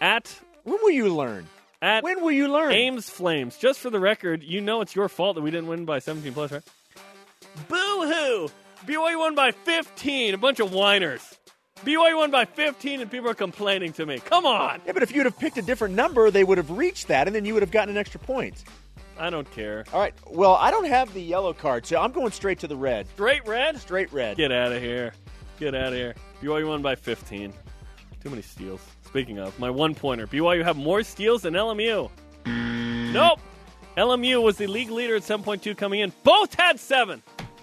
at 0.00 0.28
When 0.64 0.78
will 0.82 0.90
you 0.90 1.14
learn? 1.14 1.46
At 1.82 2.04
When 2.04 2.20
will 2.22 2.32
you 2.32 2.48
learn? 2.48 2.72
Ames 2.72 3.08
Flames. 3.08 3.56
Just 3.56 3.80
for 3.80 3.90
the 3.90 4.00
record, 4.00 4.42
you 4.42 4.60
know 4.60 4.80
it's 4.80 4.94
your 4.94 5.08
fault 5.08 5.36
that 5.36 5.42
we 5.42 5.50
didn't 5.50 5.68
win 5.68 5.84
by 5.84 5.98
17 5.98 6.32
plus, 6.32 6.52
right? 6.52 6.62
Boo 7.68 7.76
hoo! 7.76 8.48
BYU 8.86 9.18
won 9.18 9.34
by 9.34 9.52
15. 9.52 10.34
A 10.34 10.38
bunch 10.38 10.60
of 10.60 10.72
whiners. 10.72 11.22
BYU 11.84 12.16
won 12.16 12.30
by 12.30 12.44
15, 12.44 13.00
and 13.00 13.10
people 13.10 13.30
are 13.30 13.34
complaining 13.34 13.92
to 13.94 14.04
me. 14.04 14.18
Come 14.18 14.44
on! 14.44 14.80
Yeah, 14.86 14.92
but 14.92 15.02
if 15.02 15.14
you'd 15.14 15.24
have 15.24 15.38
picked 15.38 15.58
a 15.58 15.62
different 15.62 15.94
number, 15.94 16.30
they 16.30 16.44
would 16.44 16.58
have 16.58 16.70
reached 16.70 17.08
that, 17.08 17.26
and 17.26 17.34
then 17.34 17.44
you 17.44 17.54
would 17.54 17.62
have 17.62 17.70
gotten 17.70 17.90
an 17.90 17.96
extra 17.98 18.20
point. 18.20 18.64
I 19.18 19.30
don't 19.30 19.50
care. 19.50 19.84
All 19.92 20.00
right. 20.00 20.14
Well, 20.26 20.54
I 20.54 20.70
don't 20.70 20.86
have 20.86 21.12
the 21.12 21.20
yellow 21.20 21.52
card, 21.52 21.86
so 21.86 22.00
I'm 22.00 22.12
going 22.12 22.32
straight 22.32 22.58
to 22.60 22.66
the 22.66 22.76
red. 22.76 23.06
Straight 23.08 23.46
red? 23.46 23.78
Straight 23.78 24.12
red. 24.12 24.36
Get 24.36 24.50
out 24.52 24.72
of 24.72 24.82
here. 24.82 25.12
Get 25.58 25.74
out 25.74 25.88
of 25.88 25.94
here. 25.94 26.14
BYU 26.42 26.68
won 26.68 26.80
by 26.82 26.94
15. 26.94 27.52
Too 28.22 28.30
many 28.30 28.42
steals. 28.42 28.80
Speaking 29.10 29.38
of, 29.40 29.58
my 29.58 29.70
one 29.70 29.94
pointer. 29.94 30.26
BYU 30.26 30.62
have 30.62 30.76
more 30.76 31.02
steals 31.02 31.42
than 31.42 31.54
LMU. 31.54 32.08
Nope. 32.46 33.40
LMU 33.96 34.40
was 34.40 34.56
the 34.56 34.68
league 34.68 34.90
leader 34.90 35.16
at 35.16 35.22
7.2 35.22 35.76
coming 35.76 36.00
in. 36.00 36.12
Both 36.22 36.54
had 36.54 36.78
seven. 36.78 37.20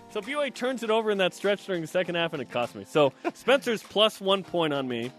So 0.09 0.19
BYU 0.19 0.53
turns 0.53 0.83
it 0.83 0.89
over 0.89 1.09
in 1.09 1.17
that 1.19 1.33
stretch 1.33 1.65
during 1.65 1.81
the 1.81 1.87
second 1.87 2.15
half, 2.15 2.33
and 2.33 2.41
it 2.41 2.51
cost 2.51 2.75
me. 2.75 2.83
So 2.85 3.13
Spencer's 3.33 3.81
plus 3.81 4.19
one 4.19 4.43
point 4.43 4.73
on 4.73 4.89
me 4.89 5.09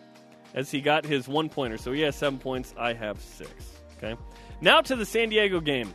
as 0.53 0.71
he 0.71 0.83
got 0.83 1.07
his 1.07 1.29
one 1.29 1.49
pointer. 1.49 1.79
So 1.79 1.93
he 1.93 2.03
has 2.03 2.15
seven 2.15 2.39
points. 2.39 2.75
I 2.79 2.93
have 2.93 3.21
six. 3.21 3.51
Okay. 3.97 4.15
Now 4.61 4.83
to 4.83 4.97
the 4.97 5.07
San 5.07 5.31
Diego 5.31 5.61
game. 5.61 5.95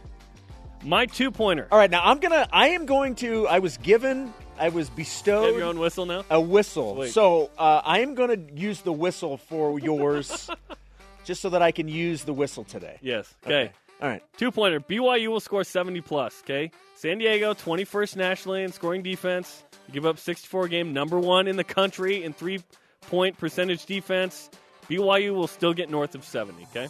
My 0.83 1.05
two 1.05 1.29
pointer. 1.29 1.67
All 1.71 1.77
right, 1.77 1.91
now 1.91 2.01
I'm 2.03 2.19
gonna. 2.19 2.47
I 2.51 2.69
am 2.69 2.85
going 2.85 3.15
to. 3.15 3.47
I 3.47 3.59
was 3.59 3.77
given. 3.77 4.33
I 4.59 4.69
was 4.69 4.89
You 4.89 4.95
bestowed 4.95 5.45
have 5.47 5.55
your 5.55 5.65
own 5.65 5.79
whistle 5.79 6.05
now? 6.05 6.23
a 6.29 6.39
whistle. 6.39 6.95
Sweet. 6.95 7.11
So 7.11 7.49
uh, 7.57 7.81
I 7.83 7.99
am 7.99 8.15
going 8.15 8.29
to 8.47 8.53
use 8.59 8.81
the 8.81 8.93
whistle 8.93 9.37
for 9.37 9.79
yours, 9.79 10.49
just 11.23 11.41
so 11.41 11.49
that 11.49 11.61
I 11.61 11.71
can 11.71 11.87
use 11.87 12.23
the 12.23 12.33
whistle 12.33 12.63
today. 12.63 12.97
Yes. 13.01 13.33
Okay. 13.45 13.71
All 14.01 14.09
right. 14.09 14.23
Two 14.37 14.51
pointer. 14.51 14.79
BYU 14.79 15.27
will 15.29 15.39
score 15.39 15.63
70 15.63 16.01
plus. 16.01 16.41
Okay. 16.43 16.71
San 16.95 17.17
Diego, 17.17 17.53
21st 17.53 18.15
nationally 18.15 18.63
in 18.63 18.71
scoring 18.71 19.01
defense. 19.03 19.63
Give 19.91 20.05
up 20.05 20.17
64 20.17 20.67
game, 20.69 20.93
number 20.93 21.19
one 21.19 21.47
in 21.47 21.57
the 21.57 21.63
country 21.63 22.23
in 22.23 22.33
three 22.33 22.61
point 23.09 23.37
percentage 23.37 23.85
defense. 23.85 24.49
BYU 24.89 25.33
will 25.33 25.47
still 25.47 25.73
get 25.73 25.89
north 25.89 26.15
of 26.15 26.23
70. 26.23 26.63
Okay. 26.71 26.87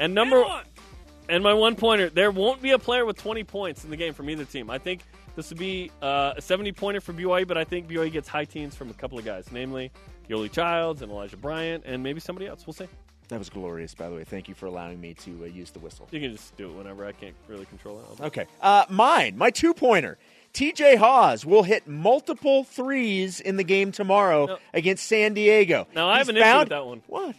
And 0.00 0.14
number 0.14 0.44
and 1.28 1.42
my 1.42 1.52
one 1.54 1.74
pointer. 1.76 2.08
There 2.10 2.30
won't 2.30 2.62
be 2.62 2.70
a 2.70 2.78
player 2.78 3.04
with 3.04 3.16
20 3.18 3.44
points 3.44 3.84
in 3.84 3.90
the 3.90 3.96
game 3.96 4.14
from 4.14 4.30
either 4.30 4.44
team. 4.44 4.70
I 4.70 4.78
think 4.78 5.02
this 5.38 5.50
would 5.50 5.58
be 5.60 5.88
uh, 6.02 6.32
a 6.36 6.42
70 6.42 6.72
pointer 6.72 7.00
for 7.00 7.12
BYU, 7.12 7.46
but 7.46 7.56
I 7.56 7.62
think 7.62 7.86
BYU 7.86 8.10
gets 8.10 8.26
high 8.26 8.44
teens 8.44 8.74
from 8.74 8.90
a 8.90 8.92
couple 8.94 9.20
of 9.20 9.24
guys, 9.24 9.46
namely 9.52 9.92
Yoeli 10.28 10.50
Childs 10.50 11.00
and 11.00 11.12
Elijah 11.12 11.36
Bryant, 11.36 11.84
and 11.86 12.02
maybe 12.02 12.18
somebody 12.18 12.48
else. 12.48 12.66
We'll 12.66 12.74
see. 12.74 12.88
That 13.28 13.38
was 13.38 13.48
glorious, 13.48 13.94
by 13.94 14.08
the 14.08 14.16
way. 14.16 14.24
Thank 14.24 14.48
you 14.48 14.56
for 14.56 14.66
allowing 14.66 15.00
me 15.00 15.14
to 15.14 15.44
uh, 15.44 15.46
use 15.46 15.70
the 15.70 15.78
whistle. 15.78 16.08
You 16.10 16.18
can 16.20 16.32
just 16.32 16.56
do 16.56 16.68
it 16.70 16.74
whenever. 16.76 17.06
I 17.06 17.12
can't 17.12 17.36
really 17.46 17.66
control 17.66 18.00
it. 18.00 18.04
I'll 18.08 18.16
do 18.16 18.22
it. 18.24 18.26
Okay. 18.26 18.46
Uh, 18.60 18.84
mine, 18.90 19.38
my 19.38 19.50
two 19.50 19.74
pointer. 19.74 20.18
TJ 20.54 20.96
Haws 20.96 21.46
will 21.46 21.62
hit 21.62 21.86
multiple 21.86 22.64
threes 22.64 23.38
in 23.38 23.56
the 23.56 23.64
game 23.64 23.92
tomorrow 23.92 24.46
No. 24.46 24.58
against 24.74 25.06
San 25.06 25.34
Diego. 25.34 25.86
Now, 25.94 26.08
I 26.08 26.18
have 26.18 26.28
an 26.30 26.36
issue 26.36 26.58
with 26.58 26.68
that 26.70 26.84
one. 26.84 27.02
What? 27.06 27.36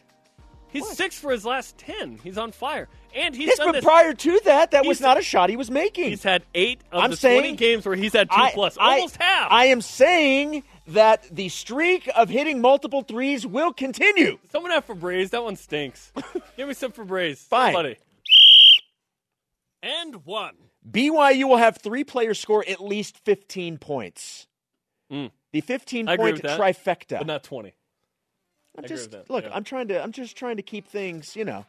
He's 0.71 0.83
What? 0.83 0.95
six 0.97 1.17
for 1.19 1.31
his 1.31 1.45
last 1.45 1.77
ten. 1.77 2.19
He's 2.23 2.37
on 2.37 2.51
fire, 2.51 2.87
and 3.15 3.35
he's 3.35 3.47
Yes, 3.47 3.57
but 3.57 3.71
this. 3.71 3.83
prior 3.83 4.13
to 4.13 4.39
that, 4.45 4.71
that 4.71 4.85
was 4.85 5.01
not 5.01 5.17
a 5.17 5.21
shot 5.21 5.49
he 5.49 5.57
was 5.57 5.71
making. 5.71 6.09
He's 6.09 6.21
had 6.23 6.43
eight 6.53 6.81
of 6.91 7.03
I'm 7.03 7.09
the 7.11 7.17
saying- 7.17 7.39
twenty 7.41 7.55
games 7.55 7.85
where 7.85 7.95
he's 7.95 8.13
had 8.13 8.29
two 8.29 8.35
I- 8.39 8.51
plus, 8.51 8.77
I- 8.77 8.95
almost 8.95 9.17
half. 9.17 9.51
I 9.51 9.65
am 9.65 9.81
saying 9.81 10.63
that 10.87 11.27
the 11.35 11.49
streak 11.49 12.07
of 12.15 12.29
hitting 12.29 12.61
multiple 12.61 13.01
threes 13.01 13.45
will 13.47 13.73
continue. 13.73 14.37
Someone 14.51 14.71
have 14.71 14.85
Febreze. 14.85 15.31
That 15.31 15.43
one 15.43 15.55
stinks. 15.55 16.11
Give 16.57 16.67
me 16.67 16.73
some 16.75 16.91
Febreze, 16.91 17.37
Fine. 17.39 17.73
buddy. 17.73 17.97
And 19.81 20.25
one. 20.25 20.55
BYU 20.89 21.45
will 21.47 21.57
have 21.57 21.77
three 21.77 22.03
players 22.03 22.39
score 22.39 22.63
at 22.67 22.79
least 22.81 23.17
15 23.25 23.77
points. 23.77 24.47
Mm. 25.11 25.31
The 25.51 25.61
fifteen 25.61 26.07
I 26.07 26.15
point 26.17 26.41
trifecta. 26.43 27.17
But 27.17 27.25
not 27.27 27.43
twenty. 27.43 27.73
I'm 28.83 28.87
just 28.89 29.15
look. 29.29 29.43
yeah. 29.43 29.51
I'm 29.53 29.63
trying 29.63 29.87
to. 29.89 30.01
I'm 30.01 30.11
just 30.11 30.35
trying 30.35 30.57
to 30.57 30.61
keep 30.63 30.87
things. 30.87 31.35
You 31.35 31.45
know, 31.45 31.65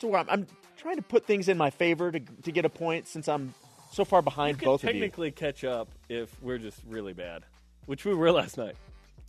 to 0.00 0.06
where 0.06 0.20
I'm, 0.20 0.30
I'm 0.30 0.46
trying 0.76 0.96
to 0.96 1.02
put 1.02 1.26
things 1.26 1.48
in 1.48 1.56
my 1.56 1.70
favor 1.70 2.10
to 2.12 2.20
to 2.20 2.52
get 2.52 2.64
a 2.64 2.68
point 2.68 3.06
since 3.08 3.28
I'm 3.28 3.54
so 3.92 4.04
far 4.04 4.22
behind 4.22 4.58
both 4.58 4.82
of 4.82 4.88
you. 4.88 4.92
technically 5.00 5.30
catch 5.30 5.64
up 5.64 5.88
if 6.08 6.30
we're 6.42 6.58
just 6.58 6.80
really 6.88 7.12
bad, 7.12 7.44
which 7.86 8.04
we 8.04 8.14
were 8.14 8.32
last 8.40 8.56
night. 8.58 8.76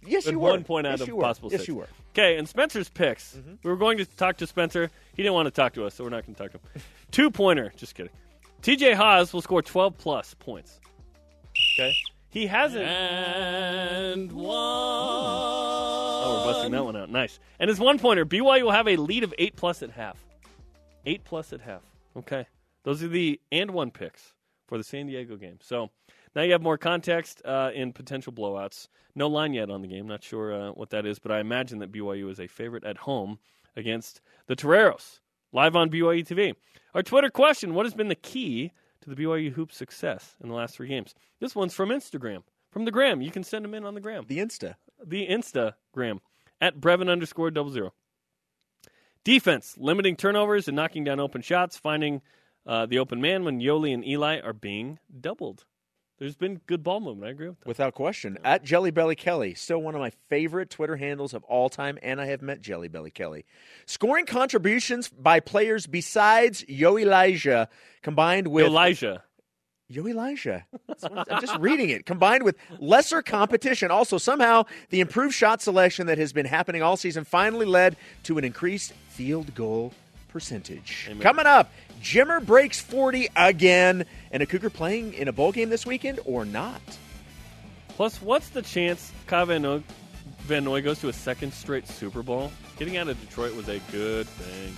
Yes, 0.08 0.26
With 0.26 0.34
you 0.34 0.40
were. 0.40 0.50
one 0.52 0.64
point 0.64 0.86
out 0.86 0.92
yes, 0.92 1.02
of 1.02 1.08
you 1.08 1.16
were. 1.16 1.24
possible 1.24 1.50
Yes, 1.52 1.62
six. 1.62 1.68
you 1.68 1.76
were. 1.76 1.88
Okay, 2.14 2.38
and 2.38 2.48
Spencer's 2.48 2.90
picks. 2.90 3.36
Mm-hmm. 3.36 3.54
We 3.64 3.70
were 3.72 3.76
going 3.78 3.98
to 3.98 4.06
talk 4.06 4.38
to 4.38 4.46
Spencer. 4.46 4.92
He 5.16 5.24
didn't 5.24 5.34
want 5.34 5.48
to 5.48 5.52
talk 5.52 5.74
to 5.74 5.86
us, 5.86 5.96
so 5.96 6.04
we're 6.04 6.12
not 6.12 6.26
going 6.26 6.36
to 6.36 6.44
talk 6.44 6.52
to 6.52 6.58
him. 6.60 6.84
Two 7.10 7.32
pointer. 7.32 7.74
Just 7.76 7.96
kidding. 7.96 8.12
TJ 8.62 8.94
Haws 8.94 9.34
will 9.34 9.42
score 9.42 9.64
12 9.64 9.98
plus 9.98 10.36
points. 10.36 10.80
Okay. 11.80 11.94
He 12.36 12.48
hasn't. 12.48 12.84
And 12.84 14.30
one. 14.30 14.46
Oh, 14.50 16.44
we're 16.46 16.52
busting 16.52 16.74
that 16.74 16.84
one 16.84 16.98
out. 16.98 17.10
Nice. 17.10 17.40
And 17.60 17.70
his 17.70 17.80
one 17.80 17.98
pointer, 17.98 18.26
BYU 18.26 18.64
will 18.64 18.72
have 18.72 18.90
a 18.90 18.98
lead 18.98 19.24
of 19.24 19.34
8 19.40 19.56
plus 19.56 19.82
at 19.82 19.92
half. 19.92 20.18
8 21.06 21.24
plus 21.24 21.54
at 21.54 21.62
half. 21.62 21.82
Okay. 22.18 22.46
Those 22.84 23.02
are 23.02 23.08
the 23.08 23.40
and 23.54 23.72
one 23.72 23.90
picks 23.90 24.34
for 24.68 24.78
the 24.78 24.84
San 24.84 25.08
Diego 25.08 25.38
game. 25.38 25.60
So 25.62 25.92
now 26.36 26.42
you 26.42 26.52
have 26.52 26.62
more 26.62 26.78
context 26.78 27.42
uh, 27.46 27.72
in 27.74 27.94
potential 27.94 28.34
blowouts. 28.34 28.90
No 29.16 29.28
line 29.28 29.54
yet 29.54 29.70
on 29.70 29.82
the 29.82 29.88
game. 29.88 30.06
Not 30.06 30.22
sure 30.22 30.54
uh, 30.54 30.72
what 30.72 30.90
that 30.90 31.06
is, 31.06 31.20
but 31.20 31.32
I 31.32 31.40
imagine 31.40 31.80
that 31.80 31.94
BYU 31.94 32.30
is 32.30 32.42
a 32.42 32.48
favorite 32.48 32.84
at 32.84 32.98
home 32.98 33.40
against 33.78 34.20
the 34.48 34.58
Toreros. 34.58 35.22
Live 35.54 35.78
on 35.78 35.90
BYU 35.90 36.28
TV. 36.28 36.54
Our 36.94 37.02
Twitter 37.02 37.30
question 37.30 37.74
What 37.76 37.86
has 37.86 37.94
been 37.94 38.10
the 38.10 38.16
key 38.16 38.74
to 39.06 39.10
the 39.14 39.16
BYU 39.24 39.52
Hoops 39.54 39.78
success 39.78 40.36
in 40.44 40.50
the 40.50 40.56
last 40.56 40.76
three 40.76 40.90
games? 40.90 41.16
This 41.40 41.56
one's 41.56 41.74
from 41.74 41.90
Instagram. 41.90 42.44
From 42.72 42.84
the 42.86 42.92
gram. 42.92 43.22
You 43.22 43.32
can 43.32 43.44
send 43.44 43.64
them 43.64 43.74
in 43.74 43.86
on 43.86 43.94
the 43.94 44.02
gram 44.02 44.26
The 44.28 44.40
Insta. 44.40 44.76
the 45.04 45.28
Instagram 45.28 46.20
at 46.60 46.80
Brevin 46.82 47.10
underscore 47.10 47.50
double 47.52 47.72
zero. 47.72 47.94
Defense, 49.24 49.76
limiting 49.78 50.16
turnovers 50.16 50.68
and 50.68 50.76
knocking 50.76 51.04
down 51.04 51.20
open 51.20 51.42
shots, 51.42 51.78
finding 51.78 52.22
uh, 52.68 52.86
the 52.86 53.00
open 53.00 53.22
man 53.22 53.44
when 53.44 53.60
Yoeli 53.60 53.94
and 53.94 54.06
Eli 54.06 54.40
are 54.40 54.54
being 54.54 55.00
doubled. 55.20 55.66
There's 56.18 56.36
been 56.36 56.62
good 56.66 56.82
ball 56.82 57.02
movement. 57.02 57.28
I 57.28 57.32
agree 57.32 57.50
with 57.50 57.60
that. 57.60 57.68
Without 57.68 57.94
question. 57.94 58.38
At 58.46 58.64
Jelly 58.64 58.90
Belly 58.90 59.16
Kelly, 59.16 59.54
still 59.54 59.82
one 59.82 59.96
of 59.96 60.02
my 60.02 60.12
favorite 60.30 60.70
Twitter 60.70 60.96
handles 60.96 61.34
of 61.34 61.44
all 61.44 61.68
time, 61.68 62.00
and 62.02 62.22
I 62.22 62.28
have 62.28 62.42
met 62.42 62.62
Jelly 62.62 62.88
Belly 62.88 63.12
Kelly. 63.12 63.46
Scoring 63.86 64.26
contributions 64.26 65.10
by 65.10 65.42
players 65.42 65.88
besides 65.88 66.64
Yo 66.70 66.98
Elijah 66.98 67.68
combined 68.02 68.48
with 68.48 68.66
Elijah. 68.66 69.24
Yo 69.88 70.08
Elijah. 70.08 70.66
I'm 71.04 71.42
just 71.42 71.58
reading 71.60 71.90
it. 71.90 72.06
Combined 72.06 72.44
with 72.44 72.58
lesser 72.80 73.22
competition. 73.22 73.92
Also, 73.92 74.18
somehow, 74.18 74.64
the 74.90 75.02
improved 75.02 75.36
shot 75.36 75.62
selection 75.62 76.08
that 76.08 76.18
has 76.18 76.34
been 76.34 76.46
happening 76.46 76.82
all 76.82 76.98
season 76.98 77.24
finally 77.24 77.66
led 77.66 77.98
to 78.24 78.38
an 78.38 78.46
increased 78.46 78.94
field 79.10 79.54
goal 79.54 79.94
percentage. 80.36 81.08
Amen. 81.10 81.22
Coming 81.22 81.46
up, 81.46 81.72
Jimmer 82.02 82.46
breaks 82.46 82.82
40 82.82 83.30
again. 83.38 84.06
And 84.32 84.44
a 84.44 84.46
Cougar 84.46 84.70
playing 84.70 85.14
in 85.14 85.30
a 85.30 85.32
bowl 85.32 85.54
game 85.54 85.70
this 85.70 85.86
weekend 85.86 86.20
or 86.26 86.44
not? 86.44 86.82
Plus, 87.88 88.22
what's 88.22 88.50
the 88.50 88.62
chance 88.62 89.14
Kyle 89.28 89.46
Van 89.46 89.62
Noy, 89.62 89.82
Van 90.40 90.66
Noy 90.66 90.82
goes 90.82 91.00
to 91.00 91.08
a 91.08 91.14
second 91.14 91.54
straight 91.54 91.88
Super 91.88 92.22
Bowl? 92.22 92.52
Getting 92.78 92.98
out 92.98 93.08
of 93.08 93.18
Detroit 93.22 93.56
was 93.56 93.70
a 93.70 93.80
good 93.94 94.28
thing. 94.28 94.76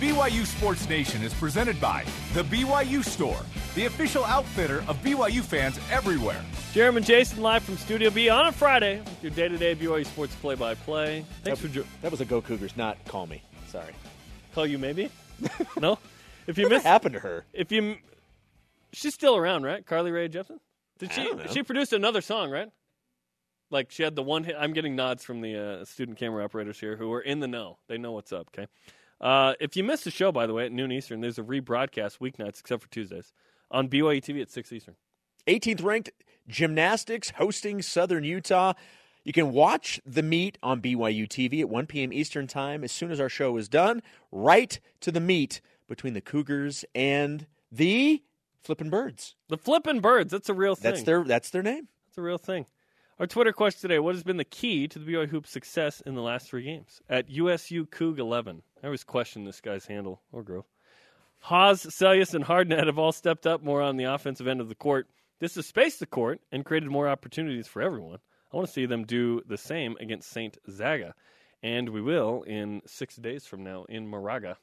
BYU 0.00 0.44
Sports 0.44 0.88
Nation 0.88 1.22
is 1.22 1.32
presented 1.32 1.80
by 1.80 2.04
The 2.34 2.42
BYU 2.42 3.04
Store, 3.04 3.38
the 3.76 3.84
official 3.86 4.24
outfitter 4.24 4.78
of 4.88 4.96
BYU 5.02 5.42
fans 5.42 5.78
everywhere. 5.92 6.42
Jarom 6.72 6.96
and 6.96 7.06
Jason 7.06 7.42
live 7.42 7.62
from 7.62 7.76
Studio 7.76 8.10
B 8.10 8.28
on 8.28 8.46
a 8.46 8.52
Friday 8.52 8.98
with 9.00 9.22
your 9.22 9.30
day 9.32 9.48
to 9.48 9.56
day 9.56 9.74
BYU 9.74 10.04
sports 10.04 10.34
play 10.36 10.54
by 10.56 10.74
play. 10.74 11.24
Thanks 11.44 11.60
for 11.60 11.68
jo- 11.68 11.84
That 12.02 12.10
was 12.10 12.20
a 12.20 12.24
Go 12.24 12.40
Cougars, 12.42 12.76
not 12.76 13.02
call 13.04 13.26
me. 13.26 13.42
Sorry. 13.68 13.92
call 14.54 14.66
you 14.66 14.78
maybe. 14.78 15.10
no, 15.80 15.98
if 16.46 16.56
you 16.58 16.64
What 16.64 16.72
missed 16.72 16.86
happened 16.86 17.12
to 17.14 17.20
her? 17.20 17.44
if 17.52 17.70
you 17.70 17.96
she's 18.92 19.12
still 19.12 19.36
around 19.36 19.62
right 19.64 19.84
carly 19.84 20.10
Rae 20.10 20.28
jepsen 20.28 20.58
did 20.98 21.10
I 21.10 21.12
she 21.12 21.24
don't 21.24 21.36
know. 21.38 21.52
she 21.52 21.62
produced 21.62 21.92
another 21.92 22.22
song 22.22 22.50
right 22.50 22.70
like 23.70 23.90
she 23.90 24.02
had 24.04 24.16
the 24.16 24.22
one 24.22 24.44
hit 24.44 24.54
i'm 24.58 24.72
getting 24.72 24.96
nods 24.96 25.22
from 25.22 25.42
the 25.42 25.80
uh, 25.80 25.84
student 25.84 26.16
camera 26.16 26.42
operators 26.42 26.80
here 26.80 26.96
who 26.96 27.12
are 27.12 27.20
in 27.20 27.40
the 27.40 27.48
know 27.48 27.76
they 27.88 27.98
know 27.98 28.12
what's 28.12 28.32
up 28.32 28.48
okay 28.56 28.66
uh, 29.20 29.52
if 29.60 29.76
you 29.76 29.84
missed 29.84 30.04
the 30.04 30.10
show 30.10 30.32
by 30.32 30.46
the 30.46 30.54
way 30.54 30.64
at 30.64 30.72
noon 30.72 30.90
eastern 30.92 31.20
there's 31.20 31.38
a 31.38 31.42
rebroadcast 31.42 32.18
weeknights 32.20 32.60
except 32.60 32.80
for 32.82 32.88
tuesdays 32.88 33.34
on 33.70 33.88
byu 33.88 34.20
tv 34.20 34.40
at 34.42 34.50
6 34.50 34.72
eastern 34.72 34.96
18th 35.46 35.82
ranked 35.84 36.10
gymnastics 36.48 37.30
hosting 37.30 37.82
Southern 37.82 38.24
Utah. 38.24 38.72
You 39.24 39.32
can 39.32 39.52
watch 39.52 40.00
the 40.06 40.22
meet 40.22 40.56
on 40.62 40.80
BYU 40.80 41.26
TV 41.28 41.60
at 41.60 41.68
1 41.68 41.86
p.m. 41.86 42.12
Eastern 42.12 42.46
Time 42.46 42.84
as 42.84 42.92
soon 42.92 43.10
as 43.10 43.20
our 43.20 43.28
show 43.28 43.56
is 43.56 43.68
done, 43.68 44.02
right 44.30 44.78
to 45.00 45.10
the 45.10 45.20
meet 45.20 45.60
between 45.88 46.14
the 46.14 46.20
Cougars 46.20 46.84
and 46.94 47.46
the 47.72 48.22
Flippin' 48.62 48.90
Birds. 48.90 49.34
the 49.48 49.56
flippin' 49.56 50.00
birds 50.00 50.32
that's 50.32 50.48
a 50.48 50.54
real 50.54 50.74
thing 50.74 50.92
That's 50.92 51.02
their 51.04 51.22
that's 51.24 51.50
their 51.50 51.62
name. 51.62 51.88
That's 52.06 52.18
a 52.18 52.22
real 52.22 52.38
thing. 52.38 52.66
Our 53.18 53.26
Twitter 53.26 53.52
question 53.52 53.80
today: 53.80 53.98
What 53.98 54.14
has 54.14 54.24
been 54.24 54.36
the 54.36 54.44
key 54.44 54.88
to 54.88 54.98
the 54.98 55.12
BYU 55.12 55.28
Hoop's 55.28 55.50
success 55.50 56.00
in 56.04 56.14
the 56.14 56.22
last 56.22 56.48
three 56.48 56.62
games? 56.64 57.00
At 57.08 57.30
USU 57.30 57.86
Coug 57.86 58.18
eleven, 58.18 58.62
I 58.82 58.86
always 58.86 59.04
question 59.04 59.44
this 59.44 59.60
guy's 59.60 59.86
handle 59.86 60.22
or 60.32 60.42
girl. 60.42 60.66
Haws, 61.40 61.82
Seljaas, 61.82 62.34
and 62.34 62.44
Hardnett 62.44 62.86
have 62.86 62.98
all 62.98 63.12
stepped 63.12 63.46
up 63.46 63.62
more 63.62 63.80
on 63.82 63.96
the 63.96 64.04
offensive 64.04 64.46
end 64.48 64.60
of 64.60 64.68
the 64.68 64.74
court. 64.74 65.08
This 65.38 65.54
has 65.56 65.66
spaced 65.66 66.00
the 66.00 66.06
court 66.06 66.40
and 66.50 66.64
created 66.64 66.90
more 66.90 67.08
opportunities 67.08 67.68
for 67.68 67.82
everyone. 67.82 68.18
I 68.52 68.56
want 68.56 68.68
to 68.68 68.72
see 68.72 68.86
them 68.86 69.04
do 69.04 69.42
the 69.46 69.58
same 69.58 69.96
against 70.00 70.30
Saint 70.30 70.58
Zaga, 70.70 71.14
and 71.62 71.90
we 71.90 72.00
will 72.00 72.42
in 72.42 72.82
six 72.86 73.16
days 73.16 73.44
from 73.44 73.62
now 73.62 73.84
in 73.88 74.06
Moraga. 74.06 74.56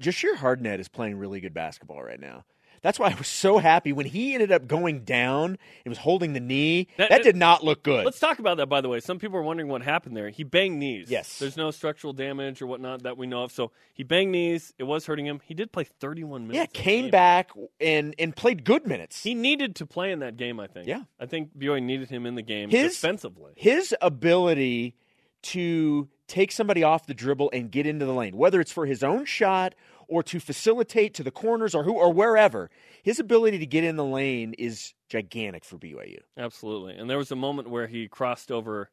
Jahshire 0.00 0.36
Hardnett 0.36 0.80
is 0.80 0.88
playing 0.88 1.18
really 1.18 1.40
good 1.40 1.54
basketball 1.54 2.02
right 2.02 2.20
now. 2.20 2.44
That's 2.82 2.98
why 2.98 3.10
I 3.10 3.14
was 3.14 3.26
so 3.28 3.58
happy 3.58 3.92
when 3.92 4.06
he 4.06 4.34
ended 4.34 4.52
up 4.52 4.66
going 4.66 5.04
down 5.04 5.58
and 5.84 5.90
was 5.90 5.98
holding 5.98 6.32
the 6.32 6.40
knee. 6.40 6.88
That- 6.96 7.10
That, 7.10 7.22
did 7.22 7.36
not 7.36 7.64
look 7.64 7.82
good. 7.82 8.04
Let's 8.04 8.20
talk 8.20 8.38
about 8.38 8.56
that, 8.58 8.68
by 8.68 8.80
the 8.80 8.88
way. 8.88 9.00
Some 9.00 9.18
people 9.18 9.36
are 9.38 9.42
wondering 9.42 9.68
what 9.68 9.82
happened 9.82 10.16
there. 10.16 10.30
He 10.30 10.44
banged 10.44 10.78
knees. 10.78 11.10
Yes. 11.10 11.38
There's 11.38 11.56
no 11.56 11.70
structural 11.70 12.12
damage 12.12 12.62
or 12.62 12.66
whatnot 12.66 13.02
that 13.02 13.16
we 13.18 13.26
know 13.26 13.42
of. 13.44 13.52
So 13.52 13.72
he 13.94 14.02
banged 14.04 14.32
knees. 14.32 14.72
It 14.78 14.84
was 14.84 15.06
hurting 15.06 15.26
him. 15.26 15.40
He 15.44 15.54
did 15.54 15.72
play 15.72 15.84
31 15.84 16.46
minutes. 16.48 16.56
yeah, 16.74 16.80
came 16.82 17.10
back 17.10 17.50
and 17.80 18.14
and 18.18 18.34
played 18.36 18.64
good 18.64 18.86
minutes. 18.86 19.22
He 19.22 19.34
needed 19.34 19.74
to 19.76 19.86
play 19.86 20.12
in 20.12 20.20
that 20.20 20.36
game, 20.36 20.60
I 20.60 20.66
think. 20.68 20.86
Yeah. 20.86 21.02
I 21.18 21.26
think 21.26 21.56
BYU 21.58 21.82
needed 21.82 22.08
him 22.10 22.24
in 22.26 22.34
the 22.34 22.42
game 22.42 22.70
His- 22.70 22.92
defensively. 22.94 23.52
his 23.56 23.94
ability 24.00 24.94
to 25.40 26.08
take 26.26 26.52
somebody 26.52 26.82
off 26.82 27.06
the 27.06 27.14
dribble 27.14 27.50
and 27.52 27.70
get 27.70 27.86
into 27.86 28.04
the 28.04 28.12
lane, 28.12 28.36
whether 28.36 28.60
it's 28.60 28.72
for 28.72 28.86
his 28.86 29.02
own 29.02 29.24
shot 29.24 29.74
or 30.08 30.22
to 30.24 30.40
facilitate 30.40 31.14
to 31.14 31.22
the 31.22 31.30
corners 31.30 31.74
or 31.74 31.84
who 31.84 31.92
or 31.92 32.12
wherever. 32.12 32.70
His 33.02 33.18
ability 33.20 33.58
to 33.58 33.66
get 33.66 33.84
in 33.84 33.96
the 33.96 34.04
lane 34.04 34.54
is 34.58 34.94
gigantic 35.08 35.64
for 35.64 35.76
BYU. 35.78 36.18
Absolutely. 36.36 36.96
And 36.96 37.08
there 37.08 37.18
was 37.18 37.30
a 37.30 37.36
moment 37.36 37.68
where 37.70 37.86
he 37.86 38.08
crossed 38.08 38.50
over 38.50 38.90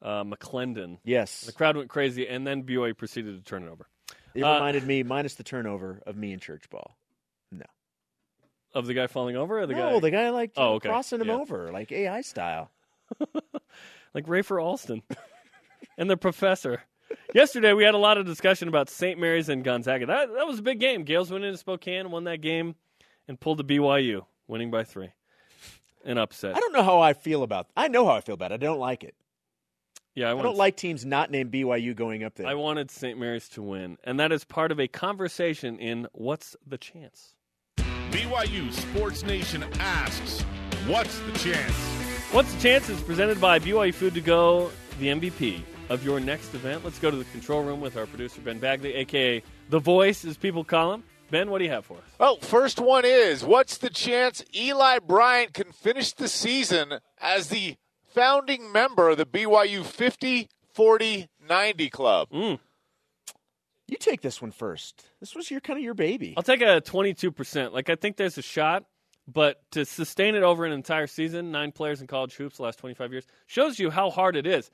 uh, 0.00 0.24
McClendon. 0.24 0.98
Yes, 1.04 1.42
The 1.42 1.52
crowd 1.52 1.76
went 1.76 1.88
crazy, 1.90 2.26
and 2.26 2.46
then 2.46 2.62
BYU 2.64 2.96
proceeded 2.96 3.36
to 3.36 3.42
turn 3.44 3.62
it 3.64 3.68
over. 3.70 3.86
it 4.34 4.42
Uh, 4.42 4.54
reminded 4.54 4.84
me, 4.86 5.02
minus 5.02 5.34
the 5.34 5.44
turnover, 5.44 6.00
of 6.06 6.16
me 6.16 6.32
and 6.32 6.40
church 6.42 6.68
ball. 6.70 6.96
No. 7.52 7.66
Of 8.74 8.86
the 8.86 8.94
guy 8.94 9.06
falling 9.06 9.36
over, 9.36 9.60
or 9.60 9.66
the 9.66 9.74
no, 9.74 9.94
guy 9.94 10.00
the 10.00 10.10
guy 10.10 10.30
like 10.30 10.52
Oh, 10.56 10.74
okay. 10.74 10.88
crossing 10.88 11.20
him 11.20 11.28
Yeah. 11.28 11.34
over 11.34 11.70
like 11.72 11.92
AI 11.92 12.22
style. 12.22 12.70
like 14.14 14.26
Rafer 14.26 14.62
Alston 14.62 15.02
and 15.98 16.08
the 16.08 16.16
professor. 16.16 16.82
Yesterday, 17.34 17.72
we 17.72 17.84
had 17.84 17.94
a 17.94 17.98
lot 17.98 18.18
of 18.18 18.26
discussion 18.26 18.68
about 18.68 18.90
St. 18.90 19.18
Mary's 19.18 19.48
and 19.48 19.64
Gonzaga. 19.64 20.06
That 20.06 20.32
that 20.34 20.46
was 20.46 20.58
a 20.58 20.62
big 20.62 20.80
game. 20.80 21.04
Gales 21.04 21.30
went 21.30 21.44
into 21.44 21.58
Spokane, 21.58 22.10
won 22.10 22.24
that 22.24 22.40
game, 22.40 22.74
and 23.26 23.40
pulled 23.40 23.58
the 23.58 23.64
BYU, 23.64 24.26
winning 24.46 24.70
by 24.70 24.84
three. 24.84 25.10
An 26.04 26.18
upset. 26.18 26.56
I 26.56 26.60
don't 26.60 26.72
know 26.72 26.82
how 26.82 27.00
I 27.00 27.12
feel 27.12 27.42
about. 27.42 27.68
I 27.76 27.88
know 27.88 28.04
how 28.06 28.12
I 28.12 28.20
feel 28.20 28.34
about 28.34 28.50
it. 28.50 28.54
I 28.54 28.58
don't 28.58 28.80
like 28.80 29.04
it. 29.04 29.14
yeah, 30.14 30.30
I, 30.30 30.38
I 30.38 30.42
don't 30.42 30.56
like 30.56 30.76
teams 30.76 31.04
not 31.04 31.30
named 31.30 31.52
BYU 31.52 31.94
going 31.94 32.24
up 32.24 32.34
there. 32.34 32.46
I 32.46 32.54
wanted 32.54 32.90
St. 32.90 33.18
Mary's 33.18 33.48
to 33.50 33.62
win, 33.62 33.98
and 34.02 34.18
that 34.18 34.32
is 34.32 34.44
part 34.44 34.72
of 34.72 34.80
a 34.80 34.88
conversation 34.88 35.78
in 35.78 36.08
What's 36.12 36.56
the 36.66 36.76
Chance? 36.76 37.34
BYU 37.76 38.72
Sports 38.72 39.22
Nation 39.22 39.64
asks, 39.78 40.42
What's 40.86 41.18
the 41.20 41.32
chance? 41.38 41.74
What's 42.32 42.52
the 42.52 42.60
Chance 42.60 42.88
is 42.88 43.00
presented 43.02 43.40
by 43.40 43.60
BYU 43.60 43.94
Food 43.94 44.14
to 44.14 44.20
Go, 44.20 44.72
the 44.98 45.06
MVP 45.06 45.62
of 45.92 46.02
your 46.02 46.20
next 46.20 46.54
event. 46.54 46.82
Let's 46.84 46.98
go 46.98 47.10
to 47.10 47.16
the 47.18 47.24
control 47.24 47.62
room 47.62 47.82
with 47.82 47.98
our 47.98 48.06
producer, 48.06 48.40
Ben 48.40 48.58
Bagley, 48.58 48.94
a.k.a. 48.94 49.42
The 49.68 49.78
Voice, 49.78 50.24
as 50.24 50.38
people 50.38 50.64
call 50.64 50.94
him. 50.94 51.04
Ben, 51.30 51.50
what 51.50 51.58
do 51.58 51.64
you 51.64 51.70
have 51.70 51.84
for 51.84 51.98
us? 51.98 52.04
Well, 52.18 52.38
first 52.38 52.80
one 52.80 53.04
is 53.04 53.44
what's 53.44 53.76
the 53.76 53.90
chance 53.90 54.42
Eli 54.54 55.00
Bryant 55.00 55.52
can 55.52 55.70
finish 55.70 56.12
the 56.12 56.28
season 56.28 56.94
as 57.20 57.48
the 57.48 57.76
founding 58.14 58.72
member 58.72 59.10
of 59.10 59.18
the 59.18 59.26
BYU 59.26 59.84
50 59.84 60.48
40 60.72 61.28
90 61.46 61.90
club? 61.90 62.28
Hmm. 62.32 62.54
you 63.86 63.98
take 63.98 64.22
this 64.22 64.40
one 64.40 64.50
first. 64.50 65.04
This 65.20 65.34
was 65.34 65.50
your 65.50 65.60
kind 65.60 65.78
of 65.78 65.84
your 65.84 65.94
baby. 65.94 66.32
I'll 66.38 66.42
take 66.42 66.62
a 66.62 66.80
22%. 66.80 67.72
Like, 67.72 67.90
I 67.90 67.96
think 67.96 68.16
there's 68.16 68.38
a 68.38 68.42
shot, 68.42 68.84
but 69.28 69.60
to 69.72 69.84
sustain 69.84 70.36
it 70.36 70.42
over 70.42 70.64
an 70.64 70.72
entire 70.72 71.06
season, 71.06 71.52
nine 71.52 71.70
players 71.72 72.00
in 72.00 72.06
college 72.06 72.34
hoops 72.34 72.56
the 72.56 72.62
last 72.62 72.78
25 72.78 73.12
years, 73.12 73.26
shows 73.46 73.78
you 73.78 73.90
how 73.90 74.08
hard 74.08 74.36
it 74.36 74.46
is. 74.46 74.70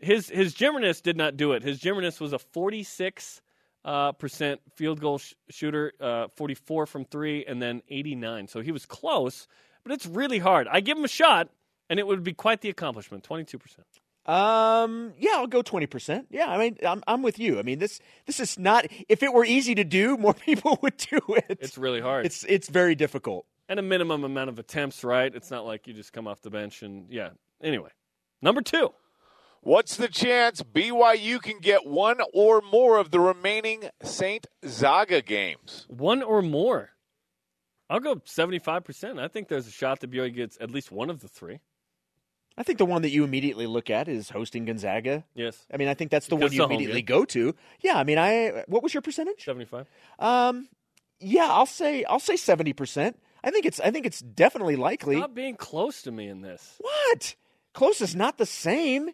His 0.00 0.28
his 0.28 0.54
Jimmer 0.54 1.02
did 1.02 1.16
not 1.16 1.36
do 1.36 1.52
it. 1.52 1.62
His 1.62 1.80
Jimmer 1.80 2.20
was 2.20 2.32
a 2.32 2.38
46 2.38 3.40
uh, 3.84 4.12
percent 4.12 4.60
field 4.74 5.00
goal 5.00 5.18
sh- 5.18 5.34
shooter, 5.48 5.92
uh, 6.00 6.28
44 6.36 6.86
from 6.86 7.04
three, 7.04 7.44
and 7.44 7.62
then 7.62 7.82
89. 7.88 8.48
So 8.48 8.60
he 8.60 8.72
was 8.72 8.84
close, 8.84 9.46
but 9.84 9.92
it's 9.92 10.06
really 10.06 10.38
hard. 10.40 10.66
I 10.70 10.80
give 10.80 10.98
him 10.98 11.04
a 11.04 11.08
shot, 11.08 11.48
and 11.88 11.98
it 12.00 12.06
would 12.06 12.22
be 12.24 12.34
quite 12.34 12.60
the 12.60 12.68
accomplishment. 12.68 13.24
22%. 13.28 13.60
Um, 14.28 15.12
yeah, 15.18 15.34
I'll 15.36 15.46
go 15.46 15.62
twenty 15.62 15.86
percent. 15.86 16.26
Yeah, 16.30 16.48
I 16.48 16.58
mean, 16.58 16.78
I'm 16.84 17.00
I'm 17.06 17.22
with 17.22 17.38
you. 17.38 17.60
I 17.60 17.62
mean, 17.62 17.78
this 17.78 18.00
this 18.26 18.40
is 18.40 18.58
not. 18.58 18.86
If 19.08 19.22
it 19.22 19.32
were 19.32 19.44
easy 19.44 19.76
to 19.76 19.84
do, 19.84 20.16
more 20.18 20.34
people 20.34 20.80
would 20.82 20.96
do 20.96 21.20
it. 21.28 21.58
It's 21.60 21.78
really 21.78 22.00
hard. 22.00 22.26
it's 22.26 22.44
it's 22.48 22.68
very 22.68 22.96
difficult. 22.96 23.46
and 23.68 23.78
a 23.78 23.82
minimum 23.82 24.24
amount 24.24 24.50
of 24.50 24.58
attempts, 24.58 25.04
right? 25.04 25.32
It's 25.32 25.48
not 25.52 25.64
like 25.64 25.86
you 25.86 25.94
just 25.94 26.12
come 26.12 26.26
off 26.26 26.40
the 26.42 26.50
bench 26.50 26.82
and 26.82 27.06
yeah. 27.08 27.30
Anyway, 27.62 27.90
number 28.42 28.62
two. 28.62 28.92
What's 29.66 29.96
the 29.96 30.06
chance 30.06 30.62
BYU 30.62 31.42
can 31.42 31.58
get 31.58 31.84
one 31.84 32.18
or 32.32 32.62
more 32.70 32.98
of 32.98 33.10
the 33.10 33.18
remaining 33.18 33.88
St. 34.00 34.46
Zaga 34.64 35.20
games? 35.20 35.86
One 35.88 36.22
or 36.22 36.40
more. 36.40 36.90
I'll 37.90 37.98
go 37.98 38.22
seventy-five 38.24 38.84
percent. 38.84 39.18
I 39.18 39.26
think 39.26 39.48
there's 39.48 39.66
a 39.66 39.72
shot 39.72 39.98
that 40.02 40.10
BYU 40.12 40.32
gets 40.32 40.56
at 40.60 40.70
least 40.70 40.92
one 40.92 41.10
of 41.10 41.18
the 41.18 41.26
three. 41.26 41.58
I 42.56 42.62
think 42.62 42.78
the 42.78 42.86
one 42.86 43.02
that 43.02 43.10
you 43.10 43.24
immediately 43.24 43.66
look 43.66 43.90
at 43.90 44.06
is 44.06 44.30
hosting 44.30 44.66
Gonzaga. 44.66 45.24
Yes, 45.34 45.66
I 45.74 45.78
mean, 45.78 45.88
I 45.88 45.94
think 45.94 46.12
that's 46.12 46.28
the 46.28 46.36
Because 46.36 46.50
one 46.50 46.54
you 46.54 46.58
the 46.60 46.64
immediately 46.66 47.02
go 47.02 47.24
to. 47.24 47.52
Yeah, 47.80 47.98
I 47.98 48.04
mean, 48.04 48.18
I 48.18 48.62
what 48.68 48.84
was 48.84 48.94
your 48.94 49.00
percentage? 49.00 49.44
seventy-five. 49.44 49.88
Um, 50.20 50.68
yeah, 51.18 51.48
I'll 51.50 51.66
say 51.66 52.04
I'll 52.04 52.20
say 52.20 52.36
seventy 52.36 52.72
percent. 52.72 53.18
I 53.42 53.50
think 53.50 53.66
it's 53.66 53.80
I 53.80 53.90
think 53.90 54.06
it's 54.06 54.20
definitely 54.20 54.76
likely. 54.76 55.16
Stop 55.16 55.34
being 55.34 55.56
close 55.56 56.02
to 56.02 56.12
me 56.12 56.28
in 56.28 56.40
this. 56.40 56.76
What? 56.78 57.34
Close 57.74 58.00
is 58.00 58.14
not 58.14 58.38
the 58.38 58.46
same. 58.46 59.10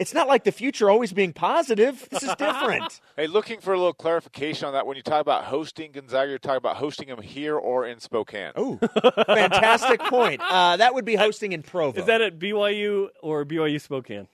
It's 0.00 0.14
not 0.14 0.28
like 0.28 0.44
the 0.44 0.52
future 0.52 0.88
always 0.88 1.12
being 1.12 1.34
positive. 1.34 2.08
This 2.10 2.22
is 2.22 2.34
different. 2.36 3.00
Hey, 3.16 3.26
looking 3.26 3.60
for 3.60 3.74
a 3.74 3.76
little 3.76 3.92
clarification 3.92 4.66
on 4.66 4.72
that. 4.72 4.86
When 4.86 4.96
you 4.96 5.02
talk 5.02 5.20
about 5.20 5.44
hosting 5.44 5.92
Gonzaga, 5.92 6.30
you're 6.30 6.38
talking 6.38 6.56
about 6.56 6.76
hosting 6.76 7.08
them 7.08 7.20
here 7.20 7.54
or 7.54 7.86
in 7.86 8.00
Spokane. 8.00 8.52
oh, 8.56 8.78
fantastic 9.26 10.00
point. 10.00 10.40
Uh, 10.40 10.78
that 10.78 10.94
would 10.94 11.04
be 11.04 11.16
hosting 11.16 11.52
in 11.52 11.62
Provo. 11.62 12.00
Is 12.00 12.06
that 12.06 12.22
at 12.22 12.38
BYU 12.38 13.08
or 13.22 13.44
BYU 13.44 13.78
Spokane? 13.78 14.26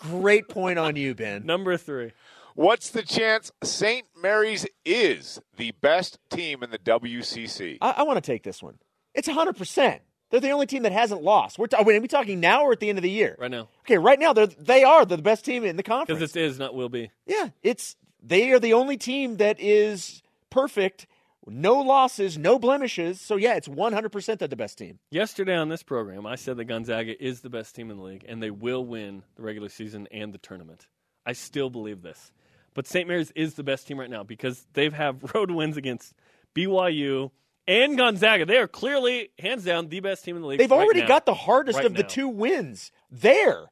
Great 0.00 0.48
point 0.48 0.78
on 0.78 0.96
you, 0.96 1.14
Ben. 1.14 1.46
Number 1.46 1.78
three. 1.78 2.12
What's 2.54 2.90
the 2.90 3.02
chance 3.02 3.50
St. 3.62 4.06
Mary's 4.20 4.66
is 4.84 5.40
the 5.56 5.70
best 5.80 6.18
team 6.28 6.62
in 6.62 6.70
the 6.70 6.78
WCC? 6.78 7.78
I, 7.80 7.94
I 7.98 8.02
want 8.02 8.16
to 8.18 8.20
take 8.20 8.42
this 8.42 8.62
one. 8.62 8.78
It's 9.14 9.28
100%. 9.28 10.00
They're 10.30 10.40
the 10.40 10.50
only 10.50 10.66
team 10.66 10.84
that 10.84 10.92
hasn't 10.92 11.22
lost. 11.22 11.58
We're 11.58 11.66
wait, 11.82 11.96
are 11.96 12.00
we 12.00 12.08
talking 12.08 12.40
now 12.40 12.62
or 12.62 12.72
at 12.72 12.80
the 12.80 12.88
end 12.88 12.98
of 12.98 13.02
the 13.02 13.10
year? 13.10 13.36
Right 13.38 13.50
now. 13.50 13.68
Okay, 13.80 13.98
right 13.98 14.18
now 14.18 14.32
they're 14.32 14.46
they 14.46 14.84
are 14.84 15.04
the 15.04 15.18
best 15.18 15.44
team 15.44 15.64
in 15.64 15.76
the 15.76 15.82
conference. 15.82 16.18
Because 16.18 16.32
this 16.32 16.52
is 16.52 16.58
not 16.58 16.74
will 16.74 16.88
be. 16.88 17.10
Yeah, 17.26 17.48
it's 17.62 17.96
they 18.22 18.50
are 18.52 18.58
the 18.60 18.72
only 18.74 18.96
team 18.96 19.38
that 19.38 19.58
is 19.58 20.22
perfect, 20.50 21.06
no 21.46 21.80
losses, 21.80 22.38
no 22.38 22.58
blemishes. 22.58 23.20
So 23.20 23.36
yeah, 23.36 23.54
it's 23.54 23.68
100% 23.68 24.38
they're 24.38 24.48
the 24.48 24.56
best 24.56 24.78
team. 24.78 24.98
Yesterday 25.10 25.56
on 25.56 25.68
this 25.68 25.82
program, 25.82 26.26
I 26.26 26.36
said 26.36 26.56
that 26.58 26.64
Gonzaga 26.64 27.22
is 27.22 27.40
the 27.40 27.50
best 27.50 27.74
team 27.74 27.90
in 27.90 27.96
the 27.96 28.02
league, 28.02 28.24
and 28.28 28.42
they 28.42 28.50
will 28.50 28.84
win 28.84 29.22
the 29.36 29.42
regular 29.42 29.68
season 29.68 30.06
and 30.12 30.32
the 30.32 30.38
tournament. 30.38 30.86
I 31.26 31.32
still 31.32 31.70
believe 31.70 32.02
this. 32.02 32.32
But 32.74 32.86
St. 32.86 33.08
Mary's 33.08 33.32
is 33.32 33.54
the 33.54 33.64
best 33.64 33.88
team 33.88 33.98
right 33.98 34.10
now 34.10 34.22
because 34.22 34.66
they've 34.74 34.92
have 34.92 35.22
road 35.34 35.50
wins 35.50 35.76
against 35.76 36.14
BYU 36.54 37.30
and 37.66 37.96
Gonzaga. 37.96 38.46
They 38.46 38.58
are 38.58 38.68
clearly, 38.68 39.30
hands 39.38 39.64
down, 39.64 39.88
the 39.88 40.00
best 40.00 40.24
team 40.24 40.36
in 40.36 40.42
the 40.42 40.48
league. 40.48 40.58
They've 40.58 40.70
right 40.70 40.80
already 40.80 41.00
now. 41.00 41.08
got 41.08 41.26
the 41.26 41.34
hardest 41.34 41.76
Right 41.76 41.86
of 41.86 41.94
the 41.94 42.02
two 42.02 42.28
wins 42.28 42.92
there. 43.10 43.70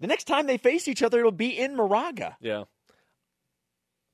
The 0.00 0.06
next 0.06 0.24
time 0.24 0.46
they 0.46 0.56
face 0.56 0.88
each 0.88 1.02
other, 1.02 1.20
it'll 1.20 1.30
be 1.30 1.58
in 1.58 1.76
Moraga. 1.76 2.36
Yeah. 2.40 2.64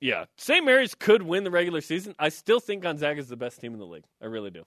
Yeah. 0.01 0.25
St. 0.37 0.65
Mary's 0.65 0.95
could 0.95 1.23
win 1.23 1.45
the 1.45 1.51
regular 1.51 1.81
season. 1.81 2.15
I 2.19 2.29
still 2.29 2.61
think 2.61 2.83
Gonzaga 2.83 3.21
is 3.21 3.29
the 3.29 3.37
best 3.37 3.61
team 3.61 3.73
in 3.73 3.79
the 3.79 3.87
league. 3.87 4.05
I 4.21 4.27
really 4.27 4.51
do. 4.51 4.65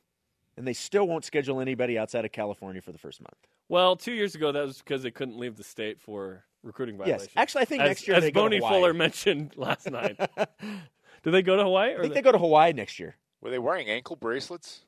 And 0.58 0.68
they 0.68 0.74
still 0.74 1.08
won't 1.08 1.24
schedule 1.26 1.62
anybody 1.62 1.98
outside 1.98 2.26
of 2.26 2.32
California 2.32 2.82
for 2.82 2.92
the 2.92 2.98
first 2.98 3.22
month. 3.22 3.38
Well, 3.70 3.96
two 3.96 4.12
years 4.12 4.36
ago, 4.36 4.52
that 4.52 4.66
was 4.66 4.80
because 4.80 5.04
they 5.04 5.12
couldn't 5.12 5.38
leave 5.38 5.56
the 5.56 5.64
state 5.64 6.02
for 6.02 6.44
recruiting 6.64 6.98
violations. 6.98 7.30
Yes, 7.30 7.34
actually, 7.38 7.62
I 7.62 7.66
think 7.66 7.82
as, 7.84 7.88
next 7.88 8.08
year 8.08 8.18
as 8.18 8.24
they 8.24 8.32
go 8.32 8.44
Boney 8.44 8.60
to 8.60 8.66
Hawaii. 8.66 8.82
Fuller 8.82 8.94
mentioned 9.06 9.54
last 9.56 9.90
night. 9.90 10.20
Do 11.24 11.32
they 11.32 11.42
go 11.42 11.56
to 11.56 11.64
Hawaii? 11.64 11.94
Or 11.94 12.00
I 12.00 12.02
think 12.04 12.14
they 12.14 12.22
go 12.22 12.32
to 12.32 12.38
Hawaii 12.38 12.74
next 12.74 13.00
year. 13.00 13.16
Were 13.42 13.50
they 13.50 13.60
wearing 13.60 13.90
ankle 13.90 14.16
bracelets? 14.16 14.82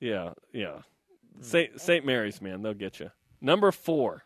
Yeah, 0.00 0.32
yeah. 0.52 0.80
Saint 1.40 1.80
Saint 1.80 2.04
Mary's, 2.04 2.40
man, 2.40 2.62
they'll 2.62 2.74
get 2.74 3.00
you. 3.00 3.10
Number 3.40 3.72
four. 3.72 4.24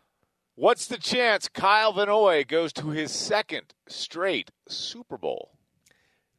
What's 0.55 0.87
the 0.87 0.97
chance 0.97 1.47
Kyle 1.47 1.93
Van 1.93 2.07
Noy 2.07 2.43
goes 2.47 2.73
to 2.73 2.89
his 2.89 3.11
second 3.11 3.73
straight 3.87 4.51
Super 4.67 5.17
Bowl? 5.17 5.51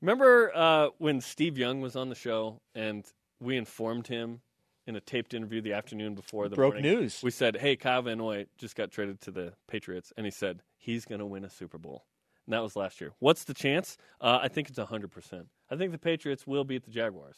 Remember 0.01 0.53
uh, 0.55 0.89
when 0.99 1.21
Steve 1.21 1.57
Young 1.59 1.81
was 1.81 1.97
on 1.97 2.09
the 2.09 2.15
show 2.15 2.61
and 2.75 3.05
we 3.41 3.57
informed 3.57 4.09
him 4.09 4.41
in 4.87 4.97
a 4.97 5.01
taped 5.01 5.33
interview 5.33 5.61
the 5.61 5.73
afternoon 5.73 6.15
before 6.15 6.49
the 6.49 6.57
Broke 6.57 6.75
morning? 6.75 6.93
news. 7.01 7.21
We 7.23 7.31
said, 7.31 7.57
"Hey, 7.57 7.77
Kyle 7.77 8.03
Van 8.03 8.19
Noy 8.19 8.47
just 8.59 8.77
got 8.77 8.91
traded 8.91 9.21
to 9.23 9.31
the 9.31 9.55
Patriots," 9.69 10.13
and 10.17 10.27
he 10.27 10.31
said 10.31 10.63
he's 10.77 11.05
going 11.05 11.21
to 11.21 11.27
win 11.27 11.45
a 11.45 11.51
Super 11.51 11.79
Bowl. 11.79 12.05
That 12.53 12.63
was 12.63 12.77
last 12.77 13.01
year. 13.01 13.13
What's 13.19 13.45
the 13.45 13.55
chance? 13.55 13.97
Uh, 14.21 14.41
I 14.43 14.49
think 14.49 14.69
it's 14.69 14.79
hundred 14.79 15.11
percent. 15.11 15.47
I 15.71 15.77
think 15.77 15.91
the 15.91 15.99
Patriots 15.99 16.47
will 16.47 16.65
beat 16.65 16.85
the 16.85 16.91
Jaguars. 16.91 17.37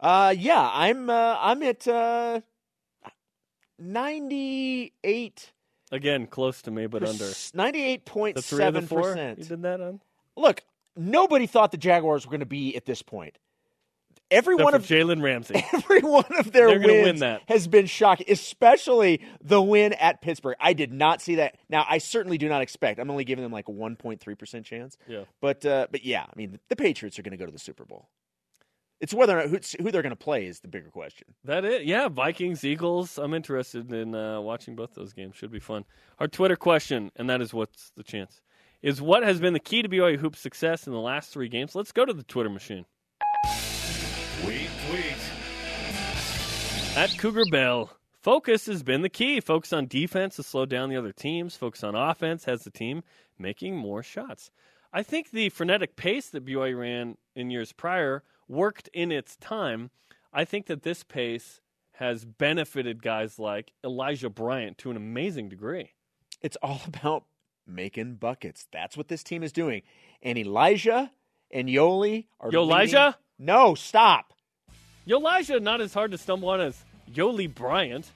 Uh, 0.00 0.34
yeah, 0.36 0.68
I'm 0.72 1.08
uh, 1.08 1.36
I'm 1.38 1.62
at 1.62 1.86
uh, 1.86 2.40
ninety 3.78 4.92
eight. 5.04 5.52
Again, 5.92 6.26
close 6.26 6.62
to 6.62 6.70
me, 6.70 6.86
but 6.86 7.04
under 7.04 7.30
Ninety 7.54 7.82
eight 7.82 8.04
point 8.04 8.34
the 8.34 8.42
three 8.42 8.64
of 8.64 8.74
the 8.74 8.82
four. 8.82 9.16
You 9.16 9.44
did 9.44 9.62
that 9.62 9.80
on. 9.80 10.00
Look, 10.36 10.62
nobody 10.96 11.46
thought 11.46 11.70
the 11.70 11.76
Jaguars 11.76 12.26
were 12.26 12.30
going 12.30 12.40
to 12.40 12.46
be 12.46 12.74
at 12.76 12.86
this 12.86 13.02
point. 13.02 13.38
Every 14.32 14.54
Except 14.54 14.64
one 14.64 14.74
of 14.74 14.82
Jalen 14.86 15.22
Ramsey. 15.22 15.64
every 15.72 16.00
one 16.00 16.24
of 16.38 16.52
their 16.52 16.68
wins 16.68 16.86
win 16.86 17.16
that. 17.18 17.42
has 17.48 17.68
been 17.68 17.86
shocking, 17.86 18.26
especially 18.28 19.20
the 19.42 19.60
win 19.60 19.92
at 19.92 20.22
Pittsburgh. 20.22 20.56
I 20.58 20.72
did 20.72 20.92
not 20.92 21.20
see 21.20 21.36
that. 21.36 21.58
Now, 21.68 21.84
I 21.88 21.98
certainly 21.98 22.38
do 22.38 22.48
not 22.48 22.62
expect. 22.62 22.98
I'm 22.98 23.10
only 23.10 23.24
giving 23.24 23.44
them 23.44 23.52
like 23.52 23.68
a 23.68 23.72
1.3 23.72 24.38
percent 24.38 24.64
chance. 24.64 24.96
Yeah. 25.06 25.24
But 25.40 25.64
uh, 25.66 25.86
but 25.90 26.04
yeah, 26.04 26.22
I 26.22 26.32
mean, 26.34 26.58
the 26.68 26.76
Patriots 26.76 27.18
are 27.18 27.22
going 27.22 27.32
to 27.32 27.36
go 27.36 27.46
to 27.46 27.52
the 27.52 27.58
Super 27.58 27.84
Bowl. 27.84 28.08
It's 29.00 29.12
whether 29.12 29.36
or 29.36 29.42
not 29.42 29.50
who, 29.50 29.82
who 29.82 29.90
they're 29.90 30.02
going 30.02 30.10
to 30.10 30.16
play 30.16 30.46
is 30.46 30.60
the 30.60 30.68
bigger 30.68 30.88
question. 30.88 31.34
That 31.44 31.64
it? 31.64 31.84
Yeah, 31.84 32.08
Vikings, 32.08 32.64
Eagles. 32.64 33.18
I'm 33.18 33.34
interested 33.34 33.92
in 33.92 34.14
uh, 34.14 34.40
watching 34.40 34.76
both 34.76 34.94
those 34.94 35.12
games. 35.12 35.34
Should 35.34 35.50
be 35.50 35.58
fun. 35.58 35.84
Our 36.20 36.28
Twitter 36.28 36.54
question, 36.56 37.10
and 37.16 37.28
that 37.28 37.40
is, 37.40 37.52
what's 37.52 37.90
the 37.96 38.04
chance? 38.04 38.40
is 38.82 39.00
what 39.00 39.22
has 39.22 39.40
been 39.40 39.52
the 39.52 39.60
key 39.60 39.82
to 39.82 39.88
BYU 39.88 40.18
Hoops 40.18 40.40
success 40.40 40.86
in 40.86 40.92
the 40.92 41.00
last 41.00 41.32
three 41.32 41.48
games. 41.48 41.74
Let's 41.74 41.92
go 41.92 42.04
to 42.04 42.12
the 42.12 42.24
Twitter 42.24 42.50
machine. 42.50 42.84
Tweet, 44.42 44.68
tweet. 44.88 45.14
At 46.96 47.16
Cougar 47.18 47.44
Bell, 47.50 47.90
focus 48.20 48.66
has 48.66 48.82
been 48.82 49.02
the 49.02 49.08
key. 49.08 49.40
Focus 49.40 49.72
on 49.72 49.86
defense 49.86 50.36
to 50.36 50.42
slow 50.42 50.66
down 50.66 50.88
the 50.90 50.96
other 50.96 51.12
teams. 51.12 51.56
Focus 51.56 51.82
on 51.84 51.94
offense 51.94 52.44
has 52.44 52.64
the 52.64 52.70
team 52.70 53.02
making 53.38 53.76
more 53.76 54.02
shots. 54.02 54.50
I 54.92 55.02
think 55.02 55.30
the 55.30 55.48
frenetic 55.48 55.96
pace 55.96 56.28
that 56.30 56.44
BYU 56.44 56.78
ran 56.78 57.16
in 57.34 57.50
years 57.50 57.72
prior 57.72 58.24
worked 58.48 58.88
in 58.92 59.10
its 59.10 59.36
time. 59.36 59.90
I 60.32 60.44
think 60.44 60.66
that 60.66 60.82
this 60.82 61.02
pace 61.02 61.60
has 61.92 62.24
benefited 62.24 63.02
guys 63.02 63.38
like 63.38 63.72
Elijah 63.84 64.28
Bryant 64.28 64.76
to 64.78 64.90
an 64.90 64.96
amazing 64.96 65.48
degree. 65.48 65.92
It's 66.42 66.56
all 66.62 66.82
about 66.86 67.24
making 67.66 68.16
buckets. 68.16 68.66
That's 68.72 68.96
what 68.96 69.08
this 69.08 69.22
team 69.22 69.42
is 69.42 69.52
doing. 69.52 69.82
And 70.22 70.36
Elijah 70.36 71.12
and 71.50 71.68
Yoeli 71.68 72.26
are. 72.40 72.50
Yo, 72.50 72.62
leading- 72.64 72.70
Elijah? 72.94 73.16
No, 73.38 73.74
stop. 73.74 74.32
Elijah, 75.08 75.58
not 75.58 75.80
as 75.80 75.92
hard 75.92 76.12
to 76.12 76.18
stumble 76.18 76.48
on 76.50 76.60
as 76.60 76.84
Yoeli 77.12 77.52
Bryant. 77.52 78.10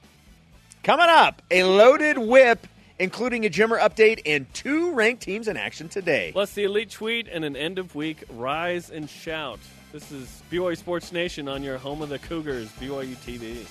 Coming 0.82 1.06
up, 1.08 1.42
a 1.50 1.64
loaded 1.64 2.16
whip, 2.16 2.66
including 2.98 3.44
a 3.44 3.50
Jimmer 3.50 3.78
update 3.78 4.22
and 4.24 4.52
two 4.54 4.92
ranked 4.92 5.22
teams 5.22 5.48
in 5.48 5.56
action 5.56 5.88
today. 5.88 6.30
Plus 6.32 6.52
the 6.52 6.64
elite 6.64 6.90
tweet 6.90 7.28
and 7.28 7.44
an 7.44 7.56
end 7.56 7.78
of 7.78 7.94
week 7.94 8.22
rise 8.30 8.90
and 8.90 9.10
shout. 9.10 9.58
This 9.92 10.12
is 10.12 10.42
BYU 10.50 10.76
Sports 10.76 11.10
Nation 11.12 11.48
on 11.48 11.62
your 11.62 11.78
home 11.78 12.02
of 12.02 12.08
the 12.08 12.18
Cougars, 12.18 12.68
BYU 12.80 13.16
TV. 13.16 13.64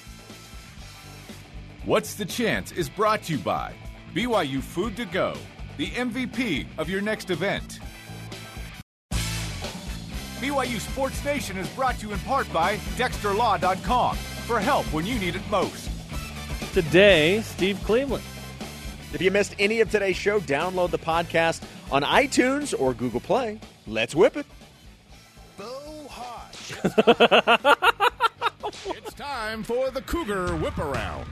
What's 1.85 2.15
the 2.15 2.25
Chance 2.25 2.71
is 2.73 2.89
brought 2.89 3.23
to 3.23 3.33
you 3.33 3.39
by 3.39 3.73
BYU 4.13 4.61
Food 4.61 4.97
to 4.97 5.05
Go, 5.05 5.35
the 5.77 5.87
MVP 5.91 6.65
of 6.77 6.89
your 6.89 6.99
next 7.01 7.29
event. 7.29 7.79
BYU 10.45 10.79
Sports 10.79 11.25
Nation 11.25 11.57
is 11.57 11.67
brought 11.69 11.97
to 11.97 12.05
you 12.07 12.13
in 12.13 12.19
part 12.19 12.51
by 12.53 12.75
DexterLaw.com 12.97 14.15
for 14.15 14.59
help 14.59 14.85
when 14.93 15.03
you 15.03 15.17
need 15.17 15.35
it 15.35 15.41
most. 15.49 15.89
Today, 16.71 17.41
Steve 17.41 17.81
Cleveland. 17.83 18.23
If 19.11 19.23
you 19.23 19.31
missed 19.31 19.55
any 19.57 19.81
of 19.81 19.89
today's 19.89 20.17
show, 20.17 20.39
download 20.39 20.91
the 20.91 20.99
podcast 20.99 21.63
on 21.91 22.03
iTunes 22.03 22.79
or 22.79 22.93
Google 22.93 23.21
Play. 23.21 23.59
Let's 23.87 24.13
whip 24.13 24.37
it. 24.37 24.45
It's 28.87 29.13
time 29.15 29.63
for 29.63 29.89
the 29.89 30.03
Cougar 30.03 30.57
Whip 30.57 30.77
Around. 30.77 31.27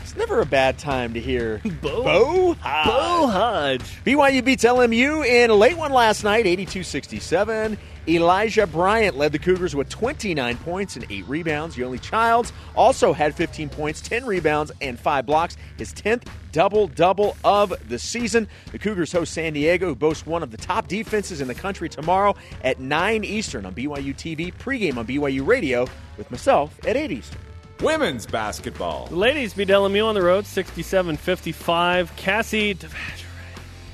It's 0.00 0.16
never 0.16 0.40
a 0.40 0.46
bad 0.46 0.78
time 0.78 1.12
to 1.12 1.20
hear 1.20 1.60
Bo- 1.82 2.02
Bo 2.02 2.54
Hodge. 2.54 2.86
Bo 2.86 3.26
Hodge. 3.26 4.04
BYU 4.06 4.42
beats 4.42 4.64
LMU 4.64 5.26
in 5.26 5.50
a 5.50 5.54
late 5.54 5.76
one 5.76 5.92
last 5.92 6.24
night, 6.24 6.46
82-67. 6.46 7.76
Elijah 8.08 8.66
Bryant 8.66 9.18
led 9.18 9.32
the 9.32 9.38
Cougars 9.38 9.76
with 9.76 9.90
29 9.90 10.56
points 10.58 10.96
and 10.96 11.04
8 11.10 11.28
rebounds. 11.28 11.76
Yoeli 11.76 12.00
Childs 12.00 12.54
also 12.74 13.12
had 13.12 13.34
15 13.34 13.68
points, 13.68 14.00
10 14.00 14.24
rebounds, 14.24 14.72
and 14.80 14.98
5 14.98 15.26
blocks. 15.26 15.58
His 15.76 15.92
10th 15.92 16.26
double-double 16.52 17.36
of 17.44 17.74
the 17.88 17.98
season. 17.98 18.48
The 18.72 18.78
Cougars 18.78 19.12
host 19.12 19.34
San 19.34 19.52
Diego, 19.52 19.88
who 19.88 19.94
boasts 19.94 20.24
one 20.24 20.42
of 20.42 20.50
the 20.50 20.56
top 20.56 20.88
defenses 20.88 21.42
in 21.42 21.48
the 21.48 21.54
country 21.54 21.90
tomorrow 21.90 22.34
at 22.64 22.80
9 22.80 23.24
Eastern 23.24 23.66
on 23.66 23.74
BYU 23.74 24.14
TV, 24.14 24.54
pregame 24.54 24.96
on 24.96 25.06
BYU 25.06 25.46
Radio 25.46 25.86
with 26.16 26.30
myself 26.30 26.78
at 26.86 26.96
8 26.96 27.10
Eastern. 27.10 27.40
Women's 27.80 28.26
basketball. 28.26 29.06
The 29.06 29.16
ladies 29.16 29.52
beat 29.52 29.68
LMU 29.68 30.06
on 30.06 30.14
the 30.14 30.22
road 30.22 30.46
67 30.46 31.16
55. 31.16 32.16
Cassie 32.16 32.74
Devashrayee 32.74 33.24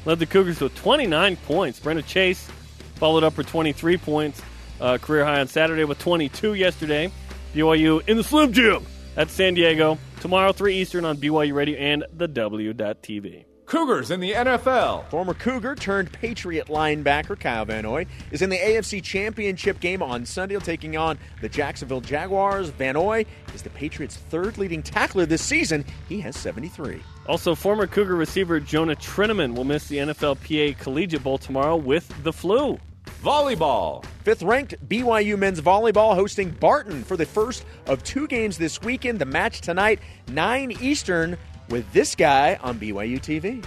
led 0.04 0.18
the 0.20 0.26
Cougars 0.26 0.60
with 0.60 0.74
29 0.76 1.36
points. 1.36 1.80
Brenna 1.80 2.06
Chase 2.06 2.48
followed 2.96 3.24
up 3.24 3.36
with 3.36 3.46
23 3.46 3.96
points, 3.98 4.42
uh, 4.80 4.98
career 4.98 5.24
high 5.24 5.40
on 5.40 5.48
Saturday 5.48 5.84
with 5.84 5.98
22 5.98 6.54
yesterday. 6.54 7.10
BYU 7.54 8.06
in 8.08 8.16
the 8.16 8.24
Slim 8.24 8.52
Jim 8.52 8.84
at 9.16 9.30
San 9.30 9.54
Diego. 9.54 9.98
Tomorrow, 10.20 10.52
3 10.52 10.76
Eastern 10.76 11.04
on 11.04 11.18
BYU 11.18 11.54
Radio 11.54 11.78
and 11.78 12.04
the 12.12 12.26
W.TV. 12.26 13.44
Cougars 13.66 14.10
in 14.10 14.20
the 14.20 14.32
NFL. 14.32 15.08
Former 15.08 15.32
Cougar 15.32 15.76
turned 15.76 16.12
Patriot 16.12 16.66
linebacker 16.66 17.38
Kyle 17.38 17.64
Van 17.64 17.84
Noy 17.84 18.06
is 18.30 18.42
in 18.42 18.50
the 18.50 18.58
AFC 18.58 19.02
Championship 19.02 19.80
game 19.80 20.02
on 20.02 20.26
Sunday, 20.26 20.56
taking 20.58 20.96
on 20.96 21.18
the 21.40 21.48
Jacksonville 21.48 22.02
Jaguars. 22.02 22.68
Van 22.68 22.94
Noy 22.94 23.24
is 23.54 23.62
the 23.62 23.70
Patriots' 23.70 24.16
third 24.16 24.58
leading 24.58 24.82
tackler 24.82 25.24
this 25.24 25.42
season. 25.42 25.84
He 26.08 26.20
has 26.20 26.36
73. 26.36 27.02
Also, 27.26 27.54
former 27.54 27.86
Cougar 27.86 28.16
receiver 28.16 28.60
Jonah 28.60 28.96
Trinnaman 28.96 29.54
will 29.54 29.64
miss 29.64 29.88
the 29.88 29.96
NFLPA 29.96 30.78
Collegiate 30.78 31.22
Bowl 31.22 31.38
tomorrow 31.38 31.76
with 31.76 32.12
the 32.22 32.32
flu. 32.32 32.78
Volleyball. 33.22 34.04
Fifth 34.22 34.42
ranked 34.42 34.74
BYU 34.88 35.38
men's 35.38 35.60
volleyball 35.60 36.14
hosting 36.14 36.50
Barton 36.50 37.02
for 37.02 37.16
the 37.16 37.24
first 37.24 37.64
of 37.86 38.02
two 38.02 38.26
games 38.26 38.58
this 38.58 38.82
weekend. 38.82 39.18
The 39.18 39.24
match 39.24 39.62
tonight, 39.62 40.00
9 40.28 40.72
Eastern, 40.80 41.38
with 41.68 41.90
this 41.92 42.14
guy 42.14 42.58
on 42.62 42.78
BYU 42.78 43.18
TV. 43.18 43.64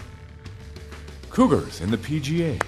Cougars 1.30 1.82
in 1.82 1.92
the 1.92 1.98
PGA. 1.98 2.62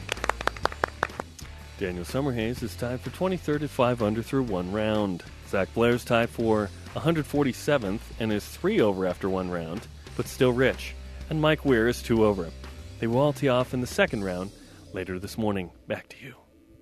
Daniel 1.77 2.03
Summerhays 2.03 2.61
is 2.61 2.75
tied 2.75 2.99
for 2.99 3.09
23rd 3.11 3.63
at 3.63 3.69
5 3.69 4.03
under 4.03 4.21
through 4.21 4.43
one 4.43 4.71
round. 4.71 5.23
Zach 5.47 5.73
Blair's 5.73 6.03
tied 6.03 6.29
for 6.29 6.69
147th 6.95 8.01
and 8.19 8.33
is 8.33 8.45
3 8.45 8.81
over 8.81 9.05
after 9.05 9.29
one 9.29 9.49
round, 9.49 9.87
but 10.17 10.27
still 10.27 10.51
rich. 10.51 10.93
And 11.29 11.41
Mike 11.41 11.63
Weir 11.63 11.87
is 11.87 12.01
2 12.01 12.25
over. 12.25 12.49
They 12.99 13.07
will 13.07 13.19
all 13.19 13.33
tee 13.33 13.47
off 13.47 13.73
in 13.73 13.81
the 13.81 13.87
second 13.87 14.23
round 14.23 14.51
later 14.93 15.19
this 15.19 15.37
morning. 15.37 15.71
Back 15.87 16.09
to 16.09 16.17
you. 16.21 16.35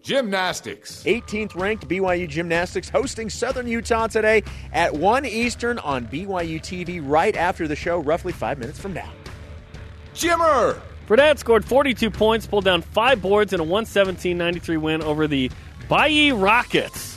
Gymnastics. 0.08 1.04
18th 1.04 1.54
ranked 1.60 1.90
BYU 1.90 2.30
Gymnastics 2.30 2.88
hosting 2.88 3.30
Southern 3.30 3.68
Utah 3.68 4.08
today 4.08 4.42
at 4.72 4.94
1 4.94 5.26
Eastern 5.26 5.80
on 5.80 6.08
BYU 6.08 6.62
TV 6.62 7.02
right 7.04 7.36
after 7.36 7.68
the 7.68 7.76
show, 7.76 8.00
roughly 8.00 8.32
five 8.32 8.58
minutes 8.58 8.80
from 8.80 8.94
now. 8.94 9.12
Jimmer. 10.14 10.80
Fredette 11.10 11.40
scored 11.40 11.66
42 11.66 12.10
points, 12.10 12.48
pulled 12.48 12.64
down 12.64 12.82
five 12.84 13.22
boards 13.22 13.52
in 13.52 13.60
a 13.60 13.66
117-93 13.66 14.78
win 14.78 15.02
over 15.02 15.28
the 15.28 15.52
Bayi 15.90 16.32
Rockets. 16.32 17.17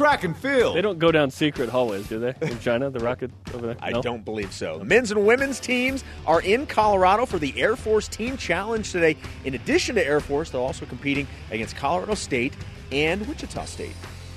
Track 0.00 0.24
and 0.24 0.34
field. 0.34 0.74
They 0.76 0.80
don't 0.80 0.98
go 0.98 1.12
down 1.12 1.30
secret 1.30 1.68
hallways, 1.68 2.08
do 2.08 2.18
they? 2.18 2.32
In 2.40 2.58
China, 2.60 2.88
the 2.88 3.00
Rocket 3.00 3.30
over 3.52 3.66
there? 3.66 3.76
I 3.82 3.90
No? 3.90 4.00
don't 4.00 4.24
believe 4.24 4.50
so. 4.50 4.78
The 4.78 4.84
men's 4.86 5.10
and 5.10 5.26
women's 5.26 5.60
teams 5.60 6.04
are 6.26 6.40
in 6.40 6.64
Colorado 6.66 7.26
for 7.26 7.38
the 7.38 7.52
Air 7.60 7.76
Force 7.76 8.08
Team 8.08 8.38
Challenge 8.38 8.90
today. 8.90 9.18
In 9.44 9.52
addition 9.54 9.96
to 9.96 10.06
Air 10.06 10.20
Force, 10.20 10.48
they're 10.48 10.60
also 10.62 10.86
competing 10.86 11.26
against 11.50 11.76
Colorado 11.76 12.14
State 12.14 12.54
and 12.90 13.28
Wichita 13.28 13.66
State. 13.66 13.92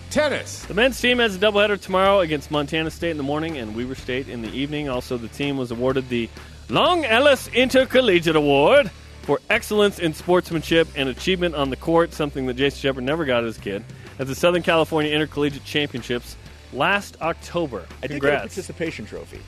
Tennis. 0.10 0.66
The 0.66 0.74
men's 0.74 1.00
team 1.00 1.20
has 1.20 1.38
a 1.38 1.40
doubleheader 1.40 1.80
tomorrow 1.80 2.20
against 2.20 2.52
Montana 2.52 2.92
State 2.92 3.12
in 3.12 3.18
the 3.18 3.24
morning 3.24 3.58
and 3.58 3.74
Weber 3.74 3.96
State 3.96 4.28
in 4.28 4.42
the 4.42 4.52
evening. 4.52 4.90
Also, 4.90 5.16
the 5.16 5.30
team 5.30 5.56
was 5.56 5.72
awarded 5.72 6.10
the 6.10 6.28
Long 6.68 7.06
Ellis 7.06 7.48
Intercollegiate 7.54 8.36
Award 8.36 8.92
for 9.22 9.40
excellence 9.50 9.98
in 9.98 10.14
sportsmanship 10.14 10.90
and 10.98 11.08
achievement 11.08 11.56
on 11.56 11.70
the 11.70 11.78
court, 11.78 12.12
something 12.14 12.48
that 12.48 12.56
Jason 12.56 12.80
Shepherd 12.82 13.06
never 13.06 13.24
got 13.24 13.46
as 13.46 13.58
a 13.58 13.62
kid, 13.62 13.86
at 14.20 14.28
the 14.28 14.36
Southern 14.36 14.64
California 14.64 15.12
Intercollegiate 15.12 15.64
Championships 15.64 16.36
last 16.72 17.20
October. 17.22 17.86
I 18.02 18.08
did 18.08 18.22
get 18.22 18.34
a 18.34 18.38
participation 18.40 19.06
trophy. 19.06 19.40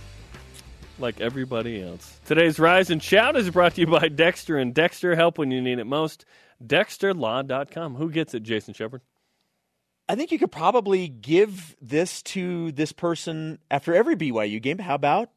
like 1.00 1.20
everybody 1.22 1.82
else. 1.82 2.20
Today's 2.26 2.60
Rise 2.60 2.90
and 2.90 3.02
Shout 3.02 3.36
is 3.36 3.50
brought 3.50 3.76
to 3.76 3.82
you 3.82 3.88
by 3.88 4.08
Dexter 4.08 4.58
and 4.58 4.74
Dexter. 4.74 5.16
Help 5.16 5.38
when 5.38 5.52
you 5.52 5.62
need 5.62 5.80
it 5.80 5.86
most. 5.86 6.26
DexterLaw.com. 6.66 7.96
Who 7.96 8.10
gets 8.10 8.34
it, 8.34 8.44
Jason 8.44 8.74
Shepherd? 8.74 9.02
I 10.08 10.16
think 10.16 10.32
you 10.32 10.38
could 10.40 10.52
probably 10.52 11.08
give 11.08 11.76
this 11.82 12.22
to 12.24 12.72
this 12.72 12.92
person 12.92 13.60
after 13.72 13.94
every 13.94 14.16
BYU 14.16 14.62
game. 14.62 14.78
How 14.78 14.96
about 14.96 15.32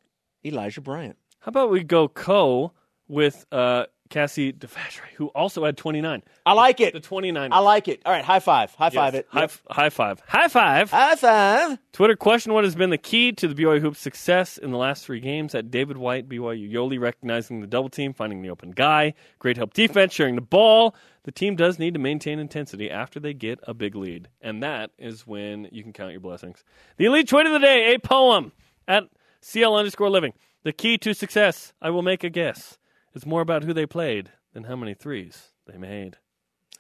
Elijah 0.45 0.81
Bryant? 0.83 1.17
How 1.41 1.49
about 1.51 1.71
we 1.71 1.83
go 1.83 2.07
co 2.07 2.73
with 3.09 3.47
uh, 3.51 3.87
Cassie 4.09 4.53
Devashrayee, 4.53 5.15
who 5.17 5.27
also 5.29 5.65
had 5.65 5.77
29. 5.77 6.23
I 6.47 6.53
like 6.53 6.81
it. 6.81 6.93
The 6.93 7.01
29. 7.01 7.53
I 7.53 7.59
like 7.61 7.89
it. 7.89 8.01
All 8.07 8.13
right, 8.13 8.25
high 8.25 8.41
five. 8.41 8.75
High 8.75 8.87
Yes. 8.87 8.95
five 8.95 9.15
it. 9.15 9.27
High, 9.31 9.41
Yep. 9.41 9.51
f- 9.51 9.63
high 9.71 9.91
five. 9.91 10.21
High 10.27 10.49
five. 10.49 10.91
High 10.91 11.15
five. 11.17 11.79
Twitter 11.93 12.17
question 12.17 12.53
What 12.53 12.65
has 12.65 12.75
been 12.75 12.91
the 12.91 12.99
key 12.99 13.33
to 13.33 13.49
the 13.49 13.55
BYU 13.55 13.81
Hoops 13.81 13.99
success 14.01 14.57
in 14.59 14.71
the 14.71 14.79
last 14.79 15.05
three 15.05 15.21
games? 15.21 15.55
At 15.55 15.71
David 15.71 15.97
White, 15.97 16.29
BYU 16.29 16.71
Yoli 16.73 16.99
recognizing 17.01 17.61
the 17.61 17.67
double 17.67 17.89
team, 17.89 18.13
finding 18.15 18.43
the 18.43 18.51
open 18.51 18.71
guy, 18.71 19.15
great 19.39 19.57
help 19.57 19.75
defense, 19.75 20.13
sharing 20.13 20.35
the 20.35 20.41
ball. 20.41 20.95
The 21.25 21.33
team 21.33 21.57
does 21.57 21.79
need 21.79 21.93
to 21.95 22.01
maintain 22.01 22.39
intensity 22.39 22.91
after 22.91 23.21
they 23.21 23.35
get 23.35 23.59
a 23.65 23.75
big 23.75 23.95
lead. 23.95 24.29
And 24.41 24.63
that 24.63 24.91
is 24.99 25.27
when 25.27 25.69
you 25.71 25.83
can 25.83 25.93
count 25.93 26.13
your 26.13 26.21
blessings. 26.21 26.65
The 26.97 27.05
elite 27.05 27.29
tweet 27.29 27.45
of 27.47 27.53
the 27.53 27.59
day, 27.59 27.95
a 27.95 27.99
poem 27.99 28.53
at 28.87 29.05
CL 29.43 29.77
underscore 29.77 30.09
living. 30.09 30.33
The 30.65 30.73
key 30.73 30.97
to 30.99 31.13
success, 31.15 31.73
I 31.83 31.91
will 31.91 32.03
make 32.03 32.25
a 32.25 32.31
guess, 32.31 32.78
is 33.15 33.27
more 33.27 33.41
about 33.41 33.65
who 33.65 33.73
they 33.73 33.87
played 33.87 34.31
than 34.53 34.65
how 34.65 34.77
many 34.77 34.95
threes 34.95 35.49
they 35.67 35.79
made. 35.79 36.17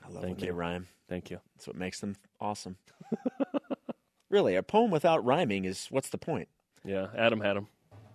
I 0.05 0.09
love 0.09 0.22
Thank 0.22 0.39
when 0.39 0.47
you. 0.47 0.53
they 0.53 0.53
rhyme. 0.53 0.89
Thank 1.09 1.31
you. 1.31 1.41
That's 1.57 1.66
what 1.66 1.76
makes 1.76 2.01
them 2.01 2.16
awesome. 2.41 2.76
really, 4.31 4.55
a 4.55 4.62
poem 4.62 4.91
without 4.91 5.24
rhyming 5.24 5.64
is 5.64 5.87
what's 5.91 6.11
the 6.11 6.18
point? 6.18 6.49
Yeah, 6.85 7.09
Adam 7.16 7.41
had 7.41 7.57
him. 7.57 7.68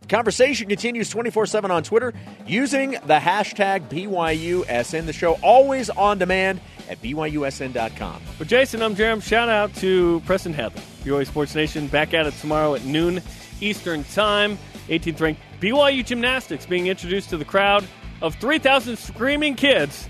Conversation 0.10 0.68
continues 0.68 1.10
24 1.10 1.46
7 1.46 1.72
on 1.72 1.84
Twitter 1.84 2.14
using 2.46 2.92
the 2.92 3.20
hashtag 3.20 3.88
BYUSN. 3.90 5.06
The 5.06 5.14
show 5.14 5.34
always 5.42 5.90
on 5.90 6.18
demand 6.18 6.60
at 6.90 7.02
BYUSN.com. 7.02 8.22
For 8.38 8.46
Jason, 8.46 8.82
I'm 8.82 8.96
Jerem. 8.96 9.24
Shout 9.24 9.48
out 9.50 9.74
to 9.76 10.22
Preston 10.26 10.54
Heather. 10.54 10.82
BYU 11.04 11.26
Sports 11.26 11.56
Nation 11.56 11.88
back 11.88 12.14
at 12.14 12.28
it 12.28 12.34
tomorrow 12.36 12.76
at 12.76 12.84
noon 12.84 13.22
Eastern 13.62 14.04
Time. 14.06 14.58
18th 14.90 15.22
ranked 15.22 15.42
BYU 15.62 16.06
Gymnastics 16.06 16.66
being 16.66 16.88
introduced 16.88 17.30
to 17.30 17.38
the 17.38 17.46
crowd 17.46 17.86
of 18.24 18.36
3,000 18.36 18.98
screaming 18.98 19.54
kids 19.54 20.10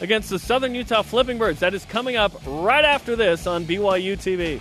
against 0.00 0.30
the 0.30 0.38
Southern 0.38 0.74
Utah 0.74 1.02
Flipping 1.02 1.36
Birds. 1.36 1.60
That 1.60 1.74
is 1.74 1.84
coming 1.84 2.16
up 2.16 2.32
right 2.46 2.84
after 2.84 3.16
this 3.16 3.46
on 3.46 3.64
BYU 3.64 4.16
TV. 4.16 4.60